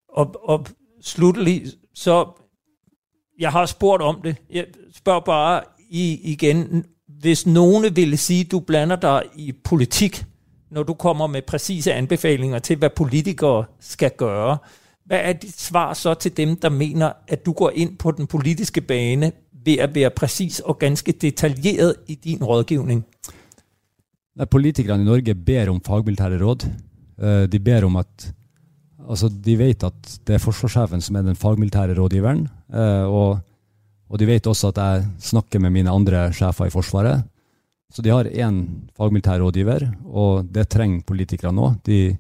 Og, 0.09 0.37
og 0.43 0.69
sluttelig, 1.03 1.73
så 1.95 2.37
Jeg 3.41 3.53
har 3.53 3.67
spurt 3.67 4.03
om 4.03 4.21
det. 4.21 4.37
Jeg 4.51 4.67
spør 4.93 5.21
bare 5.21 5.63
i, 5.91 6.33
igen. 6.33 6.85
Hvis 7.07 7.47
noen 7.47 7.97
ville 7.97 8.17
si 8.17 8.43
du 8.43 8.61
blander 8.61 8.97
deg 9.01 9.23
i 9.37 9.53
politikk 9.53 10.19
når 10.71 10.87
du 10.87 10.95
kommer 10.95 11.27
med 11.27 11.43
præcise 11.43 11.93
anbefalinger 11.93 12.59
til 12.59 12.79
hva 12.79 12.89
politikere 12.89 13.65
skal 13.81 14.15
gjøre, 14.19 14.59
hva 15.11 15.19
er 15.19 15.39
ditt 15.43 15.59
svar 15.59 15.95
så 15.99 16.15
til 16.15 16.37
dem 16.37 16.57
der 16.63 16.71
mener 16.71 17.13
at 17.29 17.45
du 17.47 17.53
går 17.53 17.75
inn 17.75 17.97
på 17.99 18.13
den 18.15 18.29
politiske 18.31 18.81
bane 18.81 19.33
ved 19.65 19.83
å 19.83 19.89
være 19.95 20.13
presis 20.15 20.61
og 20.61 20.79
ganske 20.81 21.13
detaljert 21.13 22.07
i 22.09 22.15
din 22.15 22.45
rådgivning? 22.45 23.03
Politikerne 24.51 25.03
i 25.03 25.09
Norge 25.09 25.35
ber 25.35 25.73
om 25.73 25.81
fagmilitære 25.85 26.39
råd. 26.41 26.69
Eh, 27.21 27.47
de 27.51 27.61
ber 27.61 27.85
om 27.85 27.99
at 28.01 28.31
altså 29.11 29.29
De 29.29 29.57
vet 29.59 29.83
at 29.83 30.13
det 30.27 30.37
er 30.37 30.43
forsvarssjefen 30.43 31.03
som 31.03 31.17
er 31.17 31.27
den 31.27 31.37
fagmilitære 31.37 31.97
rådgiveren. 31.99 32.47
Eh, 32.73 33.05
og, 33.05 33.41
og, 34.09 34.19
de 34.19 34.29
vet 34.29 34.47
også 34.47 34.71
at 34.71 34.79
jeg 34.79 35.07
snakker 35.33 35.59
med 35.59 35.75
mine 35.75 35.91
andre 35.91 36.29
sjefer 36.33 36.71
i 36.71 36.75
Forsvaret. 36.75 37.25
Så 37.91 38.03
de 38.07 38.13
har 38.15 38.29
én 38.31 38.63
fagmilitær 38.95 39.41
rådgiver, 39.43 39.89
og 40.07 40.47
det 40.53 40.69
trenger 40.71 41.03
politikere 41.07 41.53
nå. 41.55 41.73
De, 41.87 42.17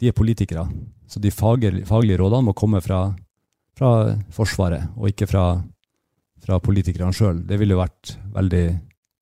de 0.00 0.10
er 0.10 0.16
politikere. 0.16 0.66
Så 1.08 1.22
de 1.22 1.32
faglige, 1.32 1.86
faglige 1.88 2.20
rådene 2.20 2.50
må 2.50 2.56
komme 2.56 2.82
fra, 2.84 3.06
fra, 3.78 3.92
Forsvaret, 4.34 4.92
og 4.96 5.08
ikke 5.08 5.28
fra, 5.30 5.46
fra 6.44 6.60
politikerne 6.60 7.16
sjøl. 7.16 7.40
Det 7.48 7.58
ville 7.60 7.78
vært 7.78 8.14
veldig 8.36 8.64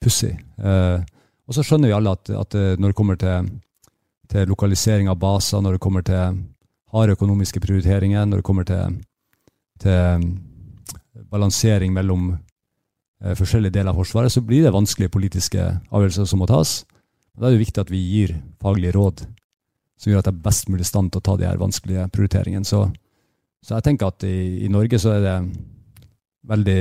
pussig. 0.02 0.34
Eh, 0.58 0.98
og 1.48 1.56
så 1.56 1.64
skjønner 1.64 1.92
vi 1.92 1.96
alle 1.96 2.12
at, 2.18 2.30
at 2.34 2.58
når 2.76 2.90
det 2.90 2.98
kommer 2.98 3.16
til, 3.18 3.48
til 4.28 4.50
lokalisering 4.50 5.08
av 5.08 5.20
baser, 5.22 5.62
når 5.62 5.78
det 5.78 5.84
kommer 5.86 6.04
til 6.04 6.42
harde 6.92 7.14
økonomiske 7.16 7.60
prioriteringer 7.60 8.26
når 8.26 8.40
det 8.40 8.46
kommer 8.46 8.68
til, 8.68 8.98
til 9.82 10.28
balansering 11.28 11.92
mellom 11.92 12.30
eh, 12.32 12.38
forskjellige 13.18 13.74
deler 13.74 13.90
av 13.90 13.98
Forsvaret, 13.98 14.30
så 14.30 14.42
blir 14.46 14.62
det 14.62 14.74
vanskelige 14.74 15.10
politiske 15.10 15.62
avgjørelser 15.90 16.28
som 16.30 16.38
må 16.42 16.46
tas. 16.46 16.84
Og 17.34 17.42
Da 17.42 17.48
er 17.48 17.56
det 17.56 17.64
viktig 17.64 17.82
at 17.82 17.90
vi 17.90 17.98
gir 18.02 18.36
faglige 18.62 18.94
råd 18.94 19.24
som 19.98 20.12
gjør 20.12 20.22
at 20.22 20.30
jeg 20.30 20.36
er 20.36 20.46
best 20.46 20.68
mulig 20.70 20.86
i 20.86 20.88
stand 20.92 21.10
til 21.10 21.20
å 21.20 21.26
ta 21.26 21.36
de 21.38 21.46
her 21.48 21.58
vanskelige 21.58 22.06
prioriteringene. 22.14 22.66
Så, 22.66 22.84
så 23.64 23.76
jeg 23.76 23.86
tenker 23.88 24.12
at 24.12 24.26
i, 24.26 24.64
i, 24.64 24.70
Norge 24.70 25.00
så 25.02 25.16
er 25.16 25.24
det 25.24 25.36
veldig, 26.48 26.80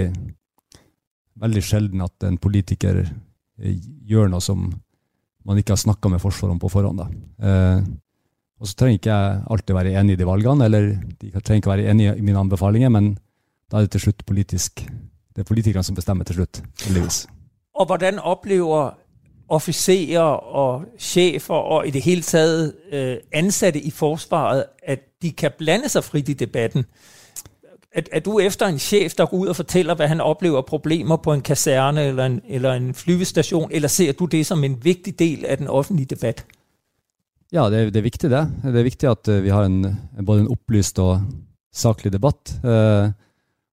veldig 1.42 1.64
sjelden 1.66 2.06
at 2.06 2.28
en 2.28 2.38
politiker 2.42 3.02
eh, 3.02 3.80
gjør 4.06 4.30
noe 4.30 4.44
som 4.44 4.68
man 5.48 5.62
ikke 5.62 5.74
har 5.74 5.82
snakka 5.82 6.12
med 6.14 6.22
Forsvaret 6.22 6.54
om 6.54 6.62
på 6.62 6.70
forhånd. 6.70 7.02
Eh, 7.42 7.82
og 8.58 8.70
så 8.70 8.78
trenger 8.78 9.00
ikke 9.00 9.18
jeg 9.18 9.42
alltid 9.54 9.78
være 9.78 9.98
enig 10.02 10.16
i 10.16 10.20
de 10.22 10.28
valgene, 10.30 10.66
eller 10.66 10.90
de 11.22 11.32
trenger 11.40 11.62
ikke 11.62 11.74
være 11.74 11.90
enig 11.94 12.10
i 12.14 12.26
mine 12.26 12.42
anbefalinger, 12.42 12.94
men 12.94 13.16
da 13.70 13.80
er 13.80 13.86
det 13.86 13.96
til 13.96 14.08
slutt 14.08 14.26
politisk. 14.30 14.82
Det 15.38 15.44
er 15.44 15.48
politikerne 15.48 15.84
som 15.84 15.96
bestemmer 15.96 16.26
til 16.26 16.36
slutt, 16.36 16.64
heldigvis. 16.82 17.28
Og 17.76 17.86
hvordan 17.86 18.20
opplever 18.20 18.98
offiserer 19.50 20.22
og 20.56 20.86
sjefer 20.98 21.54
og 21.54 21.88
i 21.88 21.92
det 21.92 22.02
hele 22.02 22.22
tatt 22.22 22.74
øh, 22.92 23.18
ansatte 23.34 23.80
i 23.80 23.92
Forsvaret 23.92 24.66
at 24.84 25.00
de 25.22 25.32
kan 25.32 25.52
blande 25.58 25.90
seg 25.90 26.04
fritt 26.04 26.30
i 26.30 26.34
debatten? 26.34 26.88
Er, 27.92 28.02
er, 28.12 28.20
du 28.20 28.40
efter 28.40 28.66
en 28.66 28.80
sjef 28.80 29.14
der 29.14 29.26
går 29.26 29.38
ut 29.38 29.54
og 29.54 29.56
forteller 29.56 29.96
hva 29.96 30.10
han 30.10 30.22
opplever 30.22 30.66
problemer 30.66 31.22
på 31.22 31.34
en 31.34 31.46
kaserne 31.46 32.08
eller 32.10 32.26
en, 32.26 32.42
eller 32.48 32.74
en 32.74 32.94
flyvestasjon, 32.94 33.70
eller 33.72 33.88
ser 33.88 34.18
du 34.18 34.26
det 34.26 34.46
som 34.46 34.64
en 34.64 34.80
viktig 34.84 35.20
del 35.20 35.46
av 35.46 35.58
den 35.58 35.68
offentlige 35.68 36.16
debatt? 36.16 36.46
Ja, 37.54 37.70
det 37.70 37.80
er, 37.80 37.86
det 37.86 38.02
er, 38.02 38.10
viktig, 38.10 38.30
det. 38.32 38.50
Det 38.64 38.76
er 38.76 38.90
viktig 38.90 39.10
at 39.10 39.28
uh, 39.28 39.44
vi 39.44 39.50
har 39.54 39.70
en, 39.70 39.86
både 40.26 40.42
en 40.42 40.52
opplyst 40.52 41.00
og 41.00 41.22
saklig 41.74 42.12
debatt. 42.14 42.58
Uh, 42.64 43.14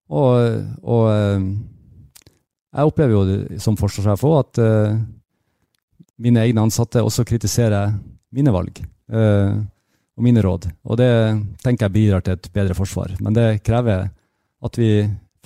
og, 0.09 0.57
og 0.83 1.05
uh, 1.09 1.45
jeg 2.75 2.89
opplever 2.91 3.13
jo 3.15 3.59
som 3.61 3.77
forsvarssjef 3.79 4.25
òg 4.27 4.35
at 4.41 4.59
mine 6.19 6.41
egne 6.43 6.65
ansatte 6.65 6.99
også 6.99 7.23
kritiserer 7.27 7.93
mine 8.35 8.51
valg 8.51 8.81
og 9.15 10.23
mine 10.23 10.43
råd. 10.43 10.67
Og 10.83 10.99
det 10.99 11.07
tenker 11.63 11.85
jeg 11.85 11.93
bidrar 11.95 12.25
til 12.25 12.35
et 12.35 12.49
bedre 12.51 12.75
forsvar. 12.75 13.13
Men 13.23 13.37
det 13.37 13.63
krever 13.63 14.09
at 14.67 14.79
vi 14.79 14.89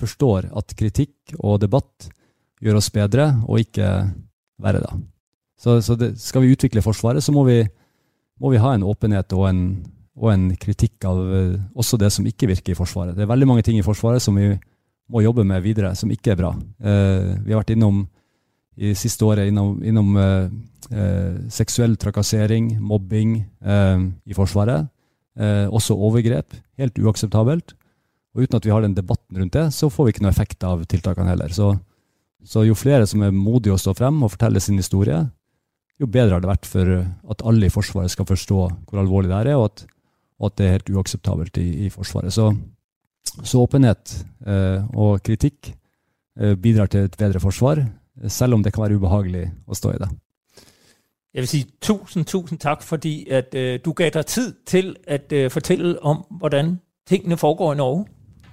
forstår 0.00 0.48
at 0.58 0.74
kritikk 0.74 1.36
og 1.38 1.60
debatt 1.62 2.08
gjør 2.60 2.80
oss 2.80 2.90
bedre, 2.90 3.28
og 3.46 3.62
ikke 3.62 3.86
verre, 4.60 4.82
da. 4.82 4.96
Så, 5.60 5.78
så 5.84 5.96
det, 5.96 6.14
skal 6.20 6.44
vi 6.44 6.54
utvikle 6.54 6.82
Forsvaret, 6.84 7.22
så 7.24 7.32
må 7.36 7.44
vi 7.46 7.60
må 8.40 8.52
vi 8.54 8.60
ha 8.60 8.72
en 8.72 8.86
åpenhet 8.88 9.34
og 9.36 9.46
en, 9.50 9.64
og 10.20 10.32
en 10.34 10.50
kritikk 10.60 11.06
av 11.08 11.18
uh, 11.18 11.56
også 11.80 11.98
det 12.00 12.10
som 12.12 12.26
ikke 12.28 12.50
virker 12.50 12.74
i 12.74 12.78
Forsvaret. 12.78 13.16
Det 13.16 13.24
er 13.24 13.30
veldig 13.30 13.48
mange 13.48 13.64
ting 13.66 13.78
i 13.80 13.84
Forsvaret 13.86 14.22
som 14.22 14.36
vi 14.36 14.52
må 15.10 15.24
jobbe 15.24 15.44
med 15.48 15.64
videre, 15.64 15.94
som 15.98 16.10
ikke 16.12 16.34
er 16.34 16.38
bra. 16.38 16.50
Eh, 16.78 17.30
vi 17.42 17.50
har 17.50 17.64
vært 17.64 17.72
innom 17.74 18.04
i 18.78 18.92
siste 18.94 19.26
året 19.26 19.48
innom, 19.50 19.80
innom 19.82 20.12
eh, 20.22 21.40
seksuell 21.50 21.96
trakassering, 21.98 22.76
mobbing 22.78 23.32
i 23.42 24.36
Forsvaret. 24.36 24.86
også 25.34 25.96
overgrep. 25.98 26.54
Helt 26.78 26.98
uakseptabelt. 27.02 27.74
Og 28.34 28.44
uten 28.44 28.56
at 28.56 28.66
vi 28.66 28.70
har 28.70 28.86
den 28.86 28.94
debatten 28.94 29.42
rundt 29.42 29.56
det, 29.58 29.66
så 29.74 29.90
får 29.90 30.06
vi 30.06 30.14
ikke 30.14 30.22
noe 30.22 30.30
effekt 30.30 30.62
av 30.62 30.84
tiltakene 30.86 31.32
heller. 31.32 31.50
Så, 31.50 31.72
så 32.46 32.62
jo 32.62 32.78
flere 32.78 33.06
som 33.10 33.26
er 33.26 33.34
modige 33.34 33.74
å 33.74 33.82
stå 33.82 33.96
frem 33.98 34.22
og 34.22 34.30
fortelle 34.36 34.62
sin 34.62 34.78
historie, 34.78 35.24
jo 36.00 36.06
bedre 36.06 36.38
har 36.38 36.44
det 36.44 36.54
vært 36.54 36.68
for 36.70 36.92
at 37.34 37.42
alle 37.44 37.66
i 37.66 37.72
Forsvaret 37.72 38.12
skal 38.14 38.28
forstå 38.30 38.60
hvor 38.88 39.02
alvorlig 39.02 39.32
det 39.32 39.40
er, 39.42 39.56
og 39.58 39.72
at, 39.72 39.88
og 40.40 40.50
at 40.50 40.58
det 40.58 40.66
er 40.66 40.76
helt 40.78 40.90
uakseptabelt 40.96 41.60
i, 41.60 41.68
i 41.86 41.90
Forsvaret. 41.92 42.32
Så, 42.32 42.48
så 43.44 43.60
åpenhet 43.60 44.16
eh, 44.46 44.82
og 44.96 45.22
kritikk 45.22 45.72
eh, 46.40 46.56
bidrar 46.56 46.90
til 46.90 47.06
et 47.06 47.16
bedre 47.18 47.40
forsvar, 47.40 47.84
selv 48.28 48.54
om 48.54 48.64
det 48.64 48.72
kan 48.72 48.82
være 48.82 48.96
ubehagelig 48.98 49.46
å 49.68 49.76
stå 49.76 49.94
i 49.94 50.00
det. 50.00 50.10
Jeg 51.34 51.40
vil 51.42 51.48
si 51.48 51.60
tusen, 51.80 52.24
tusen 52.24 52.58
takk 52.58 52.82
fordi 52.82 53.28
at 53.30 53.54
uh, 53.54 53.78
du 53.84 53.92
ga 53.92 54.08
deg 54.10 54.26
tid 54.26 54.52
til 54.66 54.96
å 55.06 55.18
uh, 55.30 55.46
fortelle 55.50 55.94
om 56.02 56.24
hvordan 56.40 56.80
tingene 57.06 57.38
foregår 57.38 57.72
i 57.72 57.76
Norge. 57.78 58.04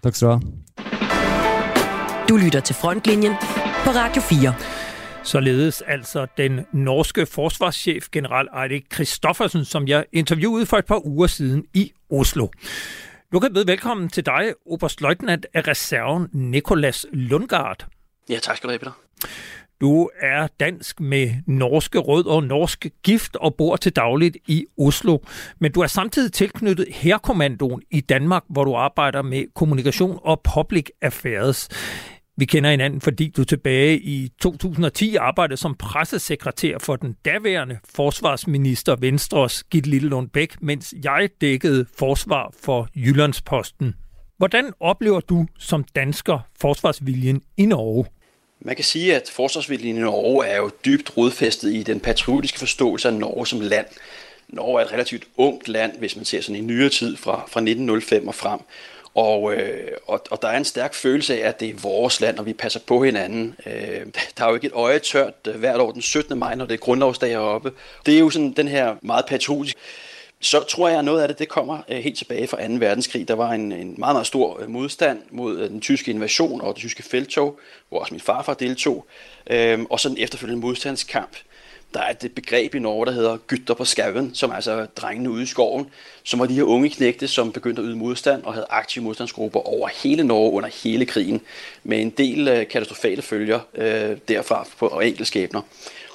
Takk 0.03 0.15
skal 0.15 0.27
du 0.27 0.33
ha. 0.33 0.39
Du 2.29 2.37
lytter 2.37 2.59
til 2.59 2.75
Frontlinjen 2.75 3.33
på 3.83 3.95
Radio 3.97 4.21
4. 4.21 4.76
Således 5.27 5.81
altså 5.81 6.27
den 6.37 6.65
norske 6.71 7.25
forsvarschef 7.25 8.07
general 8.11 8.47
Eirik 8.63 8.83
Kristoffersen, 8.89 9.65
som 9.65 9.87
jeg 9.87 10.05
intervjuet 10.13 10.67
for 10.67 10.77
et 10.77 10.85
par 10.85 11.05
uger 11.05 11.27
siden 11.27 11.65
i 11.73 11.91
Oslo. 12.11 12.47
Nu 13.31 13.39
kan 13.39 13.49
jeg 13.49 13.53
byde 13.53 13.67
velkommen 13.67 14.09
til 14.09 14.25
deg, 14.25 14.53
oberstløjtnant 14.65 15.45
af 15.53 15.67
reserven 15.67 16.27
Nikolas 16.33 17.05
Lundgaard. 17.13 17.87
Ja, 18.29 18.39
tak 18.39 18.57
skal 18.57 18.67
du 18.67 18.71
have, 18.71 18.79
Peter. 18.79 18.91
Du 19.81 20.09
er 20.21 20.47
dansk 20.59 20.99
med 20.99 21.29
norske 21.47 21.99
rød 21.99 22.25
og 22.25 22.43
norsk 22.43 22.85
gift 23.03 23.35
og 23.35 23.55
bor 23.55 23.75
til 23.75 23.95
dagligt 23.95 24.37
i 24.47 24.65
Oslo. 24.77 25.17
Men 25.59 25.71
du 25.71 25.79
er 25.79 25.87
samtidig 25.87 26.33
tilknyttet 26.33 26.85
Herkommandoen 26.89 27.81
i 27.91 28.01
Danmark, 28.01 28.43
hvor 28.49 28.63
du 28.63 28.75
arbejder 28.75 29.21
med 29.21 29.45
kommunikation 29.55 30.19
og 30.23 30.41
public 30.55 30.87
affairs. 31.01 31.69
Vi 32.39 32.45
kender 32.45 32.69
hinanden, 32.69 33.01
fordi 33.01 33.33
du 33.37 33.43
tilbage 33.43 33.99
i 33.99 34.31
2010 34.41 35.15
arbejdede 35.15 35.57
som 35.57 35.75
pressesekretær 35.75 36.77
for 36.79 36.95
den 36.95 37.15
daværende 37.25 37.77
forsvarsminister 37.95 38.95
Venstres 38.95 39.63
Gitte 39.63 39.89
Lillelund 39.89 40.29
Bæk, 40.29 40.61
mens 40.61 40.93
jeg 41.03 41.29
dækkede 41.41 41.85
forsvar 41.97 42.53
for 42.59 42.87
Jyllandsposten. 42.95 43.95
Hvordan 44.37 44.73
oplever 44.79 45.19
du 45.19 45.45
som 45.59 45.83
dansker 45.95 46.39
forsvarsviljen 46.61 47.41
i 47.57 47.65
Norge? 47.65 48.05
Man 48.61 48.75
kan 48.75 48.85
sige, 48.85 49.15
at 49.15 49.31
forsvarsviljen 49.35 49.97
i 49.97 49.99
Norge 49.99 50.45
er 50.45 50.57
jo 50.57 50.71
dybt 50.85 51.17
rodfæstet 51.17 51.73
i 51.73 51.83
den 51.83 51.99
patriotiske 51.99 52.59
forståelse 52.59 53.07
af 53.07 53.13
Norge 53.13 53.47
som 53.47 53.61
land. 53.61 53.87
Norge 54.47 54.81
er 54.81 54.85
et 54.85 54.91
relativt 54.91 55.23
ungt 55.37 55.67
land, 55.67 55.99
hvis 55.99 56.15
man 56.15 56.25
ser 56.25 56.41
sådan 56.41 56.55
i 56.55 56.65
nyere 56.65 56.89
tid 56.89 57.17
fra, 57.17 57.33
fra 57.33 57.59
1905 57.59 58.27
og 58.27 58.35
frem. 58.35 58.59
Og, 59.17 59.53
øh, 59.53 59.91
og, 60.07 60.21
og 60.31 60.41
der 60.41 60.47
er 60.47 60.57
en 60.57 60.65
stærk 60.65 60.93
følelse 60.93 61.43
af, 61.43 61.49
at 61.49 61.59
det 61.59 61.69
er 61.69 61.73
vores 61.81 62.21
land, 62.21 62.39
og 62.39 62.45
vi 62.45 62.53
passer 62.53 62.79
på 62.87 63.03
hinanden. 63.03 63.55
Øh, 63.65 64.05
der 64.37 64.45
er 64.45 64.49
jo 64.49 64.55
ikke 64.55 64.67
et 64.67 64.73
øje 64.73 64.99
tørt 64.99 65.33
øh, 65.47 65.55
hvert 65.55 65.79
år 65.79 65.91
den 65.91 66.01
17. 66.01 66.39
maj, 66.39 66.55
når 66.55 66.65
det 66.65 66.73
er 66.73 66.77
grundlovsdag 66.77 67.29
heroppe. 67.29 67.71
Det 68.05 68.15
er 68.15 68.19
jo 68.19 68.29
sådan 68.29 68.51
den 68.51 68.67
her 68.67 68.95
meget 69.01 69.25
patriotisk. 69.25 69.77
Så 70.41 70.59
tror 70.59 70.89
jeg, 70.89 70.99
at 70.99 71.05
noget 71.05 71.21
af 71.21 71.27
det, 71.27 71.39
det 71.39 71.49
kommer 71.49 71.79
øh, 71.89 71.97
helt 71.97 72.17
tilbage 72.17 72.47
fra 72.47 72.67
2. 72.67 72.73
verdenskrig. 72.73 73.27
Der 73.27 73.33
var 73.33 73.51
en, 73.51 73.71
en 73.71 73.95
meget, 73.97 74.15
meget 74.15 74.27
stor 74.27 74.63
motstand 74.67 75.19
øh, 75.33 75.69
den 75.69 75.81
tyske 75.81 76.11
invasion 76.11 76.61
og 76.61 76.73
det 76.73 76.79
tyske 76.79 77.03
feltog, 77.03 77.59
hvor 77.89 77.99
også 77.99 78.13
min 78.13 78.21
farfar 78.21 78.53
deltog. 78.53 79.05
Og 79.89 79.99
så 79.99 80.09
den 80.09 80.17
efterfølgende 80.19 80.61
modstandskamp 80.61 81.37
der 81.93 81.99
er 81.99 82.09
et 82.09 82.31
begreb 82.35 82.75
i 82.75 82.79
Norge, 82.79 83.05
der 83.05 83.11
hedder 83.11 83.37
gytter 83.37 83.73
på 83.73 83.85
skaven, 83.85 84.35
som 84.35 84.51
altså 84.51 84.85
drengene 84.95 85.29
ude 85.29 85.43
i 85.43 85.45
skoven, 85.45 85.89
som 86.23 86.39
var 86.39 86.45
de 86.45 86.53
her 86.53 86.63
unge 86.63 86.89
knægte, 86.89 87.27
som 87.27 87.51
begyndte 87.51 87.81
at 87.81 87.85
yde 87.87 87.95
modstand 87.95 88.43
og 88.43 88.53
havde 88.53 88.67
aktive 88.69 89.03
modstandsgrupper 89.03 89.59
over 89.59 89.87
hele 89.87 90.23
Norge 90.23 90.51
under 90.51 90.69
hele 90.83 91.05
krigen, 91.05 91.41
med 91.83 92.01
en 92.01 92.09
del 92.09 92.47
øh, 92.47 92.67
katastrofale 92.67 93.21
følger 93.21 93.59
øh, 93.75 94.17
derfra 94.27 94.67
på, 94.77 94.87
og. 94.87 95.03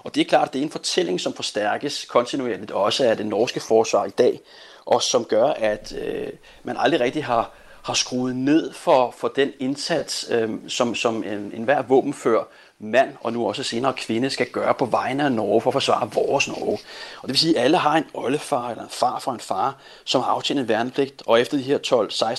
Og 0.05 0.15
det 0.15 0.21
er 0.21 0.25
klart, 0.25 0.49
at 0.49 0.53
det 0.53 0.59
er 0.59 0.63
en 0.63 0.71
fortælling, 0.71 1.21
som 1.21 1.35
forstærkes 1.35 2.05
kontinuerligt 2.05 2.71
også 2.71 3.05
af 3.05 3.17
det 3.17 3.27
norske 3.27 3.61
forsvar 3.61 4.05
i 4.05 4.11
dag, 4.11 4.41
og 4.85 5.03
som 5.03 5.25
gør, 5.25 5.47
at 5.47 5.95
øh, 6.05 6.29
man 6.65 6.77
aldrig 6.79 7.01
rigtig 7.01 7.25
har, 7.25 7.51
har 7.83 7.95
skruet 7.95 8.37
ned 8.37 8.73
for, 8.73 9.15
for 9.19 9.29
den 9.29 9.53
indsats, 9.59 10.27
øh, 10.31 10.51
som, 10.69 10.95
som 10.95 11.25
en, 11.25 11.53
en 11.55 11.63
hver 11.63 11.83
våbenfører 11.83 12.45
mand 12.83 13.09
og 13.21 13.33
nu 13.33 13.49
også 13.49 13.63
senere 13.63 13.93
kvinde 13.93 14.31
skal 14.31 14.47
gøre 14.47 14.75
på 14.75 14.85
vegne 14.85 15.25
af 15.25 15.33
Norge 15.33 15.61
for 15.61 15.71
at 15.71 15.73
forsvare 15.73 16.11
vores 16.15 16.49
Norge. 16.49 16.79
Og 17.21 17.23
det 17.23 17.29
vil 17.29 17.39
sige, 17.39 17.59
at 17.59 17.65
alle 17.65 17.77
har 17.77 17.97
en 17.97 18.05
oldefar 18.15 18.71
eller 18.71 18.83
en 18.83 18.91
far 18.91 19.19
fra 19.19 19.35
en 19.35 19.41
far, 19.41 19.77
som 20.05 20.23
har 20.23 20.31
aftjent 20.31 20.61
en 20.61 20.69
værnepligt, 20.69 21.23
og 21.27 21.41
efter 21.41 21.57
de 21.57 21.63
her 21.63 21.79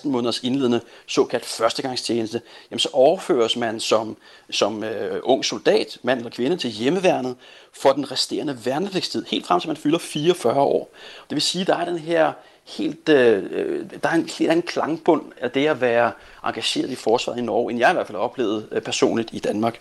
12-16 0.04 0.08
måneders 0.08 0.40
indledende 0.44 0.82
såkaldt 1.08 1.46
førstegangstjeneste, 1.46 2.42
så 2.78 2.90
overføres 2.94 3.56
man 3.56 3.80
som, 3.80 4.18
som 4.50 4.84
øh, 4.84 5.20
ung 5.24 5.46
soldat, 5.46 5.98
mand 6.04 6.20
eller 6.20 6.32
kvinde, 6.32 6.58
til 6.58 6.70
hjemmeværnet 6.70 7.36
for 7.74 7.92
den 7.92 8.12
resterende 8.12 8.66
værnepligtstid, 8.66 9.26
helt 9.26 9.48
frem 9.48 9.60
til 9.60 9.68
man 9.68 9.78
fylder 9.78 10.00
44 10.00 10.62
år. 10.62 10.90
Det 11.30 11.36
vil 11.36 11.42
sige, 11.42 11.62
at 11.62 11.68
der 11.68 11.76
er 11.76 11.86
den 11.86 12.00
her 12.00 12.34
helt, 12.78 13.10
øh, 13.10 13.44
øh, 13.52 13.86
der 14.04 14.10
er 14.10 14.14
en 14.14 14.30
helt 14.38 14.52
anden 14.52 14.66
klangbund 14.68 15.22
af 15.42 15.52
det 15.52 15.68
at 15.68 15.82
være 15.82 16.12
engageret 16.46 16.90
i 16.90 16.96
forsvaret 16.96 17.40
i 17.40 17.42
Norge, 17.42 17.72
end 17.72 17.80
jeg 17.80 17.90
i 17.92 17.94
hvert 17.94 18.08
fald 18.08 18.18
har 18.18 18.24
oplevet 18.24 18.68
øh, 18.72 18.82
personligt 18.82 19.30
i 19.34 19.40
Danmark. 19.40 19.80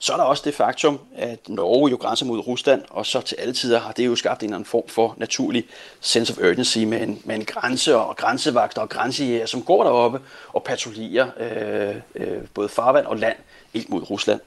Så 0.00 0.12
er 0.12 0.16
der 0.16 0.24
også 0.24 0.42
det 0.46 0.54
faktum, 0.54 1.00
at 1.14 1.48
Norge 1.48 1.90
jo 1.90 1.96
grænser 1.96 2.26
mod 2.26 2.38
Rusland, 2.38 2.82
og 2.90 3.06
så 3.06 3.20
til 3.20 3.36
alle 3.36 3.54
tider 3.54 3.80
har 3.80 3.92
det 3.92 4.06
jo 4.06 4.16
skabt 4.16 4.42
en 4.42 4.46
eller 4.46 4.56
anden 4.56 4.68
form 4.68 4.88
for 4.88 5.14
naturlig 5.16 5.64
sense 6.00 6.32
of 6.32 6.38
urgency 6.38 6.78
med 6.78 7.02
en, 7.02 7.22
med 7.24 7.34
en 7.34 7.44
grænse 7.44 7.96
og 7.96 8.16
grænsevagter 8.16 8.82
og 8.82 8.88
grænsejæger, 8.88 9.46
som 9.46 9.62
går 9.62 9.84
deroppe 9.84 10.20
og 10.48 10.62
patruljerer 10.62 11.30
øh, 11.40 11.96
øh, 12.14 12.42
både 12.54 12.68
farvand 12.68 13.06
og 13.06 13.16
land 13.16 13.36
ind 13.74 13.88
mod 13.88 14.10
Rusland. 14.10 14.40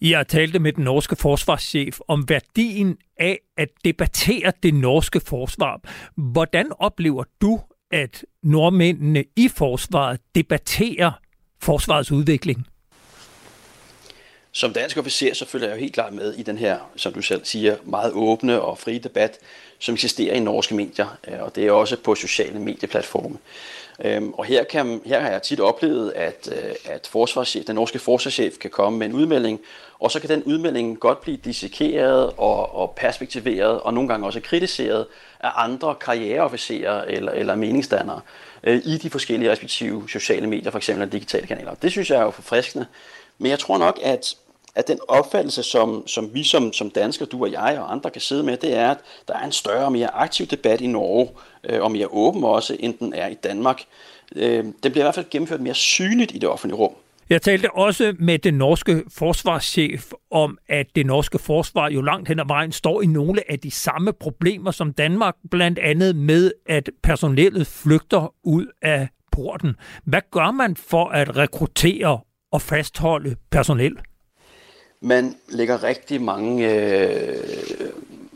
Jeg 0.00 0.28
talte 0.28 0.58
med 0.58 0.72
den 0.72 0.84
norske 0.84 1.16
forsvarschef 1.16 1.98
om 2.08 2.28
værdien 2.28 2.96
af 3.16 3.38
at 3.56 3.68
debattere 3.84 4.52
det 4.62 4.74
norske 4.74 5.20
forsvar. 5.20 5.80
Hvordan 6.16 6.72
oplever 6.78 7.24
du, 7.40 7.60
at 7.90 8.24
nordmændene 8.42 9.24
i 9.36 9.48
forsvaret 9.48 10.20
debatterer 10.34 11.12
forsvarets 11.60 12.12
udvikling? 12.12 12.66
Som 14.56 14.72
dansk 14.72 14.96
officer, 14.96 15.34
så 15.34 15.46
følger 15.46 15.68
jeg 15.68 15.74
jo 15.74 15.80
helt 15.80 15.94
klart 15.94 16.12
med 16.12 16.34
i 16.34 16.42
den 16.42 16.58
her, 16.58 16.78
som 16.96 17.12
du 17.12 17.22
selv 17.22 17.44
siger, 17.44 17.76
meget 17.84 18.12
åbne 18.12 18.60
og 18.60 18.78
frie 18.78 18.98
debat, 18.98 19.38
som 19.78 19.94
eksisterer 19.94 20.34
i 20.34 20.40
norske 20.40 20.74
medier, 20.74 21.18
øh, 21.28 21.42
og 21.42 21.56
det 21.56 21.66
er 21.66 21.72
også 21.72 21.96
på 21.96 22.14
sociale 22.14 22.58
medieplatforme. 22.60 23.38
Og 24.34 24.44
her, 24.44 24.64
kan, 24.64 25.00
her 25.06 25.20
har 25.20 25.30
jeg 25.30 25.42
tit 25.42 25.60
oplevet, 25.60 26.12
at, 26.12 26.48
øh, 26.52 26.74
at 26.84 27.10
den 27.66 27.74
norske 27.74 27.98
forsvarschef 27.98 28.58
kan 28.58 28.70
komme 28.70 28.98
med 28.98 29.06
en 29.06 29.12
udmelding, 29.12 29.60
og 29.98 30.10
så 30.10 30.20
kan 30.20 30.30
den 30.30 30.42
udmelding 30.42 31.00
godt 31.00 31.20
blive 31.20 31.36
dissekeret 31.36 32.32
og, 32.36 32.74
og 32.74 32.94
perspektiveret, 32.96 33.80
og 33.80 33.94
nogle 33.94 34.08
gange 34.08 34.26
også 34.26 34.40
kritiseret 34.40 35.06
af 35.40 35.50
andre 35.54 35.94
karriereofficerer 35.94 37.04
eller, 37.04 37.32
eller 37.32 37.54
meningsdannere 37.54 38.20
øh, 38.62 38.82
i 38.84 38.98
de 38.98 39.10
forskellige 39.10 39.50
respektive 39.50 40.08
sociale 40.08 40.46
medier, 40.46 40.70
f.eks. 40.70 40.90
digitale 41.12 41.46
kanaler. 41.46 41.74
Det 41.74 41.90
synes 41.90 42.10
jeg 42.10 42.18
er 42.18 42.24
jo 42.24 42.30
forfriskende. 42.30 42.86
Men 43.38 43.50
jeg 43.50 43.58
tror 43.58 43.78
nok, 43.78 43.98
at 44.02 44.36
at 44.76 44.88
den 44.88 44.98
opfattelse, 45.08 45.62
som, 45.62 46.06
som 46.06 46.34
vi 46.34 46.44
som, 46.44 46.72
som 46.72 46.90
danskere, 46.90 47.28
du 47.28 47.42
og 47.42 47.52
jeg 47.52 47.78
og 47.78 47.92
andre 47.92 48.10
kan 48.10 48.20
sidde 48.20 48.42
med, 48.42 48.56
det 48.56 48.76
er, 48.76 48.90
at 48.90 48.98
der 49.28 49.34
er 49.34 49.44
en 49.44 49.52
større 49.52 49.84
og 49.84 49.92
mere 49.92 50.14
aktiv 50.14 50.46
debat 50.46 50.80
i 50.80 50.86
Norge, 50.86 51.28
øh, 51.64 51.82
og 51.82 51.92
mere 51.92 52.06
åben 52.10 52.44
også, 52.44 52.76
end 52.80 52.94
den 52.98 53.12
er 53.14 53.28
i 53.28 53.34
Danmark. 53.34 53.82
Øh, 54.36 54.64
den 54.64 54.92
bliver 54.92 54.98
i 54.98 55.02
hvert 55.02 55.14
fald 55.14 55.30
gennemført 55.30 55.60
mere 55.60 55.74
synligt 55.74 56.34
i 56.34 56.38
det 56.38 56.48
offentlige 56.48 56.78
rum. 56.78 56.92
Jeg 57.28 57.42
talte 57.42 57.74
også 57.74 58.14
med 58.18 58.38
den 58.38 58.54
norske 58.54 59.02
forsvarschef 59.08 60.12
om, 60.30 60.58
at 60.68 60.86
det 60.96 61.06
norske 61.06 61.38
forsvar 61.38 61.90
jo 61.90 62.02
langt 62.02 62.28
hen 62.28 62.40
ad 62.40 62.44
vejen 62.46 62.72
står 62.72 63.02
i 63.02 63.06
nogle 63.06 63.50
af 63.50 63.58
de 63.58 63.70
samme 63.70 64.12
problemer 64.12 64.70
som 64.70 64.92
Danmark, 64.92 65.34
andet 65.82 66.16
med, 66.16 66.52
at 66.66 66.90
personellet 67.02 67.66
flygter 67.66 68.34
ud 68.44 68.66
af 68.82 69.08
porten. 69.32 69.76
Hvad 70.04 70.20
gør 70.30 70.50
man 70.50 70.76
for 70.76 71.08
at 71.08 71.36
rekruttere 71.36 72.20
og 72.52 72.62
fastholde 72.62 73.36
personel? 73.50 73.96
Man 75.00 75.34
ligger 75.48 75.82
riktig 75.82 76.20
mange 76.22 76.74
øh, 76.74 77.90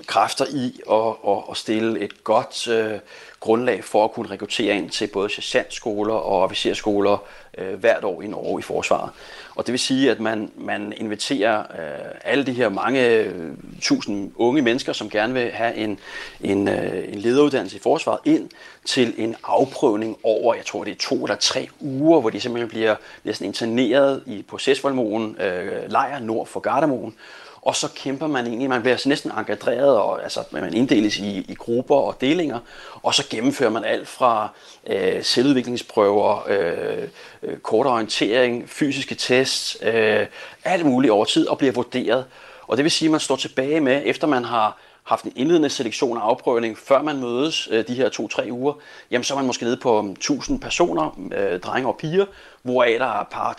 kræfter 0.07 0.45
i 0.53 0.81
å 0.87 1.11
at, 1.33 1.51
at 1.51 1.57
stille 1.57 2.01
et 2.01 2.25
godt 2.25 2.69
øh, 2.69 2.99
grundlag 3.41 3.85
for 3.85 4.05
at 4.05 4.13
kunne 4.13 4.31
rekruttere 4.31 4.77
ind 4.77 4.91
til 4.91 5.07
både 5.07 5.31
sergeantskoler 5.31 6.15
og 6.15 6.43
officerskoler 6.43 7.25
øh, 7.59 7.75
hvert 7.75 8.05
år 8.05 8.23
i 8.23 8.27
Norge 8.27 8.59
i 8.59 8.63
forsvaret. 8.63 9.11
Og 9.55 9.67
det 9.67 9.73
vil 9.73 9.79
sige, 9.79 10.11
at 10.11 10.21
man, 10.21 10.51
man 10.57 10.93
inviterer 10.97 11.59
øh, 11.61 12.15
alle 12.25 12.47
de 12.47 12.53
her 12.53 12.69
mange 12.69 13.09
øh, 13.09 13.53
tusind 13.81 14.33
unge 14.37 14.63
mennesker, 14.63 14.93
som 14.93 15.11
gerne 15.11 15.35
vil 15.35 15.51
have 15.51 15.75
en, 15.75 15.99
en, 16.41 16.69
øh, 16.69 17.13
en 17.13 17.19
lederuddannelse 17.19 17.77
i 17.77 17.81
forsvaret, 17.81 18.21
ind 18.25 18.51
til 18.85 19.15
en 19.19 19.37
afprøvning 19.45 20.17
over, 20.23 20.55
jeg 20.55 20.67
tror 20.67 20.85
det 20.85 20.91
er 20.91 20.99
to 20.99 21.25
eller 21.25 21.37
tre 21.37 21.69
uger, 21.81 22.21
hvor 22.21 22.31
de 22.31 22.41
simpelthen 22.41 22.69
bliver 22.69 22.97
næsten 23.25 23.47
interneret 23.47 24.23
i 24.27 24.45
procesvoldmoen 24.49 25.37
øh, 25.41 25.91
lejr 25.91 26.19
nord 26.19 26.47
for 26.47 26.61
Gardermoen, 26.61 27.15
og 27.63 27.77
så 27.77 27.89
kæmper 27.95 28.27
man 28.27 28.47
egentlig, 28.47 28.69
man 28.69 28.83
bliver 28.83 28.97
næsten 29.07 29.31
engageret, 29.31 29.99
og 29.99 30.23
altså, 30.23 30.41
man 30.51 30.75
inddeles 30.75 31.17
i, 31.19 31.47
i 31.49 31.55
grupper 31.55 31.97
og 31.97 32.21
delinger, 32.21 32.59
og 33.03 33.15
så 33.15 33.27
gennemfører 33.31 33.71
man 33.71 33.85
alt 33.85 34.09
fra 34.09 34.49
øh, 34.87 35.25
selvudviklingsprøver, 35.25 36.49
øh, 36.49 37.09
øh, 37.43 37.59
kort 37.59 37.87
orientering, 37.87 38.69
fysiske 38.69 39.15
tests, 39.15 39.79
øh, 39.83 40.27
alt 40.65 40.87
muligt 40.87 41.11
over 41.13 41.25
tid, 41.25 41.49
og 41.49 41.59
bliver 41.59 41.73
vurderet. 41.73 42.25
Og 42.67 42.77
det 42.77 42.85
vil 42.85 42.91
sige, 42.91 43.07
at 43.07 43.11
man 43.11 43.21
står 43.21 43.37
tilbage 43.37 43.81
med, 43.81 44.03
efter 44.05 44.27
man 44.27 44.45
har 44.45 44.79
haft 45.11 45.25
en 45.25 45.33
indledende 45.37 45.71
selektion 45.71 46.17
og 46.17 46.29
afprøvning, 46.29 46.79
før 46.79 47.03
man 47.03 47.21
mødes 47.21 47.69
øh, 47.71 47.87
de 47.89 47.95
her 47.95 48.09
to-tre 48.09 48.49
uger, 48.51 48.73
jamen 49.11 49.25
så 49.25 49.35
er 49.35 49.39
man 49.39 49.47
måske 49.47 49.65
nede 49.65 49.77
på 49.77 50.01
1000 50.01 50.61
personer, 50.61 51.19
øh, 51.37 51.61
drenge 51.61 51.89
og 51.89 51.97
piger, 51.97 52.27
hvoraf 52.63 52.97
der 52.99 53.07
er 53.07 53.25
par 53.31 53.53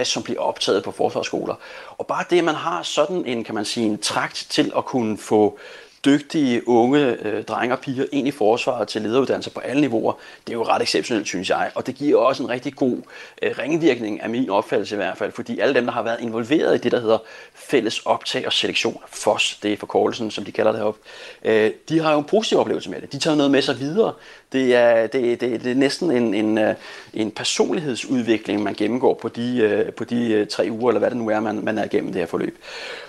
300-350, 0.00 0.04
som 0.04 0.22
bliver 0.22 0.40
optaget 0.40 0.84
på 0.84 0.90
forsvarsskoler. 0.90 1.54
Og 1.98 2.06
bare 2.06 2.24
det, 2.30 2.38
at 2.38 2.44
man 2.44 2.54
har 2.54 2.82
sådan 2.82 3.26
en, 3.26 3.44
kan 3.44 3.54
man 3.54 3.64
sige, 3.64 3.86
en 3.86 3.98
trakt 3.98 4.46
til 4.50 4.72
at 4.76 4.84
kunne 4.84 5.18
få 5.18 5.58
dygtige 6.04 6.68
unge 6.68 7.16
øh, 7.26 7.44
drenge 7.44 7.74
og 7.74 7.80
piger 7.80 8.04
ind 8.12 8.28
i 8.28 8.30
forsvaret 8.30 8.88
til 8.88 9.02
lederuddannelser 9.02 9.50
på 9.50 9.60
alle 9.60 9.80
niveauer, 9.80 10.12
det 10.46 10.52
er 10.52 10.56
jo 10.56 10.62
ret 10.62 10.82
exceptionelt, 10.82 11.26
synes 11.26 11.50
jeg. 11.50 11.70
Og 11.74 11.86
det 11.86 11.94
giver 11.94 12.20
også 12.20 12.42
en 12.42 12.48
rigtig 12.48 12.74
god 12.74 12.96
øh, 13.42 13.54
ringvirkning 13.58 14.22
af 14.22 14.30
min 14.30 14.50
opfattelse 14.50 14.94
i 14.94 14.96
hvert 14.96 15.18
fald, 15.18 15.32
fordi 15.32 15.58
alle 15.58 15.74
dem, 15.74 15.84
der 15.84 15.92
har 15.92 16.02
været 16.02 16.20
involveret 16.20 16.74
i 16.74 16.78
det, 16.78 16.92
der 16.92 17.00
hedder 17.00 17.18
fælles 17.54 17.98
optag 17.98 18.46
og 18.46 18.52
selektion, 18.52 19.00
FOS, 19.06 19.58
det 19.62 19.72
er 19.72 19.76
forkortelsen, 19.76 20.30
som 20.30 20.44
de 20.44 20.52
kalder 20.52 20.72
det 20.72 20.82
op, 20.82 20.96
øh, 21.44 21.70
de 21.88 22.00
har 22.00 22.12
jo 22.12 22.18
en 22.18 22.24
positiv 22.24 22.58
oplevelse 22.58 22.90
med 22.90 23.00
det. 23.00 23.12
De 23.12 23.18
tager 23.18 23.36
noget 23.36 23.50
med 23.50 23.62
sig 23.62 23.78
videre. 23.80 24.12
Det 24.52 24.74
er, 24.74 25.06
det, 25.06 25.40
det, 25.40 25.64
det 25.64 25.70
er 25.70 25.74
næsten 25.74 26.10
en, 26.10 26.34
en, 26.34 26.58
øh, 26.58 26.74
en 27.14 27.30
personlighedsudvikling, 27.30 28.62
man 28.62 28.74
gennemgår 28.74 29.14
på 29.14 29.28
de, 29.28 29.58
øh, 29.58 29.92
på 29.92 30.04
de 30.04 30.32
øh, 30.32 30.46
tre 30.46 30.68
uger, 30.70 30.90
eller 30.90 30.98
hvad 30.98 31.10
det 31.10 31.18
nu 31.18 31.30
er, 31.30 31.40
man, 31.40 31.64
man 31.64 31.78
er 31.78 31.84
igennem 31.84 32.12
det 32.12 32.20
her 32.20 32.26
forløb. 32.26 32.58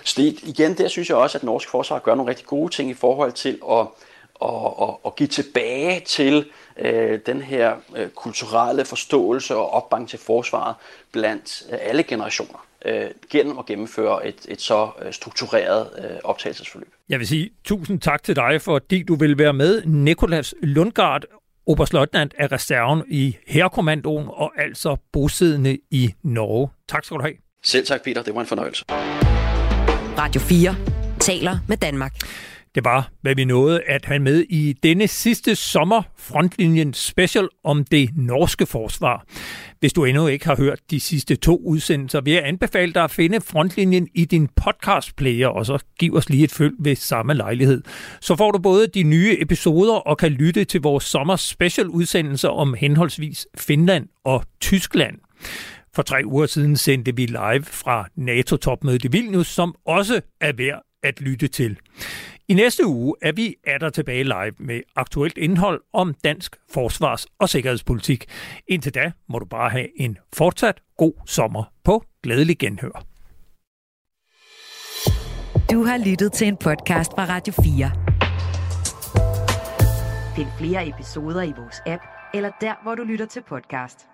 Så 0.04 0.14
det, 0.16 0.42
igen, 0.42 0.74
der 0.74 0.88
synes 0.88 1.08
jeg 1.08 1.16
også, 1.16 1.38
at 1.38 1.44
norsk 1.44 1.68
forsvar 1.68 1.98
gør 1.98 2.14
nogle 2.14 2.30
rigtig 2.30 2.46
gode 2.46 2.74
ting 2.74 2.83
i 2.90 2.94
forhold 2.94 3.32
til 3.32 3.58
at, 3.70 3.86
at, 4.42 4.48
at, 4.82 4.88
at 5.06 5.16
give 5.16 5.28
tilbage 5.28 6.00
til 6.00 6.50
øh, 6.78 7.18
den 7.26 7.42
her 7.42 7.76
øh, 7.96 8.08
kulturelle 8.08 8.84
forståelse 8.84 9.56
og 9.56 9.70
opbakning 9.70 10.10
til 10.10 10.18
forsvaret 10.18 10.74
blandt 11.12 11.62
øh, 11.72 11.78
alle 11.82 12.02
generationer 12.02 12.66
øh, 12.84 13.10
gennem 13.30 13.58
at 13.58 13.66
gennemføre 13.66 14.26
et, 14.26 14.46
et 14.48 14.60
så 14.60 14.90
øh, 15.02 15.12
struktureret 15.12 15.88
øh, 15.98 16.16
optagelsesforløb. 16.24 16.92
Jeg 17.08 17.18
vil 17.18 17.26
sige 17.26 17.50
tusind 17.64 18.00
tak 18.00 18.22
til 18.22 18.36
dig, 18.36 18.62
fordi 18.62 19.02
du 19.02 19.14
vil 19.14 19.38
være 19.38 19.52
med. 19.52 19.82
Nikolas 19.84 20.54
Lundgaard, 20.62 21.22
oberstløjtnant 21.66 22.34
af 22.38 22.52
reserven 22.52 23.02
i 23.08 23.36
Herkommandoen 23.46 24.26
og 24.28 24.52
altså 24.58 24.96
bosiddende 25.12 25.78
i 25.90 26.14
Norge. 26.22 26.68
Tak 26.88 27.04
skal 27.04 27.16
du 27.16 27.22
have. 27.22 27.34
Selv 27.62 27.86
tak, 27.86 28.02
Peter. 28.04 28.22
Det 28.22 28.34
var 28.34 28.40
en 28.40 28.46
fornøjelse. 28.46 28.84
Radio 30.18 30.40
4 30.40 30.76
taler 31.20 31.58
med 31.68 31.76
Danmark. 31.76 32.12
Det 32.74 32.84
var, 32.84 33.10
hvad 33.22 33.34
vi 33.34 33.44
nåede 33.44 33.80
at 33.86 34.04
have 34.04 34.18
med 34.18 34.44
i 34.48 34.72
denne 34.82 35.08
sidste 35.08 35.54
sommer 35.54 36.02
Frontlinjen 36.16 36.94
Special 36.94 37.48
om 37.64 37.84
det 37.84 38.10
norske 38.16 38.66
forsvar. 38.66 39.24
Hvis 39.80 39.92
du 39.92 40.04
endnu 40.04 40.26
ikke 40.26 40.46
har 40.46 40.56
hørt 40.56 40.78
de 40.90 41.00
sidste 41.00 41.36
to 41.36 41.60
udsendelser, 41.64 42.20
vil 42.20 42.32
jeg 42.32 42.46
anbefale 42.46 42.92
dig 42.92 43.04
at 43.04 43.10
finde 43.10 43.40
Frontlinjen 43.40 44.08
i 44.14 44.24
din 44.24 44.48
podcast 44.48 45.16
player, 45.16 45.48
og 45.48 45.66
så 45.66 45.78
giv 45.98 46.14
os 46.14 46.28
lige 46.28 46.44
et 46.44 46.52
følg 46.52 46.74
ved 46.78 46.96
samme 46.96 47.34
lejlighed. 47.34 47.82
Så 48.20 48.36
får 48.36 48.50
du 48.50 48.58
både 48.58 48.86
de 48.86 49.02
nye 49.02 49.36
episoder 49.40 49.94
og 49.94 50.18
kan 50.18 50.32
lytte 50.32 50.64
til 50.64 50.80
vores 50.80 51.04
sommer 51.04 51.36
special 51.36 51.88
udsendelser 51.88 52.48
om 52.48 52.74
henholdsvis 52.74 53.46
Finland 53.58 54.08
og 54.24 54.44
Tyskland. 54.60 55.14
For 55.94 56.02
tre 56.02 56.22
uger 56.24 56.46
siden 56.46 56.76
sendte 56.76 57.16
vi 57.16 57.26
live 57.26 57.64
fra 57.64 58.08
NATO-topmødet 58.16 59.04
i 59.04 59.08
Vilnius, 59.08 59.46
som 59.46 59.74
også 59.86 60.20
er 60.40 60.52
værd 60.52 60.82
at 61.02 61.20
lytte 61.20 61.48
til. 61.48 61.76
I 62.48 62.54
næste 62.54 62.86
uge 62.86 63.14
er 63.22 63.32
vi 63.32 63.56
der 63.80 63.90
tilbage 63.90 64.24
live 64.24 64.52
med 64.58 64.80
aktuelt 64.96 65.38
indhold 65.38 65.80
om 65.92 66.14
dansk 66.24 66.56
forsvars- 66.70 67.26
og 67.38 67.48
sikkerhedspolitik. 67.48 68.24
Indtil 68.68 68.94
da 68.94 69.12
må 69.28 69.38
du 69.38 69.44
bare 69.44 69.70
have 69.70 70.00
en 70.00 70.18
fortsat 70.34 70.80
god 70.96 71.12
sommer 71.26 71.64
på 71.84 72.04
glædelig 72.22 72.58
genhør. 72.58 73.04
Du 75.70 75.84
har 75.84 76.10
lyttet 76.10 76.32
til 76.32 76.48
en 76.48 76.56
podcast 76.56 77.10
fra 77.10 77.24
Radio 77.24 77.52
4. 77.52 77.90
Find 80.36 80.48
flere 80.58 80.88
episoder 80.88 81.42
i 81.42 81.52
vores 81.56 81.82
app, 81.86 82.02
eller 82.34 82.50
der, 82.60 82.74
hvor 82.82 82.94
du 82.94 83.02
lytter 83.02 83.26
til 83.26 83.42
podcast. 83.48 84.13